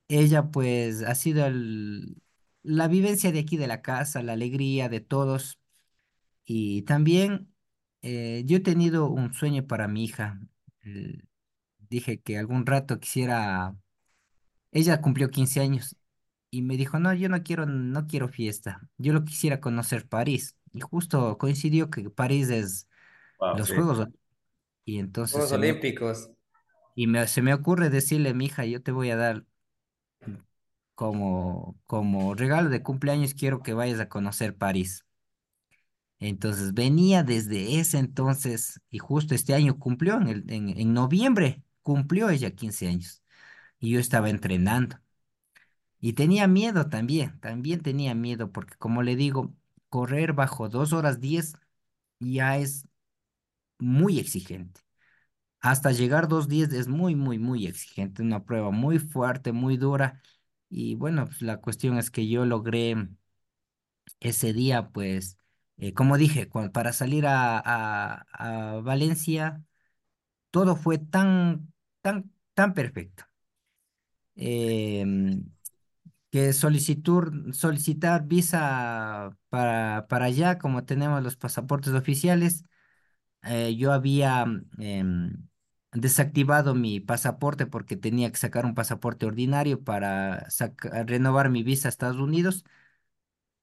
ella 0.07 0.49
pues 0.51 1.03
ha 1.03 1.15
sido 1.15 1.45
el- 1.45 2.21
la 2.63 2.87
vivencia 2.87 3.31
de 3.31 3.39
aquí 3.39 3.57
de 3.57 3.67
la 3.67 3.81
casa, 3.81 4.23
la 4.23 4.33
alegría 4.33 4.89
de 4.89 4.99
todos. 5.01 5.59
Y 6.45 6.83
también 6.83 7.53
eh, 8.03 8.43
yo 8.45 8.57
he 8.57 8.61
tenido 8.61 9.09
un 9.09 9.33
sueño 9.33 9.67
para 9.67 9.87
mi 9.89 10.05
hija. 10.05 10.39
Eh, 10.85 11.19
dije 11.79 12.21
que 12.21 12.37
algún 12.39 12.65
rato 12.65 12.99
quisiera, 12.99 13.75
ella 14.71 15.01
cumplió 15.01 15.29
15 15.31 15.61
años 15.61 15.97
y 16.51 16.61
me 16.63 16.77
dijo, 16.77 16.99
no, 16.99 17.13
yo 17.13 17.29
no 17.29 17.43
quiero, 17.43 17.65
no 17.67 18.07
quiero 18.07 18.29
fiesta, 18.29 18.89
yo 18.97 19.13
lo 19.13 19.25
quisiera 19.25 19.61
conocer 19.61 20.07
París. 20.09 20.57
Y 20.73 20.81
justo 20.81 21.37
coincidió 21.37 21.89
que 21.91 22.09
París 22.09 22.49
es 22.49 22.87
Wow, 23.39 23.59
los 23.59 23.71
sí. 23.71 23.73
Juegos. 23.73 24.07
Y 24.87 24.97
entonces 24.97 25.45
Juegos 25.45 25.53
me, 25.53 25.77
Olímpicos. 25.77 26.31
y 26.95 27.07
me- 27.07 27.27
se 27.27 27.41
me 27.41 27.53
ocurre 27.53 27.89
decirle, 27.89 28.33
mi 28.33 28.45
hija, 28.47 28.65
yo 28.65 28.81
te 28.83 28.91
voy 28.91 29.09
a 29.11 29.15
dar 29.17 29.45
como, 30.95 31.79
como 31.85 32.35
regalo 32.35 32.69
de 32.69 32.83
cumpleaños, 32.83 33.33
quiero 33.33 33.61
que 33.63 33.73
vayas 33.73 33.99
a 34.01 34.09
conocer 34.09 34.57
París. 34.57 35.05
Entonces 36.19 36.73
venía 36.73 37.23
desde 37.23 37.79
ese 37.79 37.99
entonces 37.99 38.81
y 38.89 38.97
justo 38.99 39.35
este 39.35 39.53
año 39.53 39.77
cumplió, 39.79 40.15
en, 40.17 40.27
el, 40.27 40.43
en, 40.51 40.69
en 40.69 40.93
noviembre 40.93 41.63
cumplió 41.83 42.29
ella 42.29 42.51
15 42.55 42.87
años 42.87 43.23
y 43.79 43.91
yo 43.91 43.99
estaba 43.99 44.29
entrenando 44.29 44.97
y 45.99 46.13
tenía 46.13 46.47
miedo 46.47 46.89
también, 46.89 47.39
también 47.39 47.81
tenía 47.81 48.15
miedo 48.15 48.51
porque 48.51 48.75
como 48.77 49.03
le 49.03 49.15
digo, 49.15 49.53
correr 49.89 50.33
bajo 50.33 50.69
dos 50.69 50.93
horas 50.93 51.19
10 51.21 51.53
ya 52.19 52.57
es 52.57 52.87
muy 53.79 54.19
exigente. 54.19 54.81
Hasta 55.59 55.91
llegar 55.91 56.27
dos 56.27 56.47
diez 56.47 56.71
es 56.73 56.87
muy, 56.87 57.15
muy, 57.15 57.39
muy 57.39 57.67
exigente, 57.67 58.21
una 58.23 58.45
prueba 58.45 58.71
muy 58.71 58.99
fuerte, 58.99 59.51
muy 59.51 59.77
dura 59.77 60.21
y 60.69 60.95
bueno, 60.95 61.25
pues 61.25 61.41
la 61.41 61.57
cuestión 61.61 61.97
es 61.97 62.11
que 62.11 62.27
yo 62.27 62.45
logré 62.45 62.95
ese 64.19 64.53
día, 64.53 64.89
pues, 64.89 65.37
eh, 65.77 65.93
como 65.93 66.17
dije, 66.17 66.47
para 66.73 66.93
salir 66.93 67.25
a, 67.27 67.59
a, 67.59 68.81
Valencia, 68.81 69.63
todo 70.51 70.75
fue 70.75 70.97
tan, 70.99 71.73
tan, 72.01 72.31
tan 72.53 72.73
perfecto. 72.73 73.25
Em, 74.35 75.43
que 76.31 76.53
solicitar 76.53 78.27
visa 78.27 79.37
para, 79.49 80.07
para 80.09 80.25
allá, 80.25 80.57
como 80.59 80.85
tenemos 80.85 81.23
los 81.23 81.37
pasaportes 81.37 81.93
oficiales, 81.93 82.63
eh, 83.47 83.75
yo 83.75 83.93
había 83.93 84.45
em, 84.79 85.47
desactivado 85.93 86.75
mi 86.75 86.99
pasaporte 86.99 87.65
porque 87.67 87.97
tenía 87.97 88.31
que 88.31 88.37
sacar 88.37 88.65
un 88.65 88.75
pasaporte 88.75 89.25
ordinario 89.25 89.83
para 89.83 90.47
renovar 91.05 91.49
mi 91.49 91.63
visa 91.63 91.87
a 91.87 91.91
Estados 91.91 92.17
Unidos. 92.17 92.65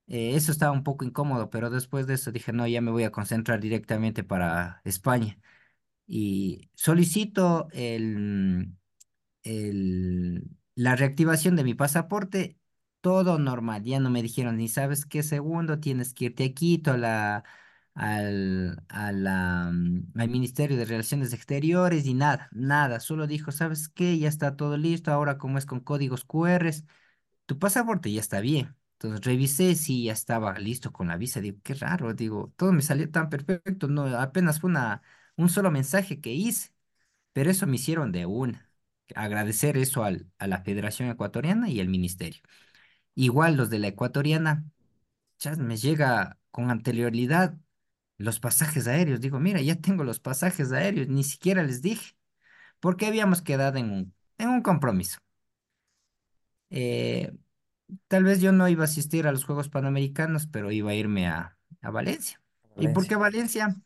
Eh, 0.07 0.35
eso 0.37 0.53
estaba 0.53 0.72
un 0.72 0.85
poco 0.85 1.05
incómodo, 1.05 1.49
pero 1.51 1.70
después 1.70 2.07
de 2.07 2.14
eso 2.14 2.30
dije, 2.32 2.53
no, 2.53 2.66
ya 2.66 2.80
me 2.82 2.91
voy 2.91 3.05
a 3.05 3.11
concentrar 3.12 3.61
directamente 3.61 4.22
para 4.24 4.82
España. 4.85 5.39
Y 6.07 6.70
solicito 6.74 7.68
el, 7.72 8.74
el, 9.45 10.45
la 10.76 10.97
reactivación 10.97 11.57
de 11.57 11.64
mi 11.64 11.74
pasaporte, 11.74 12.59
todo 13.01 13.39
normal. 13.39 13.85
Ya 13.85 14.01
no 14.01 14.11
me 14.11 14.22
dijeron 14.22 14.59
ni 14.59 14.68
sabes 14.68 15.07
qué 15.07 15.22
segundo, 15.22 15.80
tienes 15.80 16.14
que 16.14 16.26
irte 16.26 16.45
a 16.47 16.55
Quito, 16.55 16.93
a 16.93 16.99
la, 16.99 17.45
al, 17.95 18.82
mm, 19.72 20.12
al 20.20 20.28
Ministerio 20.28 20.76
de 20.76 20.84
Relaciones 20.84 21.32
Exteriores 21.32 22.07
y 22.07 22.14
nada, 22.14 22.49
nada. 22.53 23.01
Solo 23.01 23.26
dijo, 23.26 23.53
¿sabes 23.53 23.88
qué? 23.88 24.18
Ya 24.18 24.28
está 24.28 24.57
todo 24.57 24.76
listo. 24.76 25.12
Ahora 25.12 25.38
como 25.38 25.59
es 25.59 25.66
con 25.66 25.80
códigos 25.80 26.24
QR 26.24 26.70
tu 27.47 27.59
pasaporte 27.59 28.12
ya 28.12 28.20
está 28.20 28.40
bien. 28.40 28.76
Entonces 28.95 29.20
revisé 29.26 29.74
si 29.74 30.05
ya 30.05 30.12
estaba 30.12 30.59
listo 30.59 30.92
con 30.92 31.09
la 31.09 31.16
visa. 31.16 31.40
Digo, 31.40 31.59
qué 31.62 31.74
raro, 31.74 32.14
digo, 32.14 32.53
todo 32.57 32.72
me 32.72 32.82
salió 32.82 33.11
tan 33.11 33.28
perfecto. 33.30 33.88
No, 33.88 34.05
apenas 34.18 34.61
fue 34.61 34.70
una, 34.70 35.03
un 35.36 35.49
solo 35.51 35.70
mensaje 35.70 36.20
que 36.20 36.32
hice, 36.32 36.70
pero 37.32 37.51
eso 37.51 37.66
me 37.66 37.76
hicieron 37.76 38.12
de 38.12 38.26
una. 38.26 38.70
Agradecer 39.16 39.76
eso 39.78 40.05
al, 40.05 40.30
a 40.38 40.47
la 40.49 40.62
Federación 40.62 41.09
Ecuatoriana 41.11 41.68
y 41.70 41.80
el 41.80 41.88
Ministerio. 41.88 42.42
Igual 43.14 43.57
los 43.57 43.70
de 43.70 43.78
la 43.78 43.88
Ecuatoriana, 43.88 44.64
ya 45.38 45.57
me 45.57 45.76
llega 45.76 46.38
con 46.51 46.70
anterioridad 46.70 47.57
los 48.18 48.40
pasajes 48.40 48.86
aéreos. 48.88 49.20
Digo, 49.20 49.40
mira, 49.40 49.60
ya 49.62 49.76
tengo 49.80 50.04
los 50.04 50.20
pasajes 50.20 50.72
aéreos, 50.72 51.08
ni 51.08 51.24
siquiera 51.24 51.62
les 51.64 51.82
dije, 51.82 52.16
porque 52.80 53.06
habíamos 53.06 53.42
quedado 53.42 53.78
en 53.78 53.90
un, 53.92 54.14
en 54.38 54.48
un 54.50 54.62
compromiso. 54.62 55.18
Eh, 56.70 57.32
Tal 58.08 58.24
vez 58.24 58.40
yo 58.42 58.52
no 58.52 58.68
iba 58.68 58.82
a 58.84 58.86
asistir 58.86 59.26
a 59.28 59.32
los 59.32 59.44
Juegos 59.44 59.68
Panamericanos, 59.70 60.46
pero 60.48 60.72
iba 60.72 60.92
a 60.92 60.94
irme 60.96 61.28
a, 61.28 61.58
a 61.82 61.90
Valencia. 61.90 62.42
¿Y 62.78 62.88
por 62.88 63.06
qué 63.06 63.16
Valencia. 63.16 63.76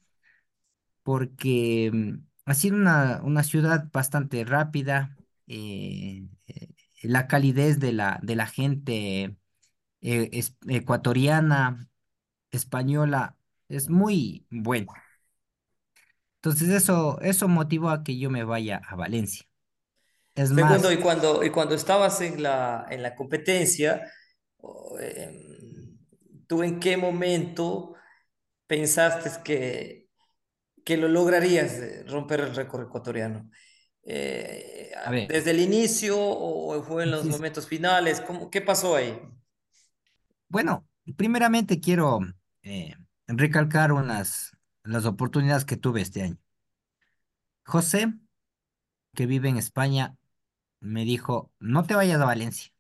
Porque 1.02 1.90
mm, 1.92 2.14
ha 2.46 2.54
sido 2.54 2.76
una, 2.76 3.20
una 3.22 3.42
ciudad 3.44 3.88
bastante 3.92 4.44
rápida, 4.44 5.16
eh, 5.46 6.26
eh, 6.46 6.68
la 7.02 7.26
calidez 7.28 7.78
de 7.80 7.92
la, 7.92 8.20
de 8.22 8.36
la 8.36 8.46
gente 8.46 9.36
es- 10.02 10.56
ecuatoriana, 10.68 11.90
española, 12.52 13.38
es 13.68 13.88
muy 13.88 14.46
buena. 14.50 14.92
Entonces 16.36 16.68
eso, 16.70 17.20
eso 17.20 17.48
motivó 17.48 17.90
a 17.90 18.04
que 18.04 18.18
yo 18.18 18.30
me 18.30 18.44
vaya 18.44 18.80
a 18.88 18.96
Valencia. 18.96 19.44
Es 20.34 20.50
Segundo, 20.54 20.90
más, 20.90 20.92
y 20.92 20.98
cuando, 20.98 21.44
y 21.44 21.50
cuando 21.50 21.74
estabas 21.74 22.20
en 22.20 22.42
la, 22.42 22.86
en 22.90 23.02
la 23.02 23.14
competencia, 23.14 24.10
em, 25.00 25.98
¿tú 26.46 26.62
en 26.62 26.80
qué 26.80 26.96
momento 26.96 27.94
pensaste 28.66 29.30
que, 29.44 30.08
que 30.84 30.96
lo 30.96 31.08
lograrías 31.08 31.74
eh, 31.74 32.04
romper 32.08 32.40
el 32.40 32.56
récord 32.56 32.84
ecuatoriano? 32.88 33.50
Eh, 34.04 34.92
¿desde 35.28 35.52
el 35.52 35.60
inicio 35.60 36.16
o 36.18 36.82
fue 36.82 37.04
en 37.04 37.10
los 37.12 37.24
sí, 37.24 37.28
momentos 37.28 37.66
finales? 37.68 38.20
¿Cómo, 38.22 38.50
qué 38.50 38.62
pasó 38.62 38.96
ahí? 38.96 39.18
Bueno, 40.48 40.86
primeramente 41.16 41.80
quiero 41.80 42.20
eh, 42.62 42.94
recalcar 43.28 43.92
unas 43.92 44.56
las 44.82 45.04
oportunidades 45.06 45.64
que 45.64 45.76
tuve 45.76 46.00
este 46.02 46.22
año. 46.22 46.38
José, 47.64 48.14
que 49.14 49.26
vive 49.26 49.48
en 49.48 49.56
España, 49.56 50.16
me 50.80 51.04
dijo, 51.04 51.52
no 51.60 51.84
te 51.84 51.94
vayas 51.96 52.20
a 52.20 52.26
Valencia, 52.26 52.72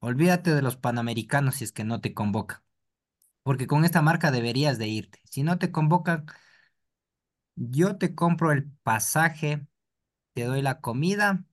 olvídate 0.00 0.54
de 0.54 0.62
los 0.62 0.76
Panamericanos 0.76 1.56
si 1.56 1.64
es 1.64 1.72
que 1.72 1.84
no 1.84 2.00
te 2.02 2.14
convocan, 2.14 2.60
porque 3.44 3.66
con 3.68 3.84
esta 3.84 4.02
marca 4.02 4.30
deberías 4.32 4.78
de 4.78 4.88
irte. 4.88 5.20
Si 5.24 5.42
no 5.44 5.58
te 5.58 5.72
convocan, 5.72 6.26
Yo 7.56 7.96
te 7.98 8.14
compro 8.14 8.52
el 8.52 8.70
pasaje, 8.82 9.66
te 10.34 10.44
doy 10.44 10.62
la 10.62 10.80
comida, 10.80 11.44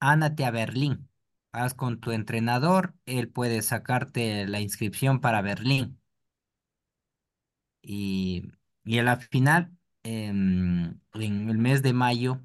ándate 0.00 0.44
a 0.44 0.50
Berlín. 0.52 1.08
Haz 1.52 1.74
con 1.74 1.98
tu 2.00 2.10
entrenador, 2.12 2.94
él 3.06 3.28
puede 3.28 3.60
sacarte 3.62 4.46
la 4.46 4.60
inscripción 4.60 5.20
para 5.20 5.42
Berlín. 5.42 6.00
Y, 7.84 8.52
y 8.84 8.98
a 8.98 9.02
la 9.04 9.16
final, 9.18 9.72
em, 10.04 11.00
en 11.14 11.50
el 11.50 11.58
mes 11.58 11.82
de 11.82 11.92
mayo, 11.92 12.40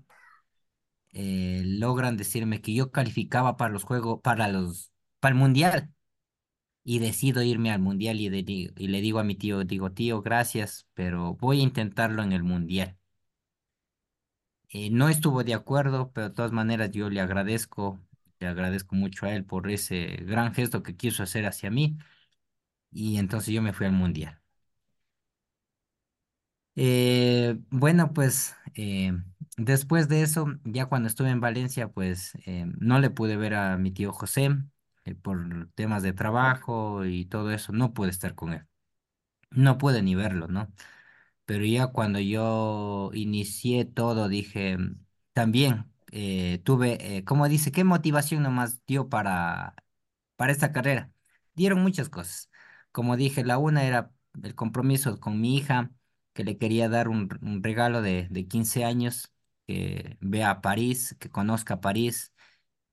eh, 1.13 1.63
logran 1.65 2.17
decirme 2.17 2.61
que 2.61 2.73
yo 2.73 2.91
calificaba 2.91 3.57
para 3.57 3.71
los 3.73 3.83
juegos, 3.83 4.21
para 4.23 4.47
los, 4.47 4.91
para 5.19 5.33
el 5.33 5.39
mundial. 5.39 5.93
Y 6.83 6.99
decido 6.99 7.43
irme 7.43 7.71
al 7.71 7.81
mundial 7.81 8.19
y, 8.21 8.27
y 8.27 8.87
le 8.87 9.01
digo 9.01 9.19
a 9.19 9.23
mi 9.23 9.35
tío, 9.35 9.63
digo, 9.65 9.91
tío, 9.93 10.21
gracias, 10.21 10.87
pero 10.95 11.35
voy 11.35 11.61
a 11.61 11.63
intentarlo 11.63 12.23
en 12.23 12.33
el 12.33 12.43
mundial. 12.43 12.97
Eh, 14.69 14.89
no 14.91 15.09
estuvo 15.09 15.43
de 15.43 15.53
acuerdo, 15.53 16.11
pero 16.13 16.29
de 16.29 16.35
todas 16.35 16.51
maneras 16.51 16.91
yo 16.91 17.09
le 17.09 17.21
agradezco, 17.21 17.99
le 18.39 18.47
agradezco 18.47 18.95
mucho 18.95 19.25
a 19.25 19.33
él 19.35 19.43
por 19.45 19.69
ese 19.71 20.17
gran 20.21 20.53
gesto 20.53 20.83
que 20.83 20.95
quiso 20.95 21.23
hacer 21.23 21.45
hacia 21.45 21.71
mí. 21.71 21.97
Y 22.91 23.17
entonces 23.19 23.53
yo 23.53 23.61
me 23.63 23.73
fui 23.73 23.85
al 23.87 23.93
mundial. 23.93 24.41
Eh, 26.81 27.59
bueno, 27.71 28.13
pues 28.13 28.55
eh, 28.75 29.11
después 29.57 30.07
de 30.07 30.21
eso, 30.21 30.45
ya 30.63 30.85
cuando 30.85 31.07
estuve 31.09 31.29
en 31.29 31.41
Valencia, 31.41 31.89
pues 31.89 32.35
eh, 32.45 32.65
no 32.79 32.99
le 32.99 33.09
pude 33.09 33.35
ver 33.37 33.55
a 33.55 33.77
mi 33.77 33.91
tío 33.91 34.13
José 34.13 34.49
eh, 35.05 35.15
por 35.15 35.67
temas 35.75 36.03
de 36.03 36.13
trabajo 36.13 37.03
y 37.05 37.25
todo 37.25 37.51
eso, 37.51 37.73
no 37.73 37.93
pude 37.93 38.09
estar 38.11 38.33
con 38.35 38.53
él, 38.53 38.65
no 39.51 39.77
pude 39.79 40.03
ni 40.03 40.15
verlo, 40.15 40.47
¿no? 40.49 40.71
Pero 41.45 41.65
ya 41.65 41.87
cuando 41.87 42.19
yo 42.19 43.11
inicié 43.13 43.85
todo, 43.85 44.29
dije, 44.29 44.77
"Mm, 44.77 45.05
también 45.33 45.85
eh, 46.11 46.59
tuve, 46.63 47.17
eh, 47.17 47.23
como 47.25 47.47
dice, 47.49 47.71
¿qué 47.71 47.83
motivación 47.83 48.43
nomás 48.43 48.81
dio 48.87 49.09
para, 49.09 49.75
para 50.35 50.51
esta 50.51 50.71
carrera? 50.71 51.11
Dieron 51.55 51.81
muchas 51.81 52.09
cosas. 52.09 52.49
Como 52.91 53.17
dije, 53.17 53.43
la 53.45 53.57
una 53.59 53.85
era 53.85 54.11
el 54.43 54.55
compromiso 54.55 55.19
con 55.19 55.41
mi 55.41 55.57
hija, 55.57 55.91
que 56.39 56.45
le 56.45 56.57
quería 56.57 56.87
dar 56.87 57.09
un, 57.09 57.29
regalo 57.61 58.01
de, 58.01 58.29
de 58.29 58.47
15 58.47 58.85
años, 58.85 59.33
que 59.67 60.17
vea 60.21 60.51
a 60.51 60.61
París, 60.61 61.17
que 61.19 61.29
conozca 61.29 61.81
París 61.81 62.33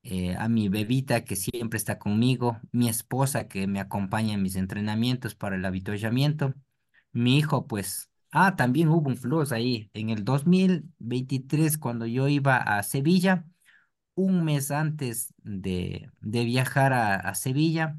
eh, 0.03 0.35
a 0.37 0.49
mi 0.49 0.67
bebita 0.69 1.23
que 1.23 1.37
siempre 1.37 1.77
está 1.77 1.97
conmigo, 1.97 2.59
mi 2.73 2.89
esposa 2.89 3.47
que 3.47 3.67
me 3.67 3.79
acompaña 3.79 4.33
en 4.33 4.43
mis 4.43 4.57
entrenamientos 4.57 5.35
para 5.35 5.55
el 5.55 5.63
avituallamiento, 5.65 6.55
mi 7.13 7.37
hijo, 7.37 7.67
pues, 7.67 8.11
ah, 8.31 8.57
también 8.57 8.89
hubo 8.89 9.09
un 9.09 9.17
plus 9.17 9.53
ahí. 9.53 9.89
En 9.93 10.09
el 10.09 10.25
2023, 10.25 11.77
cuando 11.77 12.05
yo 12.05 12.27
iba 12.27 12.57
a 12.57 12.83
Sevilla, 12.83 13.45
un 14.15 14.43
mes 14.45 14.71
antes 14.71 15.33
de, 15.43 16.11
de 16.21 16.43
viajar 16.45 16.93
a, 16.93 17.15
a 17.15 17.35
Sevilla, 17.35 17.97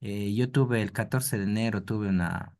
eh, 0.00 0.34
yo 0.34 0.50
tuve 0.50 0.82
el 0.82 0.92
14 0.92 1.38
de 1.38 1.44
enero, 1.44 1.84
tuve 1.84 2.08
una, 2.08 2.56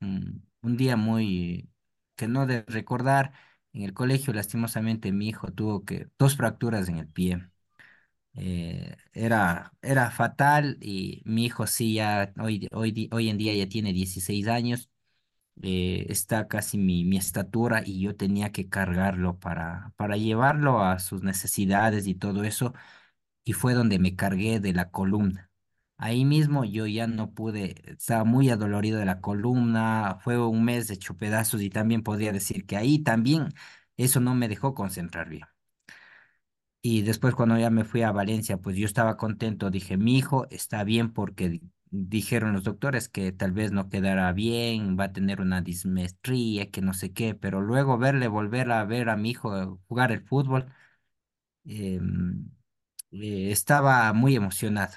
un, 0.00 0.45
un 0.66 0.76
día 0.76 0.96
muy 0.96 1.70
que 2.16 2.28
no 2.28 2.46
de 2.46 2.64
recordar. 2.68 3.32
En 3.74 3.82
el 3.84 3.94
colegio, 3.94 4.32
lastimosamente, 4.34 5.12
mi 5.12 5.28
hijo 5.28 5.52
tuvo 5.52 5.84
que 5.84 6.08
dos 6.18 6.36
fracturas 6.36 6.88
en 6.88 6.98
el 6.98 7.08
pie 7.08 7.48
eh, 8.34 8.96
era, 9.12 9.72
era 9.82 10.10
fatal 10.10 10.78
y 10.80 11.22
mi 11.24 11.46
hijo 11.46 11.66
sí 11.66 11.94
ya 11.94 12.32
hoy, 12.40 12.68
hoy, 12.72 13.08
hoy 13.12 13.28
en 13.30 13.38
día 13.38 13.54
ya 13.54 13.68
tiene 13.68 13.92
16 13.92 14.46
años, 14.48 14.90
eh, 15.62 16.06
está 16.10 16.48
casi 16.48 16.78
mi, 16.78 17.04
mi 17.04 17.18
estatura 17.18 17.82
y 17.86 18.00
yo 18.02 18.16
tenía 18.16 18.52
que 18.52 18.68
cargarlo 18.68 19.38
para, 19.40 19.92
para 19.96 20.16
llevarlo 20.18 20.82
a 20.84 20.98
sus 21.00 21.22
necesidades 21.22 22.06
y 22.08 22.14
todo 22.16 22.44
eso 22.44 22.74
y 23.44 23.54
fue 23.54 23.74
donde 23.74 23.98
me 24.00 24.16
cargué 24.16 24.60
de 24.60 24.72
la 24.74 24.90
columna. 24.90 25.50
Ahí 25.98 26.24
mismo 26.26 26.64
yo 26.64 26.86
ya 26.86 27.06
no 27.06 27.32
pude, 27.32 27.74
estaba 27.90 28.24
muy 28.24 28.50
adolorido 28.50 28.98
de 28.98 29.06
la 29.06 29.20
columna, 29.20 30.18
fue 30.22 30.38
un 30.38 30.64
mes 30.64 30.90
hecho 30.90 31.16
pedazos 31.16 31.62
y 31.62 31.70
también 31.70 32.02
podría 32.02 32.32
decir 32.32 32.66
que 32.66 32.76
ahí 32.76 32.98
también 33.02 33.48
eso 33.96 34.20
no 34.20 34.34
me 34.34 34.48
dejó 34.48 34.74
concentrar 34.74 35.28
bien. 35.30 35.44
Y 36.82 37.02
después 37.02 37.34
cuando 37.34 37.58
ya 37.58 37.70
me 37.70 37.84
fui 37.84 38.02
a 38.02 38.12
Valencia, 38.12 38.58
pues 38.58 38.76
yo 38.76 38.86
estaba 38.86 39.16
contento, 39.16 39.70
dije, 39.70 39.96
mi 39.96 40.16
hijo 40.18 40.46
está 40.50 40.84
bien 40.84 41.12
porque 41.12 41.48
di- 41.48 41.62
dijeron 41.90 42.52
los 42.52 42.62
doctores 42.64 43.08
que 43.08 43.32
tal 43.32 43.50
vez 43.52 43.72
no 43.72 43.88
quedará 43.88 44.32
bien, 44.32 44.96
va 44.98 45.04
a 45.04 45.12
tener 45.12 45.40
una 45.40 45.62
dismetría, 45.62 46.70
que 46.70 46.82
no 46.82 46.94
sé 46.94 47.12
qué, 47.12 47.34
pero 47.34 47.60
luego 47.60 47.98
verle, 47.98 48.28
volver 48.28 48.70
a 48.70 48.84
ver 48.84 49.08
a 49.08 49.16
mi 49.16 49.30
hijo 49.30 49.80
jugar 49.88 50.12
el 50.12 50.20
fútbol, 50.22 50.66
em, 51.64 52.50
eh, 53.12 53.50
estaba 53.52 54.12
muy 54.14 54.36
emocionado. 54.36 54.94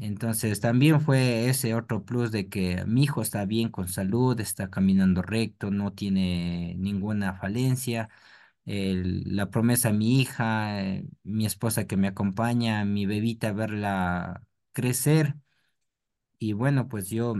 Entonces 0.00 0.60
también 0.60 1.00
fue 1.00 1.48
ese 1.48 1.74
otro 1.74 2.04
plus 2.04 2.30
de 2.30 2.48
que 2.48 2.84
mi 2.86 3.02
hijo 3.04 3.20
está 3.22 3.44
bien 3.46 3.68
con 3.70 3.88
salud, 3.88 4.38
está 4.40 4.70
caminando 4.70 5.22
recto, 5.22 5.70
no 5.72 5.92
tiene 5.92 6.74
ninguna 6.78 7.34
falencia 7.34 8.08
la 8.66 9.50
promesa 9.50 9.90
a 9.90 9.92
mi 9.92 10.20
hija, 10.20 10.82
eh, 10.84 11.06
mi 11.24 11.46
esposa 11.46 11.86
que 11.86 11.96
me 11.96 12.08
acompaña, 12.08 12.84
mi 12.84 13.06
bebita, 13.06 13.52
verla 13.52 14.42
crecer. 14.72 15.36
Y 16.40 16.52
bueno, 16.52 16.88
pues 16.88 17.08
yo, 17.10 17.34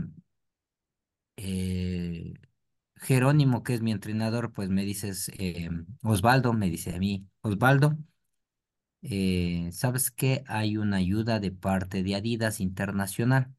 eh, 1.37 2.33
Jerónimo, 2.95 3.63
que 3.63 3.75
es 3.75 3.81
mi 3.81 3.91
entrenador, 3.91 4.53
pues 4.53 4.69
me 4.69 4.83
dices, 4.85 5.31
eh, 5.37 5.69
Osvaldo, 6.03 6.53
me 6.53 6.69
dice 6.69 6.95
a 6.95 6.99
mí, 6.99 7.27
Osvaldo, 7.41 7.97
eh, 9.01 9.69
¿sabes 9.73 10.11
qué? 10.11 10.43
Hay 10.47 10.77
una 10.77 10.97
ayuda 10.97 11.39
de 11.39 11.51
parte 11.51 12.03
de 12.03 12.15
Adidas 12.15 12.59
Internacional. 12.59 13.53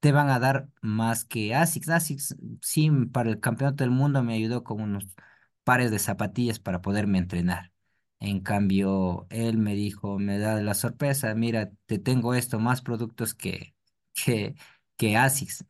te 0.00 0.12
van 0.12 0.30
a 0.30 0.38
dar 0.40 0.68
más 0.82 1.24
que 1.24 1.54
ASICS. 1.54 1.88
ASICS, 1.90 2.36
sí, 2.62 2.90
para 3.12 3.30
el 3.30 3.40
campeonato 3.40 3.84
del 3.84 3.90
mundo 3.92 4.22
me 4.22 4.34
ayudó 4.34 4.64
con 4.64 4.80
unos 4.80 5.06
pares 5.64 5.90
de 5.90 5.98
zapatillas 5.98 6.58
para 6.60 6.82
poderme 6.82 7.18
entrenar. 7.18 7.72
En 8.20 8.40
cambio, 8.40 9.26
él 9.30 9.58
me 9.58 9.74
dijo, 9.74 10.18
me 10.18 10.38
da 10.38 10.60
la 10.62 10.74
sorpresa, 10.74 11.34
mira, 11.34 11.70
te 11.86 11.98
tengo 11.98 12.34
esto, 12.34 12.58
más 12.60 12.82
productos 12.82 13.34
que, 13.34 13.74
que, 14.14 14.54
que 14.96 15.16
ASICS. 15.16 15.64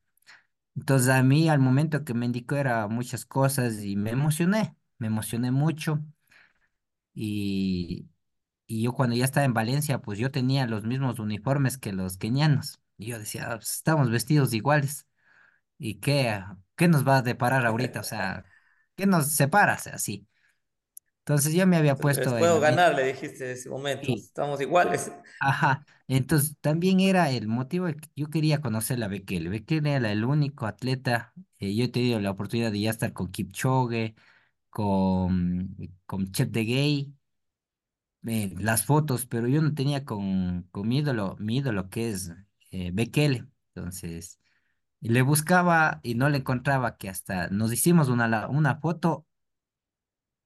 Entonces 0.77 1.09
a 1.11 1.23
mí 1.23 1.49
al 1.49 1.59
momento 1.61 2.05
que 2.05 2.15
me 2.15 2.27
indicó 2.27 2.57
era 2.57 2.89
muchas 2.89 3.27
cosas 3.27 3.83
y 3.85 3.97
me 3.97 4.11
emocioné, 4.11 4.77
me 4.99 5.09
emocioné 5.09 5.51
mucho 5.51 6.01
y, 7.15 8.07
y 8.79 8.83
yo 8.83 8.93
cuando 8.93 9.17
ya 9.17 9.25
estaba 9.25 9.45
en 9.47 9.55
Valencia, 9.55 10.01
pues 10.01 10.19
yo 10.19 10.31
tenía 10.31 10.67
los 10.67 10.85
mismos 10.85 11.19
uniformes 11.19 11.79
que 11.79 11.93
los 11.93 12.17
kenianos. 12.19 12.81
Y 12.99 13.07
yo 13.09 13.19
decía, 13.19 13.47
"Ah, 13.53 13.57
pues, 13.57 13.73
estamos 13.77 14.11
vestidos 14.11 14.53
iguales. 14.55 15.07
¿Y 15.79 15.97
qué, 16.01 16.43
qué 16.77 16.89
nos 16.89 17.07
va 17.09 17.19
a 17.19 17.23
deparar 17.23 17.67
ahorita? 17.67 18.01
O 18.01 18.05
sea, 18.05 18.45
¿qué 18.97 19.07
nos 19.07 19.29
separa? 19.29 19.75
O 19.77 19.79
sea, 19.79 19.95
así. 19.97 20.29
Entonces 21.21 21.55
yo 21.55 21.67
me 21.67 21.77
había 21.77 21.97
Les 21.99 22.01
puesto 22.01 22.37
en 22.39 22.39
puedo 22.39 22.61
ganar, 22.61 22.95
le 22.95 23.05
dijiste 23.05 23.45
en 23.47 23.57
ese 23.57 23.69
momento. 23.71 24.13
Estamos 24.13 24.61
iguales. 24.61 25.11
Ajá. 25.39 25.85
Entonces 26.07 26.57
también 26.61 27.01
era 27.01 27.31
el 27.31 27.49
motivo 27.49 27.87
que 27.87 28.11
yo 28.15 28.31
quería 28.31 28.61
conocer 28.61 29.03
a 29.03 29.09
Bekele. 29.09 29.49
Bekele 29.51 29.93
era 29.95 30.13
el 30.13 30.25
único 30.25 30.67
atleta. 30.67 31.33
eh, 31.59 31.75
yo 31.75 31.85
he 31.85 31.89
tenido 31.89 32.21
la 32.21 32.31
oportunidad 32.31 32.71
de 32.73 32.81
ya 32.81 32.91
estar 32.91 33.13
con 33.13 33.31
Kipchoge, 33.33 34.15
con, 34.71 35.77
con 36.07 36.33
Chep 36.33 36.51
de 36.51 36.65
Gay, 36.65 37.15
eh, 38.27 38.55
las 38.59 38.85
fotos, 38.87 39.27
pero 39.27 39.49
yo 39.49 39.63
no 39.63 39.75
tenía 39.75 40.05
con, 40.05 40.65
con 40.71 40.89
mi 40.89 40.99
ídolo, 40.99 41.37
mi 41.41 41.59
ídolo 41.59 41.91
que 41.91 42.11
es 42.11 42.33
eh, 42.71 42.91
Bekele. 42.93 43.47
Entonces. 43.75 44.39
Le 45.01 45.23
buscaba 45.23 46.01
y 46.03 46.15
no 46.17 46.29
le 46.31 46.39
encontraba, 46.39 46.97
que 46.99 47.09
hasta 47.11 47.49
nos 47.51 47.73
hicimos 47.73 48.09
una, 48.09 48.49
una 48.49 48.77
foto 48.81 49.27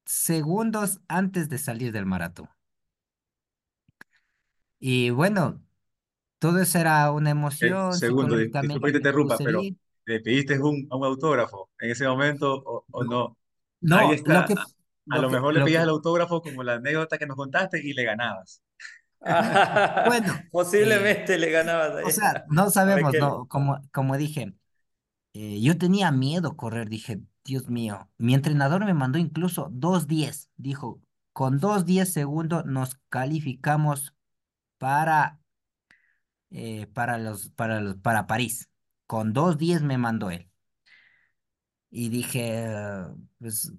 segundos 0.06 1.00
antes 1.06 1.48
de 1.48 1.58
salir 1.58 1.92
del 1.92 2.06
maratón. 2.06 2.48
Y 4.78 5.10
bueno, 5.10 5.62
todo 6.40 6.60
eso 6.60 6.78
era 6.78 7.10
una 7.12 7.30
Eh, 7.60 7.80
emoción, 7.80 8.02
segundo, 8.02 8.36
dis- 8.36 8.56
disculpa 8.58 8.88
psicológicamente 8.88 8.90
que 8.90 8.92
te 8.92 8.98
me 8.98 8.98
interrumpa, 8.98 9.42
pero. 9.42 9.68
¿le 10.04 10.20
pediste 10.20 10.58
un, 10.60 10.86
un 10.90 11.04
autógrafo 11.04 11.70
en 11.80 11.90
ese 11.90 12.06
momento 12.06 12.54
o, 12.64 12.84
o 12.90 13.04
No, 13.04 13.04
no? 13.04 13.36
Ahí 13.92 14.12
lo 14.24 14.44
está. 14.44 14.44
que, 14.44 14.54
A, 15.08 15.16
lo 15.16 15.22
lo 15.22 15.28
que, 15.28 15.34
mejor 15.36 15.54
le 15.54 15.62
pedías 15.62 15.82
el 15.84 15.88
autógrafo 15.90 16.42
como 16.42 16.62
la 16.62 16.74
anécdota 16.74 17.18
que 17.18 17.26
nos 17.26 17.36
contaste 17.36 17.80
y 17.82 17.92
le 17.92 18.04
ganabas. 18.04 18.62
bueno, 20.06 20.34
eh, 20.34 20.48
Posiblemente 20.50 21.38
le 21.38 21.50
ganabas 21.50 21.92
o 21.92 21.96
ahí 21.98 22.12
sea, 22.12 22.44
no 22.48 22.62
a 22.64 22.70
sabemos, 22.70 23.14
no, 23.18 23.46
como, 23.48 23.80
como 23.92 24.16
dije, 24.16 24.54
eh, 25.34 25.60
yo 25.60 25.78
tenía 25.78 26.10
miedo 26.12 26.56
correr, 26.56 26.88
dije, 26.88 27.20
Dios 27.44 27.68
mío, 27.68 28.10
mi 28.18 28.34
entrenador 28.34 28.84
me 28.84 28.94
mandó 28.94 29.18
incluso 29.18 29.68
dos 29.72 30.06
diez, 30.06 30.50
dijo, 30.56 31.00
con 31.32 31.58
dos 31.58 31.84
diez 31.86 32.12
segundos 32.12 32.64
nos 32.66 32.96
calificamos 33.08 34.14
para 34.78 35.40
eh, 36.50 36.86
para 36.88 37.18
los, 37.18 37.50
para 37.50 37.80
los, 37.80 37.96
para 37.96 38.26
París. 38.26 38.70
Con 39.06 39.32
dos 39.32 39.58
días 39.58 39.82
me 39.82 39.98
mandó 39.98 40.30
él. 40.30 40.50
y 41.90 42.08
dije, 42.08 42.66
"Ah, 42.68 43.14
pues 43.38 43.72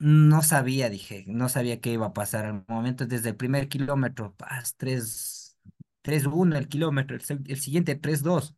no 0.00 0.42
sabía, 0.42 0.90
dije, 0.90 1.24
no 1.28 1.48
sabía 1.48 1.80
qué 1.80 1.92
iba 1.92 2.06
a 2.06 2.12
pasar 2.14 2.46
al 2.46 2.64
momento 2.68 3.06
desde 3.06 3.30
el 3.30 3.36
primer 3.36 3.68
kilómetro, 3.68 4.34
tres, 4.78 5.58
tres 6.02 6.26
uno 6.26 6.56
el 6.56 6.68
kilómetro, 6.68 7.16
el, 7.16 7.60
siguiente 7.60 7.94
tres 7.96 8.22
dos 8.22 8.56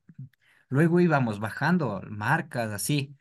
luego 0.69 1.01
íbamos 1.01 1.41
bajando 1.41 2.03
marcas 2.09 2.71
así. 2.73 3.17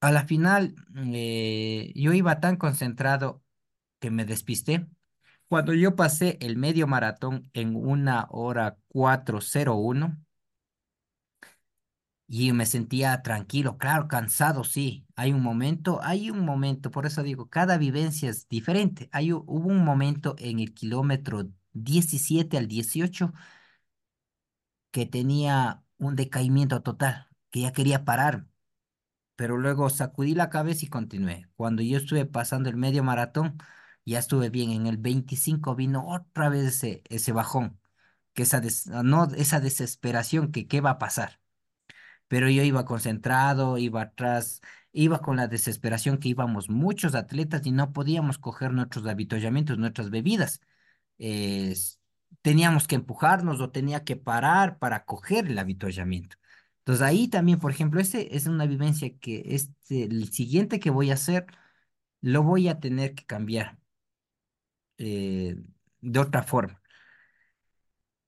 A 0.00 0.10
la 0.10 0.24
final, 0.26 0.74
eh, 1.14 1.92
yo 1.94 2.12
iba 2.12 2.40
tan 2.40 2.56
concentrado 2.56 3.42
que 4.00 4.10
me 4.10 4.24
despisté. 4.24 4.88
Cuando 5.48 5.74
yo 5.74 5.96
pasé 5.96 6.38
el 6.40 6.56
medio 6.56 6.86
maratón 6.88 7.50
en 7.54 7.76
una 7.76 8.26
hora 8.30 8.78
cuatro 8.88 9.40
cero 9.40 9.76
uno 9.76 10.18
y 12.34 12.52
me 12.52 12.64
sentía 12.66 13.22
tranquilo, 13.22 13.76
claro, 13.78 14.08
cansado, 14.08 14.64
sí. 14.64 15.06
Hay 15.16 15.32
un 15.32 15.42
momento, 15.42 16.00
hay 16.02 16.30
un 16.30 16.40
momento, 16.44 16.90
por 16.90 17.04
eso 17.06 17.22
digo, 17.22 17.50
cada 17.50 17.76
vivencia 17.78 18.30
es 18.30 18.48
diferente. 18.48 19.08
Hay, 19.12 19.32
hubo 19.34 19.44
un 19.50 19.84
momento 19.84 20.34
en 20.38 20.58
el 20.60 20.72
kilómetro 20.74 21.50
17 21.74 22.56
al 22.58 22.68
18 22.68 23.32
que 24.90 25.06
tenía 25.06 25.82
un 25.98 26.16
decaimiento 26.16 26.82
total, 26.82 27.28
que 27.50 27.60
ya 27.62 27.72
quería 27.72 28.04
parar. 28.04 28.46
pero 29.36 29.58
luego 29.58 29.90
sacudí 29.90 30.34
la 30.36 30.50
cabeza 30.50 30.86
y 30.86 30.88
continué. 30.90 31.48
Cuando 31.56 31.82
yo 31.82 31.98
estuve 31.98 32.26
pasando 32.26 32.70
el 32.70 32.76
medio 32.78 33.04
maratón, 33.04 33.58
ya 34.06 34.20
estuve 34.20 34.50
bien. 34.50 34.70
En 34.72 34.86
el 34.88 34.98
25 34.98 35.76
vino 35.76 36.06
otra 36.08 36.50
vez 36.50 36.64
ese, 36.68 37.02
ese 37.10 37.32
bajón, 37.32 37.80
que 38.34 38.44
esa, 38.44 38.60
des- 38.62 38.88
no, 38.88 39.26
esa 39.36 39.60
desesperación 39.60 40.52
que 40.52 40.68
qué 40.68 40.82
va 40.82 40.92
a 40.92 40.98
pasar. 41.00 41.41
Pero 42.32 42.48
yo 42.48 42.62
iba 42.62 42.84
concentrado, 42.86 43.78
iba 43.78 44.02
atrás, 44.02 44.60
iba 44.92 45.20
con 45.20 45.36
la 45.36 45.48
desesperación 45.48 46.18
que 46.18 46.28
íbamos 46.30 46.70
muchos 46.70 47.14
atletas 47.14 47.66
y 47.66 47.72
no 47.72 47.92
podíamos 47.92 48.38
coger 48.38 48.72
nuestros 48.72 49.06
avituallamientos, 49.06 49.78
nuestras 49.78 50.10
bebidas 50.10 50.60
teníamos 52.42 52.86
que 52.88 52.96
empujarnos 52.96 53.60
o 53.60 53.70
tenía 53.70 54.04
que 54.04 54.16
parar 54.16 54.78
para 54.78 55.04
coger 55.04 55.46
el 55.46 55.58
avituallamiento. 55.58 56.36
Entonces 56.78 57.02
ahí 57.02 57.28
también, 57.28 57.58
por 57.58 57.70
ejemplo, 57.70 58.00
ese 58.00 58.34
es 58.36 58.46
una 58.46 58.66
vivencia 58.66 59.16
que 59.18 59.42
este, 59.46 60.04
el 60.04 60.32
siguiente 60.32 60.80
que 60.80 60.90
voy 60.90 61.10
a 61.10 61.14
hacer, 61.14 61.46
lo 62.22 62.42
voy 62.42 62.68
a 62.68 62.80
tener 62.80 63.14
que 63.14 63.24
cambiar 63.26 63.78
eh, 64.98 65.56
de 66.00 66.18
otra 66.20 66.42
forma. 66.42 66.80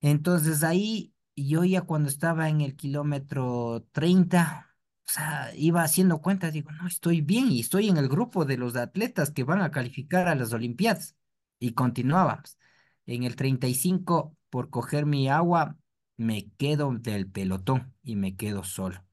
Entonces 0.00 0.62
ahí 0.62 1.13
yo 1.36 1.64
ya 1.64 1.82
cuando 1.82 2.08
estaba 2.08 2.48
en 2.48 2.60
el 2.60 2.76
kilómetro 2.76 3.86
30 3.92 4.74
o 5.06 5.12
sea, 5.12 5.50
iba 5.56 5.82
haciendo 5.82 6.20
cuentas, 6.22 6.52
digo, 6.52 6.72
no, 6.72 6.86
estoy 6.86 7.20
bien 7.20 7.50
y 7.52 7.60
estoy 7.60 7.88
en 7.88 7.98
el 7.98 8.08
grupo 8.08 8.44
de 8.44 8.56
los 8.56 8.74
atletas 8.76 9.30
que 9.30 9.44
van 9.44 9.60
a 9.60 9.70
calificar 9.70 10.28
a 10.28 10.34
las 10.34 10.52
Olimpiadas. 10.52 11.16
Y 11.58 11.72
continuábamos. 11.74 12.58
En 13.06 13.22
el 13.24 13.36
35 13.36 14.36
por 14.50 14.70
coger 14.70 15.06
mi 15.06 15.28
agua, 15.28 15.76
me 16.16 16.50
quedo 16.56 16.92
del 16.94 17.30
pelotón 17.30 17.94
y 18.02 18.16
me 18.16 18.36
quedo 18.36 18.64
solo. 18.64 19.04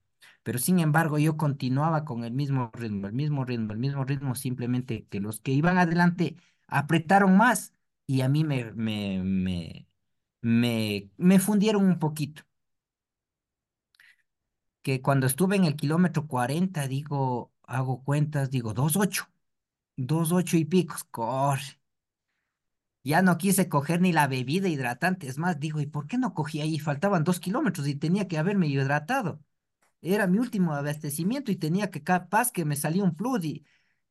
Pero 0.44 0.60
sin 0.60 0.80
embargo, 0.80 1.20
yo 1.20 1.38
continuaba 1.38 2.06
con 2.06 2.24
el 2.24 2.34
mismo 2.34 2.72
ritmo, 2.74 3.08
el 3.08 3.14
mismo 3.14 3.46
ritmo, 3.46 3.74
el 3.74 3.80
mismo 3.80 4.06
ritmo, 4.06 4.36
simplemente 4.36 5.06
que 5.08 5.20
los 5.20 5.42
que 5.42 5.52
iban 5.52 5.78
adelante 5.78 6.38
apretaron 6.68 7.38
más 7.38 7.74
y 8.08 8.22
a 8.22 8.30
mí 8.30 8.44
me, 8.44 8.72
me, 8.74 9.24
me, 9.24 9.88
me, 10.42 11.10
me 11.18 11.40
fundieron 11.40 11.86
un 11.86 12.00
poquito, 12.00 12.44
que 14.82 15.02
cuando 15.02 15.28
estuve 15.28 15.56
en 15.56 15.66
el 15.66 15.76
kilómetro 15.76 16.28
40 16.28 16.88
digo, 16.88 17.52
hago 17.64 18.04
cuentas, 18.04 18.50
digo, 18.52 18.74
dos 18.74 18.96
ocho, 18.98 19.26
dos 19.98 20.32
ocho 20.32 20.58
y 20.58 20.66
picos, 20.66 21.04
corre. 21.06 21.80
Ya 23.04 23.22
no 23.24 23.38
quise 23.38 23.68
coger 23.70 24.00
ni 24.02 24.12
la 24.14 24.28
bebida 24.28 24.68
hidratante, 24.70 25.28
es 25.28 25.38
más, 25.40 25.60
digo, 25.60 25.82
¿y 25.82 25.88
por 25.88 26.08
qué 26.08 26.18
no 26.20 26.34
cogí 26.36 26.62
ahí? 26.62 26.78
Faltaban 26.80 27.24
dos 27.24 27.40
kilómetros 27.40 27.88
y 27.88 27.96
tenía 27.96 28.28
que 28.28 28.38
haberme 28.38 28.68
hidratado. 28.68 29.42
Era 30.02 30.28
mi 30.28 30.40
último 30.40 30.74
abastecimiento 30.74 31.52
y 31.52 31.58
tenía 31.58 31.92
que 31.92 32.04
capaz 32.04 32.52
que 32.52 32.66
me 32.66 32.76
salía 32.78 33.04
un 33.04 33.16
plus 33.16 33.46
y, 33.46 33.66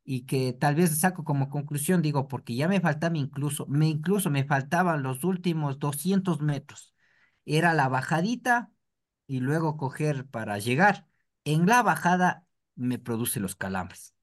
y 0.04 0.26
que 0.26 0.52
tal 0.52 0.74
vez 0.74 0.98
saco 0.98 1.24
como 1.24 1.48
conclusión, 1.50 2.02
digo, 2.02 2.28
porque 2.28 2.54
ya 2.56 2.68
me 2.68 2.80
faltaba 2.80 3.16
incluso, 3.18 3.66
me 3.66 3.86
incluso 3.88 4.30
me 4.30 4.44
faltaban 4.44 5.02
los 5.02 5.24
últimos 5.24 5.78
200 5.78 6.40
metros. 6.40 6.94
Era 7.44 7.74
la 7.74 7.88
bajadita 7.88 8.70
y 9.26 9.40
luego 9.40 9.76
coger 9.76 10.26
para 10.26 10.58
llegar. 10.58 11.06
En 11.44 11.66
la 11.66 11.82
bajada 11.82 12.46
me 12.76 12.98
produce 12.98 13.40
los 13.40 13.56
calambres. 13.56 14.14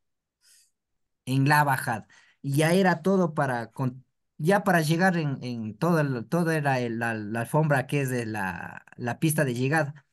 En 1.26 1.48
la 1.50 1.64
bajada. 1.64 2.08
Y 2.42 2.54
ya 2.58 2.74
era 2.74 3.02
todo 3.02 3.34
para, 3.34 3.72
con, 3.72 4.06
ya 4.38 4.64
para 4.64 4.82
llegar 4.82 5.18
en, 5.18 5.38
en 5.44 5.78
todo, 5.78 6.26
todo 6.26 6.52
era 6.52 6.80
la, 6.90 7.14
la 7.16 7.42
alfombra 7.42 7.88
que 7.88 8.02
es 8.02 8.10
de 8.10 8.26
la, 8.26 8.86
la 8.98 9.20
pista 9.20 9.44
de 9.46 9.54
llegada. 9.56 10.06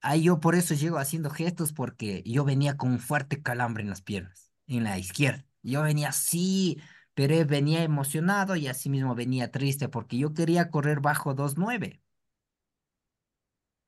Ahí 0.00 0.22
yo 0.24 0.40
por 0.40 0.54
eso 0.54 0.72
llego 0.74 0.96
haciendo 0.98 1.28
gestos 1.30 1.72
porque 1.74 2.22
yo 2.24 2.44
venía 2.44 2.76
con 2.78 2.90
un 2.92 2.98
fuerte 3.00 3.42
calambre 3.42 3.82
en 3.82 3.90
las 3.90 4.00
piernas, 4.02 4.45
en 4.66 4.84
la 4.84 4.98
izquierda. 4.98 5.44
Yo 5.62 5.82
venía 5.82 6.08
así, 6.10 6.78
pero 7.14 7.44
venía 7.46 7.82
emocionado 7.82 8.56
y 8.56 8.68
así 8.68 8.90
mismo 8.90 9.14
venía 9.14 9.50
triste 9.50 9.88
porque 9.88 10.18
yo 10.18 10.34
quería 10.34 10.70
correr 10.70 11.00
bajo 11.00 11.34
dos 11.34 11.56
nueve 11.58 12.02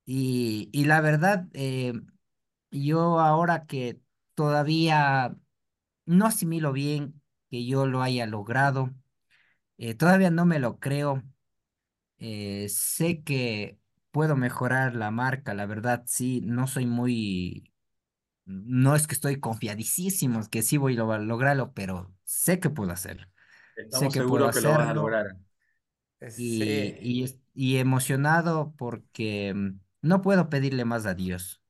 Y, 0.05 0.71
y 0.73 0.85
la 0.87 1.01
verdad, 1.01 1.47
eh, 1.53 1.93
yo 2.71 3.21
ahora 3.21 3.67
que 3.67 4.01
todavía 4.35 5.37
no 6.07 6.27
asimilo 6.27 6.73
bien 6.73 7.23
que 7.51 7.67
yo 7.67 7.87
lo 7.87 8.03
haya 8.03 8.27
logrado, 8.27 8.91
eh, 9.79 9.95
todavía 9.95 10.31
no 10.31 10.47
me 10.47 10.59
lo 10.61 10.79
creo. 10.81 11.23
eh, 12.19 12.69
sé 12.71 13.23
que 13.25 13.79
puedo 14.13 14.37
mejorar 14.37 14.95
la 14.97 15.11
marca, 15.11 15.55
la 15.55 15.67
verdad, 15.67 16.05
sí, 16.07 16.41
no 16.45 16.67
soy 16.67 16.87
muy 16.87 17.73
No 18.49 18.97
es 18.97 19.07
que 19.09 19.15
estoy 19.15 19.41
confiadísimo 19.41 20.41
que 20.51 20.63
sí 20.63 20.79
voy 20.79 20.95
a 20.97 20.99
lo- 20.99 21.19
lograrlo, 21.21 21.75
pero 21.75 22.15
sé 22.25 22.61
que 22.61 22.71
puedo 22.71 22.93
hacerlo. 22.93 23.29
Sé 23.89 24.11
que 24.13 24.23
puedo 24.25 24.49
que 24.53 24.61
lo 24.63 24.75
vas 24.75 24.89
a 24.89 24.93
hacerlo 24.93 24.95
lograr. 24.95 25.37
y, 26.37 26.95
Sí. 27.01 27.41
y 27.55 27.77
emocionado 27.79 28.75
porque 28.77 29.53
mm, 29.55 29.81
no 30.03 30.23
puedo 30.23 30.49
pedirle 30.49 30.85
más 30.85 31.07
a 31.07 31.15
Dios. 31.15 31.63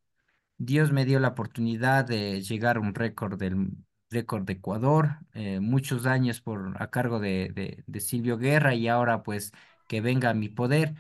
Dios 0.59 0.93
me 0.93 1.05
dio 1.07 1.21
la 1.21 1.29
oportunidad 1.31 2.05
de 2.07 2.43
llegar 2.43 2.79
a 2.79 2.81
un 2.81 2.95
récord 2.95 3.39
del 3.39 3.69
récord 4.11 4.45
de 4.45 4.55
Ecuador, 4.55 5.19
eh, 5.35 5.61
muchos 5.61 6.07
años 6.07 6.41
por 6.41 6.75
a 6.83 6.91
cargo 6.91 7.21
de, 7.21 7.51
de, 7.55 7.85
de 7.87 8.01
Silvio 8.01 8.39
Guerra 8.39 8.75
y 8.75 8.89
ahora 8.89 9.23
pues 9.23 9.53
que 9.89 10.01
venga 10.03 10.31
a 10.31 10.35
mi 10.35 10.49
poder. 10.51 10.95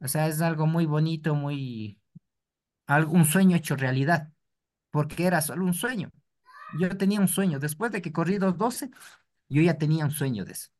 O 0.00 0.08
sea, 0.08 0.28
es 0.28 0.40
algo 0.42 0.66
muy 0.66 0.86
bonito, 0.86 1.34
muy, 1.34 2.00
algo, 2.86 3.12
un 3.14 3.24
sueño 3.26 3.56
hecho 3.56 3.76
realidad, 3.76 4.32
porque 4.96 5.26
era 5.26 5.42
solo 5.42 5.64
un 5.66 5.74
sueño. 5.74 6.10
Yo 6.80 6.96
tenía 6.96 7.20
un 7.20 7.28
sueño. 7.28 7.58
Después 7.60 7.92
de 7.92 8.00
que 8.02 8.12
corrí 8.12 8.38
los 8.38 8.56
12, 8.58 8.90
yo 9.50 9.60
ya 9.62 9.76
tenía 9.78 10.04
un 10.06 10.10
sueño 10.10 10.44
de 10.46 10.52
eso, 10.52 10.70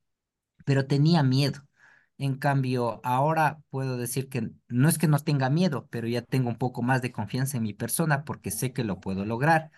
pero 0.64 0.86
tenía 0.86 1.22
miedo. 1.22 1.60
En 2.18 2.36
cambio, 2.38 3.00
ahora 3.04 3.60
puedo 3.70 3.98
decir 3.98 4.28
que 4.30 4.50
no 4.68 4.88
es 4.88 4.96
que 4.98 5.06
no 5.08 5.18
tenga 5.20 5.50
miedo, 5.50 5.86
pero 5.90 6.08
ya 6.08 6.22
tengo 6.22 6.48
un 6.50 6.56
poco 6.58 6.80
más 6.82 7.02
de 7.02 7.12
confianza 7.12 7.58
en 7.58 7.64
mi 7.64 7.74
persona 7.74 8.24
porque 8.24 8.50
sé 8.52 8.72
que 8.72 8.84
lo 8.84 9.00
puedo 9.00 9.24
lograr. 9.26 9.70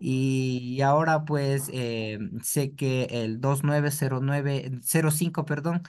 Y 0.00 0.80
ahora 0.82 1.24
pues 1.24 1.70
eh, 1.72 2.18
sé 2.42 2.74
que 2.74 3.04
el 3.10 3.40
290905, 3.40 5.44
perdón, 5.46 5.82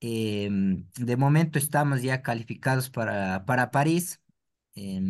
em, 0.00 0.86
de 0.96 1.16
momento 1.18 1.58
estamos 1.58 2.02
ya 2.02 2.22
calificados 2.22 2.90
para, 2.90 3.44
para 3.46 3.70
París. 3.72 4.22
Eh, 4.76 5.00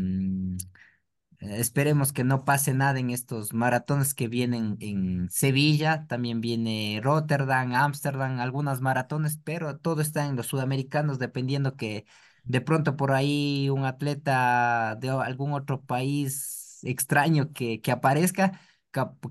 Esperemos 1.42 2.12
que 2.12 2.22
no 2.22 2.44
pase 2.44 2.72
nada 2.72 3.00
en 3.00 3.10
estos 3.10 3.52
maratones 3.52 4.14
que 4.14 4.28
vienen 4.28 4.76
en 4.78 5.28
Sevilla, 5.28 6.06
también 6.06 6.40
viene 6.40 7.00
Rotterdam, 7.02 7.74
Ámsterdam, 7.74 8.38
algunas 8.38 8.80
maratones, 8.80 9.40
pero 9.42 9.76
todo 9.76 10.02
está 10.02 10.26
en 10.26 10.36
los 10.36 10.46
sudamericanos, 10.46 11.18
dependiendo 11.18 11.76
que 11.76 12.06
de 12.44 12.60
pronto 12.60 12.96
por 12.96 13.10
ahí 13.10 13.68
un 13.70 13.84
atleta 13.84 14.94
de 15.00 15.10
algún 15.10 15.52
otro 15.52 15.82
país 15.82 16.78
extraño 16.84 17.52
que, 17.52 17.80
que 17.80 17.90
aparezca, 17.90 18.60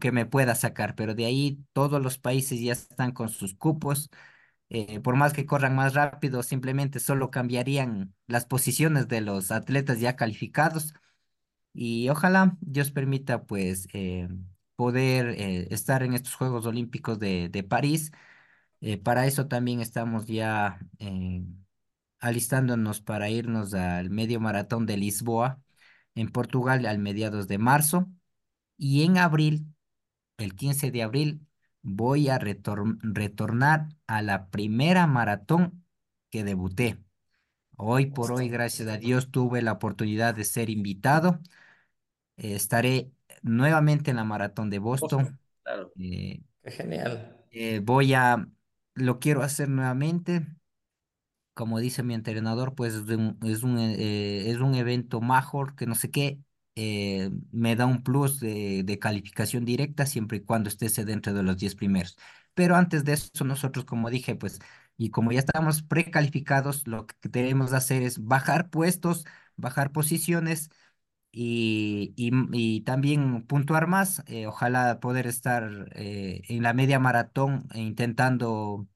que 0.02 0.12
me 0.12 0.26
pueda 0.26 0.56
sacar, 0.56 0.96
pero 0.96 1.16
de 1.16 1.26
ahí 1.26 1.64
todos 1.72 2.02
los 2.02 2.18
países 2.18 2.60
ya 2.60 2.74
están 2.74 3.14
con 3.14 3.30
sus 3.30 3.56
cupos, 3.56 4.10
eh, 4.70 5.00
por 5.02 5.16
más 5.16 5.34
que 5.34 5.46
corran 5.46 5.76
más 5.76 5.94
rápido, 5.94 6.44
simplemente 6.44 7.00
solo 7.00 7.32
cambiarían 7.32 8.14
las 8.28 8.46
posiciones 8.46 9.08
de 9.08 9.22
los 9.22 9.52
atletas 9.52 10.00
ya 10.02 10.16
calificados 10.18 10.94
y 11.74 12.10
ojalá 12.10 12.58
Dios 12.62 12.92
permita 12.92 13.44
pues 13.46 13.88
eh, 13.94 14.30
poder 14.76 15.30
eh, 15.38 15.68
estar 15.72 16.04
en 16.04 16.14
estos 16.14 16.36
Juegos 16.36 16.66
Olímpicos 16.66 17.20
de, 17.20 17.50
de 17.50 17.64
París. 17.64 18.12
Eh, 18.82 18.98
para 18.98 19.28
eso 19.28 19.48
también 19.48 19.82
estamos 19.82 20.28
ya 20.28 20.80
alistándonos 22.20 23.02
para 23.02 23.30
irnos 23.30 23.74
al 23.74 24.10
medio 24.10 24.40
maratón 24.40 24.86
de 24.86 24.98
Lisboa. 24.98 25.62
en 26.16 26.30
Portugal 26.32 26.86
al 26.88 27.00
mediados 27.00 27.48
de 27.50 27.58
marzo 27.60 28.10
y 28.78 29.04
en 29.06 29.18
abril, 29.20 29.68
el 30.38 30.56
15 30.56 30.92
de 30.92 31.04
abril, 31.04 31.48
voy 31.84 32.30
a 32.30 32.40
retor- 32.40 33.00
retornar 33.04 33.90
a 34.08 34.22
la 34.24 34.50
primera 34.52 35.08
maratón 35.08 35.86
que 36.32 36.44
debuté. 36.46 37.00
Hoy 37.78 38.08
por 38.08 38.32
hoy, 38.34 38.50
gracias 38.50 38.88
a 38.90 38.98
Dios, 38.98 39.32
tuve 39.32 39.62
la 39.64 39.74
oportunidad 39.74 40.36
de 40.36 40.46
ser 40.46 40.70
invitado. 40.72 41.40
Eh, 42.42 42.56
estaré 42.56 43.12
nuevamente 43.44 44.12
en 44.12 44.18
la 44.18 44.26
maratón 44.26 44.70
de 44.72 44.80
Boston, 44.80 45.28
Boston. 45.28 45.40
claro. 45.64 45.94
Eh, 46.00 46.42
Qué 46.64 46.72
genial. 46.72 47.46
eh, 47.52 47.80
voy 47.84 48.14
a, 48.14 48.48
lo 48.96 49.20
quiero 49.20 49.42
hacer 49.44 49.70
nuevamente. 49.70 50.46
Como 51.54 51.80
dice 51.80 52.02
mi 52.04 52.14
entrenador, 52.14 52.76
pues 52.76 52.94
es 52.96 53.02
un, 53.10 53.38
es 53.44 53.64
un, 53.64 53.78
eh, 53.80 54.50
es 54.50 54.58
un 54.58 54.74
evento 54.76 55.22
mejor 55.22 55.76
que 55.76 55.86
no 55.86 55.96
sé 55.96 56.10
qué. 56.12 56.40
eh, 56.76 57.30
me 57.52 57.76
da 57.76 57.86
un 57.86 58.04
plus 58.04 58.40
de, 58.40 58.84
de 58.84 59.00
calificación 59.00 59.66
directa 59.66 60.06
siempre 60.06 60.38
y 60.38 60.42
cuando 60.46 60.70
estés 60.70 60.96
dentro 61.06 61.34
de 61.34 61.44
los 61.44 61.58
10 61.58 61.76
primeros. 61.76 62.18
Pero 62.54 62.76
antes 62.78 63.04
de 63.04 63.14
eso, 63.14 63.44
nosotros, 63.46 63.84
como 63.86 64.10
dije, 64.10 64.36
pues, 64.36 64.60
y 64.98 65.10
como 65.12 65.32
ya 65.34 65.40
estamos 65.40 65.84
precalificados, 65.84 66.88
lo 66.88 67.06
que 67.08 67.16
debemos 67.30 67.74
hacer 67.74 68.02
es 68.04 68.24
bajar 68.24 68.70
puestos, 68.70 69.26
bajar 69.58 69.92
posiciones 69.92 70.70
y, 71.32 72.14
y, 72.18 72.82
también 72.82 73.46
puntuar 73.48 73.88
más. 73.88 74.24
eh, 74.28 74.48
ojalá 74.48 75.00
poder 75.00 75.28
estar 75.28 75.90
eh, 75.96 76.42
en 76.50 76.64
la 76.64 76.74
media 76.74 77.00
maratón 77.00 77.68
e 77.74 77.80
intentando 77.82 78.88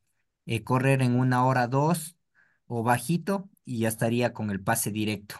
eh, 0.45 0.63
correr 0.63 1.01
en 1.01 1.15
una 1.19 1.45
hora 1.45 1.67
dos 1.67 2.17
o 2.67 2.83
bajito 2.83 3.49
y 3.65 3.79
ya 3.79 3.87
estaría 3.89 4.33
con 4.33 4.49
el 4.51 4.61
pase 4.63 4.91
directo. 4.91 5.35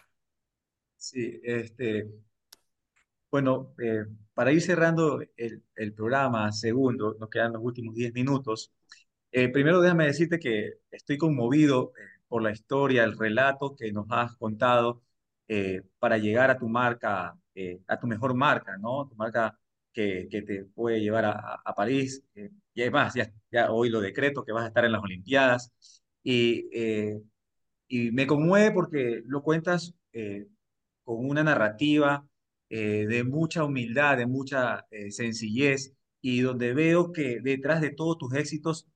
Sí, 0.98 1.39
este, 1.43 2.10
bueno, 3.32 3.74
eh, 3.80 4.06
para 4.34 4.52
ir 4.52 4.62
cerrando 4.62 5.22
el, 5.38 5.64
el 5.76 5.93
programa, 5.93 6.52
segundo, 6.52 7.16
nos 7.20 7.30
quedan 7.30 7.54
los 7.54 7.62
últimos 7.64 7.96
10 7.96 8.14
minutos. 8.14 8.72
Eh, 9.32 9.50
primero 9.50 9.82
déjame 9.82 10.08
decirte 10.08 10.39
que 10.39 10.76
estoy 10.91 11.18
conmovido 11.20 11.93
eh, 12.00 12.04
por 12.28 12.43
la 12.43 12.52
historia, 12.52 13.06
el 13.06 13.18
relato 13.18 13.76
que 13.76 13.91
nos 13.93 14.08
has 14.12 14.36
contado 14.38 15.04
eh, 15.48 15.82
para 16.00 16.18
llegar 16.18 16.50
a 16.52 16.58
tu 16.58 16.68
marca, 16.70 17.38
eh, 17.56 17.80
a 17.88 18.00
tu 18.00 18.08
mejor 18.08 18.34
marca, 18.36 18.78
¿no? 18.78 19.08
Tu 19.08 19.16
marca 19.16 19.58
que, 19.93 20.28
que 20.30 20.41
te 20.41 20.66
puede 20.66 21.00
llevar 21.02 21.26
a, 21.26 21.62
a- 21.64 21.74
París. 21.76 22.24
eh, 22.36 22.52
y 22.74 22.82
además, 22.82 23.14
ya, 23.16 23.32
ya 23.52 23.72
hoy 23.72 23.89
lo 23.89 24.02
decreto 24.02 24.43
que 24.43 24.52
vas 24.52 24.66
a 24.66 24.68
estar 24.68 24.86
en 24.86 24.91
las 24.91 25.04
Olimpiadas. 25.04 25.72
Y, 26.24 26.68
eh, 26.74 27.22
y 27.88 28.12
me 28.12 28.28
conmueve 28.28 28.72
porque 28.72 29.22
lo 29.28 29.43
cuentas 29.43 29.93
con 31.04 31.26
una 31.30 31.43
narrativa 31.43 32.26
de 32.70 33.24
mucha 33.24 33.64
humildad, 33.64 34.18
de 34.18 34.26
mucha 34.26 34.86
sencillez, 35.10 35.93
y 36.22 36.41
donde 36.41 36.74
veo 36.74 37.12
que 37.12 37.39
detrás 37.41 37.82
de 37.82 37.91
todos 37.91 38.18
tus 38.18 38.34
éxitos 38.34 38.88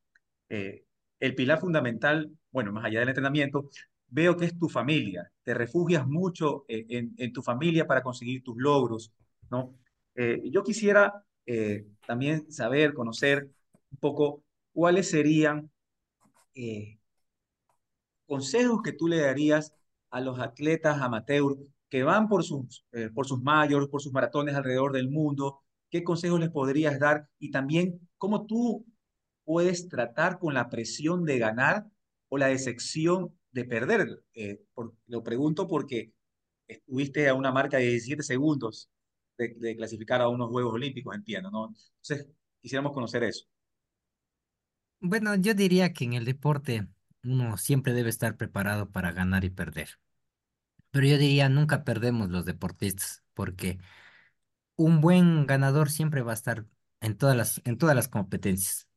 el 1.19 1.35
pilar 1.35 1.59
fundamental, 1.59 2.31
bueno, 2.51 2.71
más 2.71 2.85
allá 2.85 2.99
del 3.01 3.09
entrenamiento, 3.09 3.69
veo 4.09 4.35
que 4.35 4.45
es 4.45 4.57
tu 4.57 4.69
familia. 4.69 5.31
Te 5.43 5.53
refugias 5.53 6.07
mucho 6.07 6.65
eh, 6.67 6.85
en, 6.89 7.33
tu 7.33 7.41
familia 7.41 7.87
para 7.87 8.03
conseguir 8.03 8.43
tus 8.43 8.57
logros, 8.57 9.11
¿no? 9.49 9.75
Eh, 10.15 10.41
yo 10.51 10.63
quisiera 10.63 11.23
eh, 11.45 11.85
también 12.05 12.51
saber, 12.51 12.93
conocer 12.93 13.49
un 13.91 13.97
poco 13.99 14.43
cuáles 14.73 15.09
serían 15.09 15.71
consejos 18.25 18.81
que 18.83 18.91
tú 18.91 19.07
le 19.07 19.21
darías 19.21 19.73
a 20.09 20.19
los 20.19 20.39
atletas 20.39 21.01
amateur 21.01 21.55
que 21.89 22.03
van 22.03 22.27
por 22.27 22.43
sus, 22.43 22.85
por 23.13 23.25
sus 23.25 23.41
mayores, 23.41 23.87
por 23.87 24.01
sus 24.01 24.11
maratones 24.11 24.55
alrededor 24.55 24.91
del 24.91 25.09
mundo. 25.09 25.61
¿Qué 25.89 26.03
consejos 26.03 26.37
les 26.39 26.49
podrías 26.49 26.99
dar? 26.99 27.29
Y 27.39 27.49
también, 27.49 28.09
¿cómo 28.17 28.45
tú 28.45 28.85
puedes 29.45 29.87
tratar 29.87 30.37
con 30.37 30.53
la 30.53 30.69
presión 30.69 31.23
de 31.23 31.39
ganar 31.39 31.87
o 32.27 32.37
la 32.37 32.47
decepción 32.47 33.38
de 33.51 33.65
perder? 33.65 34.23
Eh, 34.33 34.61
lo 35.07 35.23
pregunto 35.23 35.67
porque 35.67 36.13
estuviste 36.67 37.27
a 37.29 37.33
una 37.35 37.51
marca 37.51 37.77
de 37.77 37.85
17 37.85 38.23
segundos 38.23 38.89
de, 39.37 39.55
de 39.55 39.75
clasificar 39.77 40.21
a 40.21 40.29
unos 40.29 40.49
Juegos 40.49 40.73
Olímpicos, 40.75 41.15
entiendo, 41.15 41.51
¿no? 41.51 41.67
Entonces, 41.67 42.27
quisiéramos 42.61 42.93
conocer 42.93 43.23
eso. 43.23 43.45
Bueno, 45.01 45.35
yo 45.35 45.53
diría 45.53 45.93
que 45.93 46.05
en 46.05 46.13
el 46.13 46.25
deporte 46.25 46.87
uno 47.23 47.57
siempre 47.57 47.93
debe 47.93 48.09
estar 48.09 48.37
preparado 48.37 48.89
para 48.91 49.11
ganar 49.11 49.43
y 49.45 49.49
perder. 49.49 49.99
Pero 50.91 51.07
yo 51.07 51.17
diría, 51.19 51.49
nunca 51.49 51.85
perdemos 51.85 52.29
los 52.31 52.45
deportistas, 52.45 53.23
porque 53.33 53.79
un 54.77 55.01
buen 55.01 55.47
ganador 55.47 55.91
siempre 55.91 56.23
va 56.23 56.33
a 56.33 56.35
estar 56.35 56.67
en 57.01 57.17
todas 57.17 57.37
las, 57.37 57.61
en 57.65 57.79
todas 57.79 57.95
las 57.97 58.09
competencias. 58.09 58.88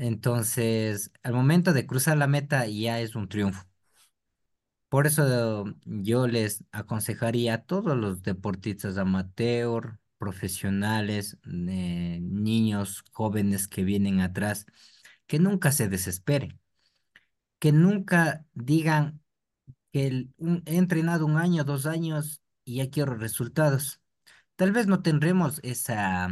Entonces, 0.00 1.12
al 1.22 1.34
momento 1.34 1.74
de 1.74 1.86
cruzar 1.86 2.16
la 2.16 2.26
meta 2.26 2.66
ya 2.66 3.00
es 3.00 3.14
un 3.16 3.28
triunfo. 3.28 3.66
Por 4.88 5.06
eso 5.06 5.64
yo 5.84 6.26
les 6.26 6.64
aconsejaría 6.72 7.54
a 7.54 7.62
todos 7.64 7.96
los 7.96 8.22
deportistas 8.22 8.96
amateur, 8.96 9.98
profesionales, 10.18 11.36
eh, 11.46 12.18
niños, 12.22 13.04
jóvenes 13.12 13.68
que 13.68 13.84
vienen 13.84 14.20
atrás, 14.20 14.64
que 15.26 15.38
nunca 15.38 15.70
se 15.70 15.88
desesperen, 15.88 16.58
que 17.58 17.72
nunca 17.72 18.46
digan 18.54 19.20
que 19.92 20.28
he 20.66 20.76
entrenado 20.76 21.26
un 21.26 21.36
año, 21.38 21.64
dos 21.64 21.86
años 21.86 22.42
y 22.64 22.76
ya 22.76 22.90
quiero 22.90 23.16
resultados. 23.16 24.00
Tal 24.56 24.72
vez 24.72 24.86
no 24.86 25.02
tendremos 25.02 25.60
esa, 25.62 26.28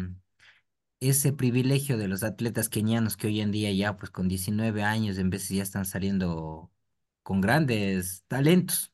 ese 1.01 1.33
privilegio 1.33 1.97
de 1.99 2.09
los 2.09 2.23
atletas 2.25 2.69
kenianos 2.69 3.17
que 3.17 3.29
hoy 3.29 3.41
en 3.41 3.53
día 3.53 3.73
ya 3.73 3.97
pues 3.97 4.11
con 4.11 4.29
19 4.29 4.83
años 4.83 5.19
en 5.19 5.31
veces 5.31 5.51
ya 5.51 5.63
están 5.63 5.85
saliendo 5.85 6.71
con 7.23 7.41
grandes 7.41 8.25
talentos. 8.29 8.93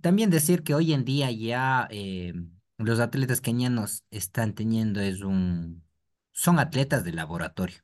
También 0.00 0.30
decir 0.30 0.62
que 0.62 0.74
hoy 0.74 0.92
en 0.92 1.04
día 1.04 1.30
ya 1.32 1.88
eh, 1.90 2.32
los 2.78 3.00
atletas 3.00 3.40
kenianos 3.40 4.04
están 4.10 4.54
teniendo 4.54 5.00
es 5.00 5.22
un, 5.22 5.84
son 6.32 6.58
atletas 6.58 7.04
de 7.04 7.12
laboratorio 7.12 7.78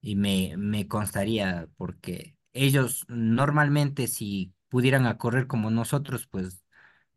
y 0.00 0.16
me, 0.16 0.54
me 0.56 0.88
constaría 0.88 1.68
porque 1.76 2.36
ellos 2.52 3.04
normalmente 3.08 4.06
si 4.06 4.54
pudieran 4.68 5.12
correr 5.18 5.46
como 5.46 5.70
nosotros 5.70 6.26
pues 6.26 6.62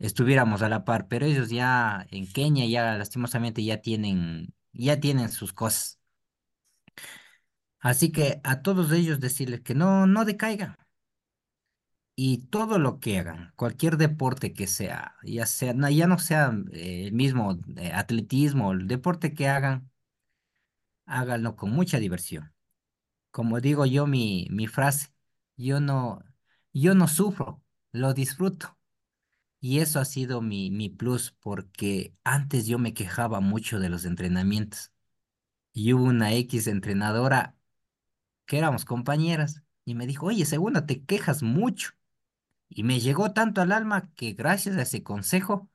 estuviéramos 0.03 0.61
a 0.61 0.69
la 0.69 0.85
par, 0.85 1.07
pero 1.07 1.25
ellos 1.25 1.49
ya 1.49 2.07
en 2.11 2.27
Kenia 2.31 2.65
ya 2.67 2.97
lastimosamente 2.97 3.63
ya 3.63 3.81
tienen, 3.81 4.53
ya 4.73 4.99
tienen 4.99 5.29
sus 5.31 5.53
cosas. 5.53 5.99
Así 7.79 8.11
que 8.11 8.41
a 8.43 8.61
todos 8.63 8.91
ellos 8.91 9.19
decirles 9.19 9.61
que 9.61 9.75
no, 9.75 10.07
no 10.07 10.25
decaigan. 10.25 10.75
Y 12.15 12.45
todo 12.47 12.77
lo 12.79 12.99
que 12.99 13.17
hagan, 13.19 13.53
cualquier 13.55 13.97
deporte 13.97 14.53
que 14.53 14.67
sea, 14.67 15.15
ya 15.23 15.45
sea, 15.47 15.73
no, 15.73 15.89
ya 15.89 16.05
no 16.07 16.19
sea 16.19 16.53
eh, 16.71 17.05
el 17.07 17.13
mismo 17.13 17.57
eh, 17.77 17.91
atletismo, 17.93 18.71
el 18.73 18.87
deporte 18.87 19.33
que 19.33 19.47
hagan, 19.49 19.89
háganlo 21.05 21.55
con 21.55 21.71
mucha 21.71 21.99
diversión. 21.99 22.53
Como 23.31 23.61
digo 23.61 23.85
yo, 23.87 24.07
mi, 24.07 24.47
mi 24.51 24.67
frase, 24.67 25.09
yo 25.57 25.79
no, 25.81 26.23
yo 26.73 26.95
no 26.95 27.07
sufro, 27.09 27.63
lo 27.93 28.13
disfruto. 28.15 28.77
Y 29.63 29.79
eso 29.79 29.99
ha 30.01 30.05
sido 30.05 30.41
mi, 30.41 30.71
mi 30.71 30.89
plus, 30.89 31.31
porque 31.39 32.13
antes 32.25 32.67
yo 32.67 32.79
me 32.79 32.93
quejaba 32.93 33.39
mucho 33.39 33.79
de 33.79 33.87
los 33.89 34.03
entrenamientos. 34.05 34.91
Y 35.73 35.93
hubo 35.93 36.05
una 36.05 36.33
X 36.33 36.67
entrenadora 36.67 37.55
que 38.45 38.57
éramos 38.59 38.85
compañeras 38.85 39.63
y 39.85 39.95
me 39.95 40.07
dijo, 40.07 40.27
oye, 40.27 40.45
segunda, 40.45 40.85
te 40.87 41.05
quejas 41.05 41.43
mucho. 41.43 41.91
Y 42.69 42.83
me 42.83 42.99
llegó 43.01 43.33
tanto 43.33 43.61
al 43.61 43.71
alma 43.73 44.11
que 44.15 44.33
gracias 44.33 44.77
a 44.77 44.83
ese 44.83 45.03
consejo, 45.03 45.69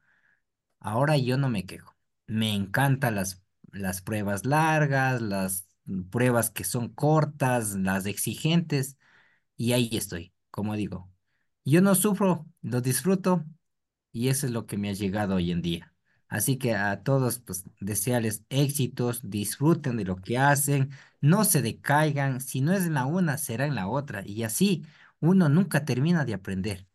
ahora 0.80 1.16
yo 1.16 1.38
no 1.38 1.48
me 1.50 1.66
quejo. 1.66 1.96
Me 2.26 2.54
encantan 2.54 3.14
las, 3.16 3.42
las 3.72 4.02
pruebas 4.02 4.44
largas, 4.46 5.20
las 5.22 5.66
pruebas 6.10 6.50
que 6.50 6.64
son 6.64 6.88
cortas, 6.90 7.74
las 7.76 8.06
exigentes, 8.06 8.98
y 9.56 9.72
ahí 9.72 9.90
estoy, 9.92 10.34
como 10.50 10.76
digo. 10.76 11.10
Yo 11.64 11.82
no 11.82 11.94
sufro, 11.94 12.46
lo 12.62 12.80
disfruto, 12.80 13.44
y 14.12 14.28
eso 14.28 14.46
es 14.46 14.52
lo 14.52 14.66
que 14.66 14.76
me 14.78 14.90
ha 14.90 14.92
llegado 14.92 15.36
hoy 15.36 15.50
en 15.50 15.62
día. 15.62 15.94
Así 16.28 16.58
que 16.58 16.74
a 16.74 17.02
todos, 17.02 17.38
pues, 17.40 17.64
desearles 17.80 18.44
éxitos, 18.50 19.20
disfruten 19.24 19.96
de 19.96 20.04
lo 20.04 20.16
que 20.16 20.38
hacen, 20.38 20.90
no 21.20 21.44
se 21.44 21.62
decaigan, 21.62 22.40
si 22.40 22.60
no 22.60 22.72
es 22.72 22.84
en 22.86 22.94
la 22.94 23.06
una, 23.06 23.38
será 23.38 23.66
en 23.66 23.74
la 23.74 23.88
otra, 23.88 24.22
y 24.26 24.42
así 24.42 24.84
uno 25.20 25.48
nunca 25.48 25.84
termina 25.84 26.24
de 26.24 26.34
aprender. 26.34 26.86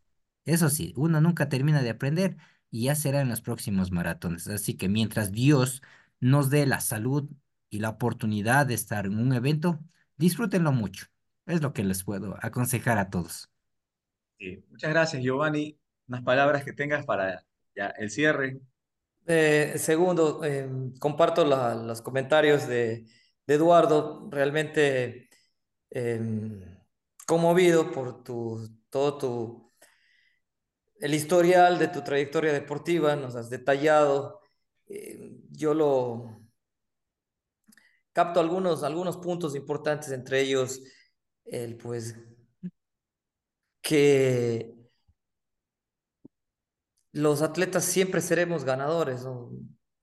Eso 0.45 0.69
sí, 0.69 0.93
uno 0.97 1.21
nunca 1.21 1.49
termina 1.49 1.81
de 1.81 1.89
aprender 1.91 2.37
y 2.69 2.83
ya 2.85 2.95
será 2.95 3.21
en 3.21 3.29
los 3.29 3.41
próximos 3.41 3.91
maratones. 3.91 4.47
Así 4.47 4.75
que 4.75 4.89
mientras 4.89 5.31
Dios 5.31 5.81
nos 6.19 6.49
dé 6.49 6.65
la 6.65 6.79
salud 6.81 7.29
y 7.69 7.79
la 7.79 7.89
oportunidad 7.89 8.65
de 8.67 8.73
estar 8.75 9.05
en 9.05 9.17
un 9.19 9.33
evento, 9.33 9.79
disfrútenlo 10.17 10.71
mucho. 10.71 11.07
Es 11.45 11.61
lo 11.61 11.73
que 11.73 11.83
les 11.83 12.03
puedo 12.03 12.37
aconsejar 12.41 12.97
a 12.97 13.09
todos. 13.09 13.49
Muchas 14.69 14.89
gracias, 14.91 15.23
Giovanni. 15.23 15.77
Unas 16.07 16.23
palabras 16.23 16.63
que 16.63 16.73
tengas 16.73 17.05
para 17.05 17.43
ya, 17.75 17.87
el 17.97 18.09
cierre. 18.11 18.59
Eh, 19.25 19.75
segundo, 19.77 20.43
eh, 20.43 20.69
comparto 20.99 21.45
la, 21.45 21.75
los 21.75 22.01
comentarios 22.01 22.67
de, 22.67 23.05
de, 23.47 23.53
Eduardo, 23.53 24.27
realmente 24.31 25.29
eh, 25.91 26.19
conmovido 27.25 27.91
por 27.91 28.23
tu, 28.23 28.69
todo 28.89 29.17
tu, 29.17 29.73
el 30.99 31.13
historial 31.13 31.79
de 31.79 31.87
tu 31.87 32.01
trayectoria 32.03 32.53
deportiva, 32.53 33.15
nos 33.15 33.35
has 33.35 33.49
detallado. 33.49 34.41
Eh, 34.87 35.19
yo 35.51 35.73
lo 35.73 36.41
capto 38.13 38.39
algunos, 38.39 38.83
algunos 38.83 39.17
puntos 39.17 39.55
importantes, 39.55 40.11
entre 40.11 40.41
ellos 40.41 40.81
el 41.45 41.77
pues 41.77 42.15
que 43.81 44.82
los 47.13 47.41
atletas 47.41 47.85
siempre 47.85 48.21
seremos 48.21 48.65
ganadores, 48.65 49.23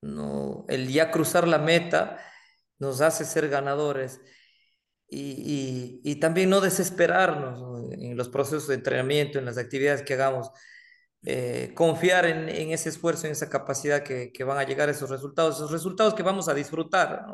¿no? 0.03 0.65
El 0.69 0.89
ya 0.89 1.11
cruzar 1.11 1.47
la 1.47 1.59
meta 1.59 2.19
nos 2.79 3.01
hace 3.03 3.25
ser 3.25 3.49
ganadores 3.49 4.21
y, 5.09 6.17
también 6.21 6.51
no 6.51 6.61
desesperarnos 6.61 7.61
¿no? 7.61 7.93
en 7.93 8.17
los 8.17 8.29
procesos 8.29 8.69
de 8.69 8.77
entrenamiento, 8.77 9.39
en 9.39 9.45
las 9.45 9.59
actividades 9.59 10.03
que 10.03 10.15
hagamos, 10.15 10.51
eh, 11.25 11.73
confiar 11.75 12.27
en, 12.27 12.49
ese 12.73 12.89
esfuerzo, 12.89 13.27
en 13.27 13.33
esa 13.33 13.51
capacidad 13.51 14.03
que, 14.03 14.45
van 14.45 14.59
a 14.59 14.65
llegar 14.65 14.89
esos 14.89 15.11
resultados, 15.11 15.57
esos 15.57 15.71
resultados 15.73 16.15
que 16.15 16.23
vamos 16.23 16.49
a 16.49 16.55
disfrutar. 16.55 17.27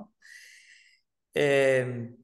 Eh, 1.34 2.16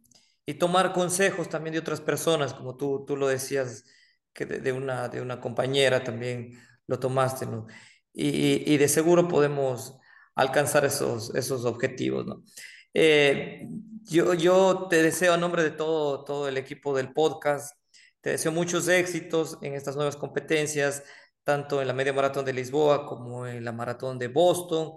y 0.47 0.55
tomar 0.55 0.93
consejos 0.93 1.49
también 1.49 1.75
de 1.75 1.81
otras 1.81 2.01
personas, 2.01 2.55
como 2.55 2.77
tú, 2.77 3.05
tú 3.07 3.17
lo 3.17 3.29
decías, 3.29 3.85
que 4.33 4.47
de, 4.47 4.73
una, 4.73 5.09
de 5.09 5.21
una 5.21 5.41
compañera 5.41 6.03
también 6.03 6.59
lo 6.87 6.99
tomaste, 6.99 7.47
¿no? 7.47 7.67
Y, 8.15 8.77
de 8.77 8.89
seguro 8.89 9.29
podemos 9.29 9.99
alcanzar 10.35 10.85
esos, 10.85 11.35
esos 11.35 11.65
objetivos, 11.65 12.27
¿no? 12.27 12.43
Eh, 12.95 13.67
yo, 14.05 14.35
yo 14.35 14.89
te 14.91 15.03
deseo 15.03 15.33
a 15.35 15.39
nombre 15.39 15.63
de 15.63 15.71
todo, 15.71 16.25
todo 16.25 16.49
el 16.49 16.57
equipo 16.59 16.95
del 16.95 17.13
podcast, 17.13 17.77
te 18.21 18.31
deseo 18.31 18.53
muchos 18.53 18.89
éxitos 18.89 19.59
en 19.63 19.75
estas 19.75 19.97
nuevas 19.97 20.17
competencias, 20.17 21.03
tanto 21.45 21.81
en 21.81 21.89
la 21.89 21.95
media 21.95 22.13
maratón 22.13 22.45
de 22.45 22.53
Lisboa 22.53 23.07
como 23.07 23.47
en 23.47 23.65
la 23.65 23.73
maratón 23.73 24.19
de 24.19 24.29
Boston. 24.29 24.93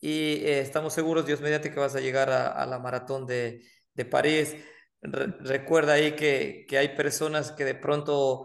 Y 0.00 0.36
eh, 0.44 0.60
estamos 0.60 0.94
seguros, 0.94 1.26
Dios 1.26 1.40
mediante, 1.40 1.70
que 1.70 1.80
vas 1.80 1.96
a 1.96 2.00
llegar 2.00 2.30
a, 2.30 2.66
la 2.66 2.78
maratón 2.78 3.26
de, 3.26 3.62
de 3.94 4.04
París. 4.04 4.56
Re 5.02 5.26
recuerda 5.40 5.94
ahí 5.94 6.12
que, 6.12 6.66
que, 6.68 6.78
hay 6.78 6.96
personas 6.96 7.52
que 7.52 7.64
de 7.64 7.74
pronto 7.74 8.44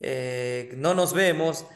eh, 0.00 0.70
no 0.76 0.94
nos 0.94 1.12
vemos, 1.12 1.66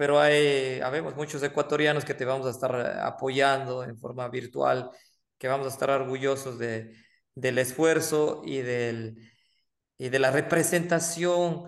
pero 0.00 0.18
hay, 0.18 0.80
habemos 0.80 1.14
muchos 1.14 1.42
ecuatorianos 1.42 2.06
que 2.06 2.14
te 2.14 2.24
vamos 2.24 2.46
a 2.46 2.50
estar 2.52 2.74
apoyando 3.02 3.84
en 3.84 3.98
forma 3.98 4.26
virtual, 4.30 4.90
que 5.36 5.46
vamos 5.46 5.66
a 5.66 5.70
estar 5.70 5.90
orgullosos 5.90 6.58
de, 6.58 6.96
del 7.34 7.58
esfuerzo 7.58 8.40
y, 8.42 8.60
del, 8.62 9.18
y 9.98 10.08
de 10.08 10.18
la 10.18 10.30
representación 10.30 11.64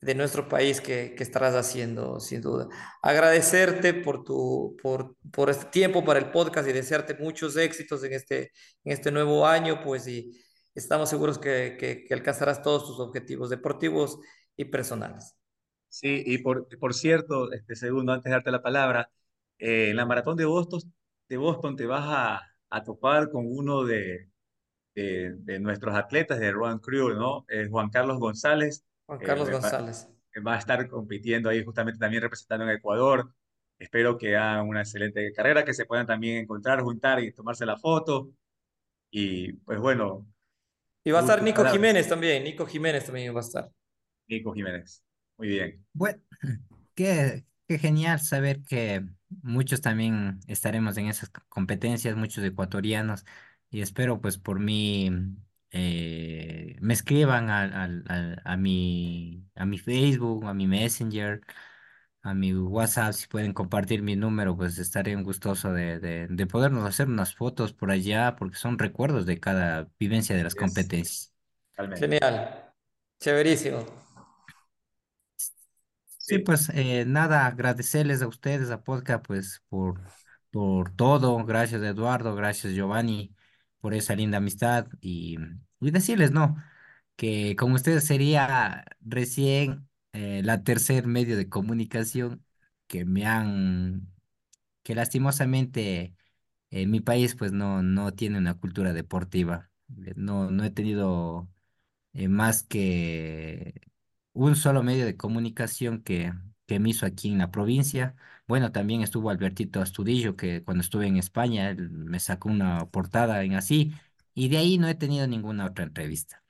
de 0.00 0.14
nuestro 0.14 0.48
país 0.48 0.80
que, 0.80 1.14
que, 1.14 1.22
estarás 1.22 1.54
haciendo, 1.54 2.18
sin 2.18 2.40
duda. 2.40 2.66
Agradecerte 3.02 3.92
por, 3.92 4.24
tu, 4.24 4.74
por, 4.82 5.14
por 5.30 5.50
este 5.50 5.66
tiempo 5.66 6.02
para 6.02 6.18
el 6.18 6.30
podcast 6.30 6.66
y 6.70 6.72
desearte 6.72 7.16
muchos 7.16 7.58
éxitos 7.58 8.02
en 8.04 8.14
este, 8.14 8.52
en 8.84 8.92
este 8.94 9.10
nuevo 9.10 9.46
año, 9.46 9.82
pues 9.84 10.08
y 10.08 10.32
estamos 10.74 11.10
seguros 11.10 11.38
que, 11.38 11.76
que, 11.78 12.04
que 12.06 12.14
alcanzarás 12.14 12.62
todos 12.62 12.86
tus 12.86 13.00
objetivos 13.00 13.50
deportivos 13.50 14.18
y 14.56 14.64
personales. 14.64 15.36
Sí, 15.96 16.22
y 16.26 16.36
por, 16.38 16.68
por 16.78 16.92
cierto, 16.92 17.50
este 17.52 17.74
segundo, 17.74 18.12
antes 18.12 18.24
de 18.24 18.32
darte 18.32 18.50
la 18.50 18.60
palabra, 18.60 19.10
eh, 19.58 19.88
en 19.88 19.96
la 19.96 20.04
maratón 20.04 20.36
de 20.36 20.44
Boston, 20.44 20.80
de 21.26 21.38
Boston 21.38 21.74
te 21.74 21.86
vas 21.86 22.04
a, 22.06 22.42
a 22.68 22.84
topar 22.84 23.30
con 23.30 23.46
uno 23.46 23.82
de, 23.82 24.28
de, 24.94 25.32
de, 25.38 25.58
nuestros 25.58 25.94
atletas 25.94 26.38
de 26.38 26.52
Run 26.52 26.80
Crew, 26.80 27.14
¿no? 27.14 27.46
Eh, 27.48 27.68
Juan 27.70 27.88
Carlos 27.88 28.18
González. 28.18 28.84
Juan 29.06 29.20
Carlos 29.20 29.48
eh, 29.48 29.52
González. 29.52 30.06
Va, 30.36 30.42
va, 30.50 30.54
a 30.56 30.58
estar 30.58 30.86
compitiendo 30.86 31.48
ahí 31.48 31.64
justamente 31.64 31.98
también 31.98 32.22
representando 32.22 32.66
en 32.66 32.72
Ecuador. 32.72 33.32
Espero 33.78 34.18
que 34.18 34.36
hagan 34.36 34.68
una 34.68 34.82
excelente 34.82 35.32
carrera, 35.32 35.64
que 35.64 35.72
se 35.72 35.86
puedan 35.86 36.06
también 36.06 36.36
encontrar, 36.42 36.82
juntar 36.82 37.20
y 37.20 37.32
tomarse 37.32 37.64
la 37.64 37.78
foto. 37.78 38.28
Y 39.10 39.54
pues 39.54 39.80
bueno. 39.80 40.26
Y 41.04 41.10
va 41.10 41.20
a 41.20 41.22
estar 41.22 41.42
Nico 41.42 41.64
Jiménez 41.64 42.06
también, 42.06 42.44
Nico 42.44 42.66
Jiménez 42.66 43.06
también 43.06 43.34
va 43.34 43.38
a 43.38 43.44
estar. 43.44 43.70
Nico 44.28 44.52
Jiménez. 44.52 45.05
Muy 45.38 45.48
bien. 45.48 45.84
Bueno, 45.92 46.20
qué, 46.94 47.44
qué 47.68 47.78
genial 47.78 48.20
saber 48.20 48.62
que 48.62 49.04
muchos 49.42 49.80
también 49.80 50.40
estaremos 50.46 50.96
en 50.96 51.06
esas 51.08 51.30
competencias, 51.48 52.16
muchos 52.16 52.44
ecuatorianos, 52.44 53.24
y 53.70 53.80
espero 53.80 54.20
pues 54.20 54.38
por 54.38 54.60
mí 54.60 55.10
eh, 55.70 56.76
me 56.80 56.94
escriban 56.94 57.50
a, 57.50 57.84
a, 57.84 58.36
a, 58.44 58.56
mi, 58.56 59.44
a 59.54 59.66
mi 59.66 59.78
Facebook, 59.78 60.46
a 60.46 60.54
mi 60.54 60.66
Messenger, 60.66 61.40
a 62.22 62.34
mi 62.34 62.54
WhatsApp, 62.54 63.12
si 63.12 63.28
pueden 63.28 63.52
compartir 63.52 64.02
mi 64.02 64.16
número, 64.16 64.56
pues 64.56 64.78
estaré 64.78 65.14
gustoso 65.16 65.72
de, 65.72 66.00
de, 66.00 66.26
de 66.28 66.46
podernos 66.46 66.84
hacer 66.84 67.08
unas 67.08 67.34
fotos 67.34 67.72
por 67.72 67.90
allá, 67.90 68.36
porque 68.36 68.56
son 68.56 68.78
recuerdos 68.78 69.26
de 69.26 69.38
cada 69.38 69.88
vivencia 69.98 70.36
de 70.36 70.42
las 70.44 70.54
yes. 70.54 70.60
competencias. 70.62 71.32
Genial, 71.96 72.72
chéverísimo. 73.20 74.05
Sí, 76.28 76.38
pues 76.40 76.70
eh, 76.74 77.04
nada, 77.06 77.46
agradecerles 77.46 78.20
a 78.20 78.26
ustedes, 78.26 78.70
a 78.70 78.82
Podcast, 78.82 79.24
pues 79.24 79.62
por, 79.68 80.00
por 80.50 80.90
todo. 80.96 81.44
Gracias 81.44 81.82
Eduardo, 81.82 82.34
gracias 82.34 82.72
Giovanni 82.74 83.32
por 83.80 83.94
esa 83.94 84.16
linda 84.16 84.38
amistad 84.38 84.88
y, 85.00 85.36
y 85.80 85.90
decirles, 85.92 86.32
¿no? 86.32 86.56
Que 87.16 87.54
con 87.56 87.70
ustedes 87.72 88.04
sería 88.04 88.84
recién 89.00 89.88
eh, 90.12 90.42
la 90.44 90.64
tercer 90.64 91.06
medio 91.06 91.36
de 91.36 91.48
comunicación 91.48 92.44
que 92.88 93.04
me 93.04 93.24
han, 93.26 94.12
que 94.82 94.94
lastimosamente 94.94 96.16
en 96.70 96.90
mi 96.90 97.00
país 97.00 97.36
pues 97.36 97.52
no, 97.52 97.82
no 97.82 98.12
tiene 98.14 98.38
una 98.38 98.54
cultura 98.54 98.92
deportiva. 98.94 99.70
No, 100.16 100.50
no 100.50 100.64
he 100.64 100.70
tenido 100.70 101.48
eh, 102.14 102.28
más 102.28 102.62
que 102.64 103.80
un 104.36 104.56
solo 104.56 104.82
medio 104.82 105.06
de 105.06 105.16
comunicación 105.16 106.02
que, 106.02 106.32
me 106.68 106.90
hizo 106.90 107.06
aquí 107.06 107.30
en 107.30 107.38
la 107.38 107.50
provincia. 107.50 108.16
Bueno, 108.46 108.72
también 108.72 109.02
estuvo 109.02 109.30
Albertito 109.30 109.80
Astudillo, 109.80 110.36
que 110.36 110.62
cuando 110.64 110.82
estuve 110.82 111.06
en 111.06 111.16
España, 111.16 111.74
me 111.78 112.20
sacó 112.20 112.48
una 112.50 112.86
portada 112.90 113.42
en 113.44 113.54
así, 113.54 113.94
y 114.34 114.48
de 114.48 114.58
ahí 114.58 114.78
no 114.78 114.88
he 114.88 114.94
tenido 114.94 115.26
ninguna 115.26 115.66
otra 115.66 115.84
entrevista. 115.84 116.42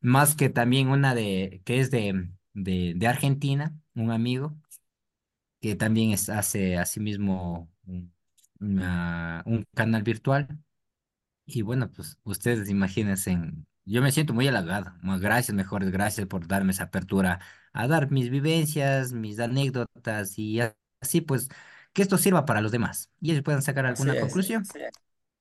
Más 0.00 0.36
que 0.36 0.50
también 0.50 0.88
una 0.88 1.14
de, 1.14 1.62
que 1.64 1.80
es 1.80 1.90
de, 1.90 2.28
de, 2.54 3.06
Argentina, 3.08 3.74
un 3.94 4.10
amigo, 4.12 4.56
que 5.60 5.74
también 5.76 6.10
es, 6.12 6.28
hace 6.28 6.76
asimismo 6.78 7.70
una, 8.60 9.42
un 9.46 9.66
canal 9.74 10.02
virtual. 10.02 10.58
Y 11.46 11.62
bueno, 11.62 11.90
pues 11.92 12.18
ustedes 12.24 12.70
imagínense 12.70 13.38
yo 13.86 14.02
me 14.02 14.12
siento 14.12 14.34
muy 14.34 14.46
halagado. 14.48 14.92
Gracias, 15.20 15.54
mejores 15.54 15.90
gracias 15.90 16.26
por 16.26 16.46
darme 16.46 16.72
esa 16.72 16.84
apertura 16.84 17.40
a 17.72 17.86
dar 17.88 18.10
mis 18.10 18.30
vivencias, 18.30 19.12
mis 19.12 19.38
anécdotas 19.38 20.38
y 20.38 20.60
así 21.00 21.20
pues 21.20 21.48
que 21.92 22.02
esto 22.02 22.18
sirva 22.18 22.44
para 22.44 22.60
los 22.60 22.72
demás 22.72 23.10
y 23.20 23.30
ellos 23.30 23.42
puedan 23.42 23.62
sacar 23.62 23.86
alguna 23.86 24.12
así 24.12 24.20
conclusión. 24.20 24.62
Es, 24.62 24.90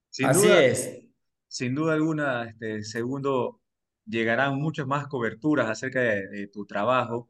sin 0.09 0.25
así 0.27 0.47
duda, 0.47 0.63
es. 0.63 1.01
Sin 1.47 1.75
duda 1.75 1.93
alguna, 1.93 2.45
este 2.45 2.83
segundo, 2.83 3.61
llegarán 4.05 4.55
muchas 4.55 4.87
más 4.87 5.07
coberturas 5.07 5.69
acerca 5.69 6.01
de, 6.01 6.27
de 6.27 6.47
tu 6.47 6.65
trabajo 6.65 7.27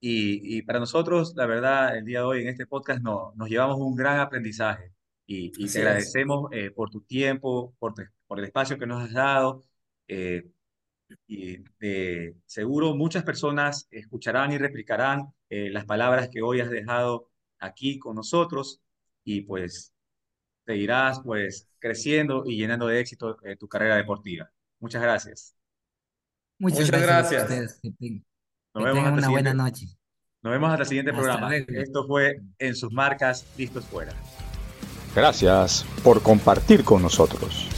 y, 0.00 0.58
y, 0.58 0.62
para 0.62 0.78
nosotros, 0.78 1.34
la 1.34 1.46
verdad, 1.46 1.96
el 1.96 2.04
día 2.04 2.20
de 2.20 2.24
hoy 2.24 2.42
en 2.42 2.48
este 2.48 2.66
podcast 2.66 3.00
no, 3.02 3.32
nos 3.34 3.48
llevamos 3.48 3.78
un 3.78 3.96
gran 3.96 4.20
aprendizaje 4.20 4.92
y, 5.26 5.52
y 5.56 5.68
te 5.68 5.78
agradecemos 5.80 6.50
eh, 6.52 6.70
por 6.70 6.90
tu 6.90 7.00
tiempo, 7.00 7.74
por, 7.80 7.94
te, 7.94 8.08
por 8.26 8.38
el 8.38 8.44
espacio 8.44 8.78
que 8.78 8.86
nos 8.86 9.02
has 9.02 9.12
dado. 9.12 9.64
Eh, 10.06 10.48
y 11.26 11.58
de 11.78 12.36
seguro 12.46 12.94
muchas 12.94 13.22
personas 13.22 13.88
escucharán 13.90 14.52
y 14.52 14.58
replicarán 14.58 15.32
eh, 15.48 15.70
las 15.70 15.84
palabras 15.84 16.28
que 16.28 16.42
hoy 16.42 16.60
has 16.60 16.70
dejado 16.70 17.30
aquí 17.58 17.98
con 17.98 18.16
nosotros 18.16 18.80
y 19.24 19.42
pues 19.42 19.92
te 20.64 20.76
irás 20.76 21.20
pues 21.20 21.68
creciendo 21.78 22.44
y 22.46 22.56
llenando 22.56 22.86
de 22.86 23.00
éxito 23.00 23.38
eh, 23.44 23.56
tu 23.56 23.68
carrera 23.68 23.96
deportiva. 23.96 24.50
Muchas 24.80 25.02
gracias. 25.02 25.54
Muchas, 26.58 26.80
Muchas 26.80 27.02
gracias. 27.02 27.48
gracias. 27.48 27.80
Que, 27.82 27.90
te, 27.90 28.24
Nos 28.74 28.84
que 28.84 28.92
tengan 28.92 29.14
una 29.14 29.30
buena 29.30 29.54
noche. 29.54 29.86
Nos 30.42 30.52
vemos 30.52 30.70
hasta 30.70 30.82
el 30.82 30.88
siguiente 30.88 31.10
hasta 31.10 31.22
programa. 31.22 31.48
Luego. 31.48 31.66
Esto 31.68 32.06
fue 32.06 32.40
En 32.58 32.74
sus 32.74 32.92
marcas, 32.92 33.46
listos 33.56 33.84
fuera. 33.86 34.12
Gracias 35.14 35.84
por 36.04 36.22
compartir 36.22 36.84
con 36.84 37.02
nosotros. 37.02 37.68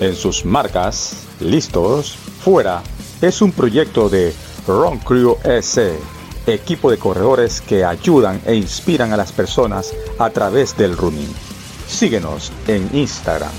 En 0.00 0.14
sus 0.14 0.44
marcas, 0.44 1.26
listos 1.40 2.18
fuera 2.46 2.80
es 3.22 3.42
un 3.42 3.50
proyecto 3.50 4.08
de 4.08 4.32
Ron 4.68 5.00
Crew 5.00 5.36
S. 5.42 5.98
equipo 6.46 6.92
de 6.92 6.96
corredores 6.96 7.60
que 7.60 7.84
ayudan 7.84 8.40
e 8.46 8.54
inspiran 8.54 9.12
a 9.12 9.16
las 9.16 9.32
personas 9.32 9.92
a 10.20 10.30
través 10.30 10.76
del 10.76 10.96
running. 10.96 11.34
Síguenos 11.88 12.52
en 12.68 12.88
Instagram 12.92 13.50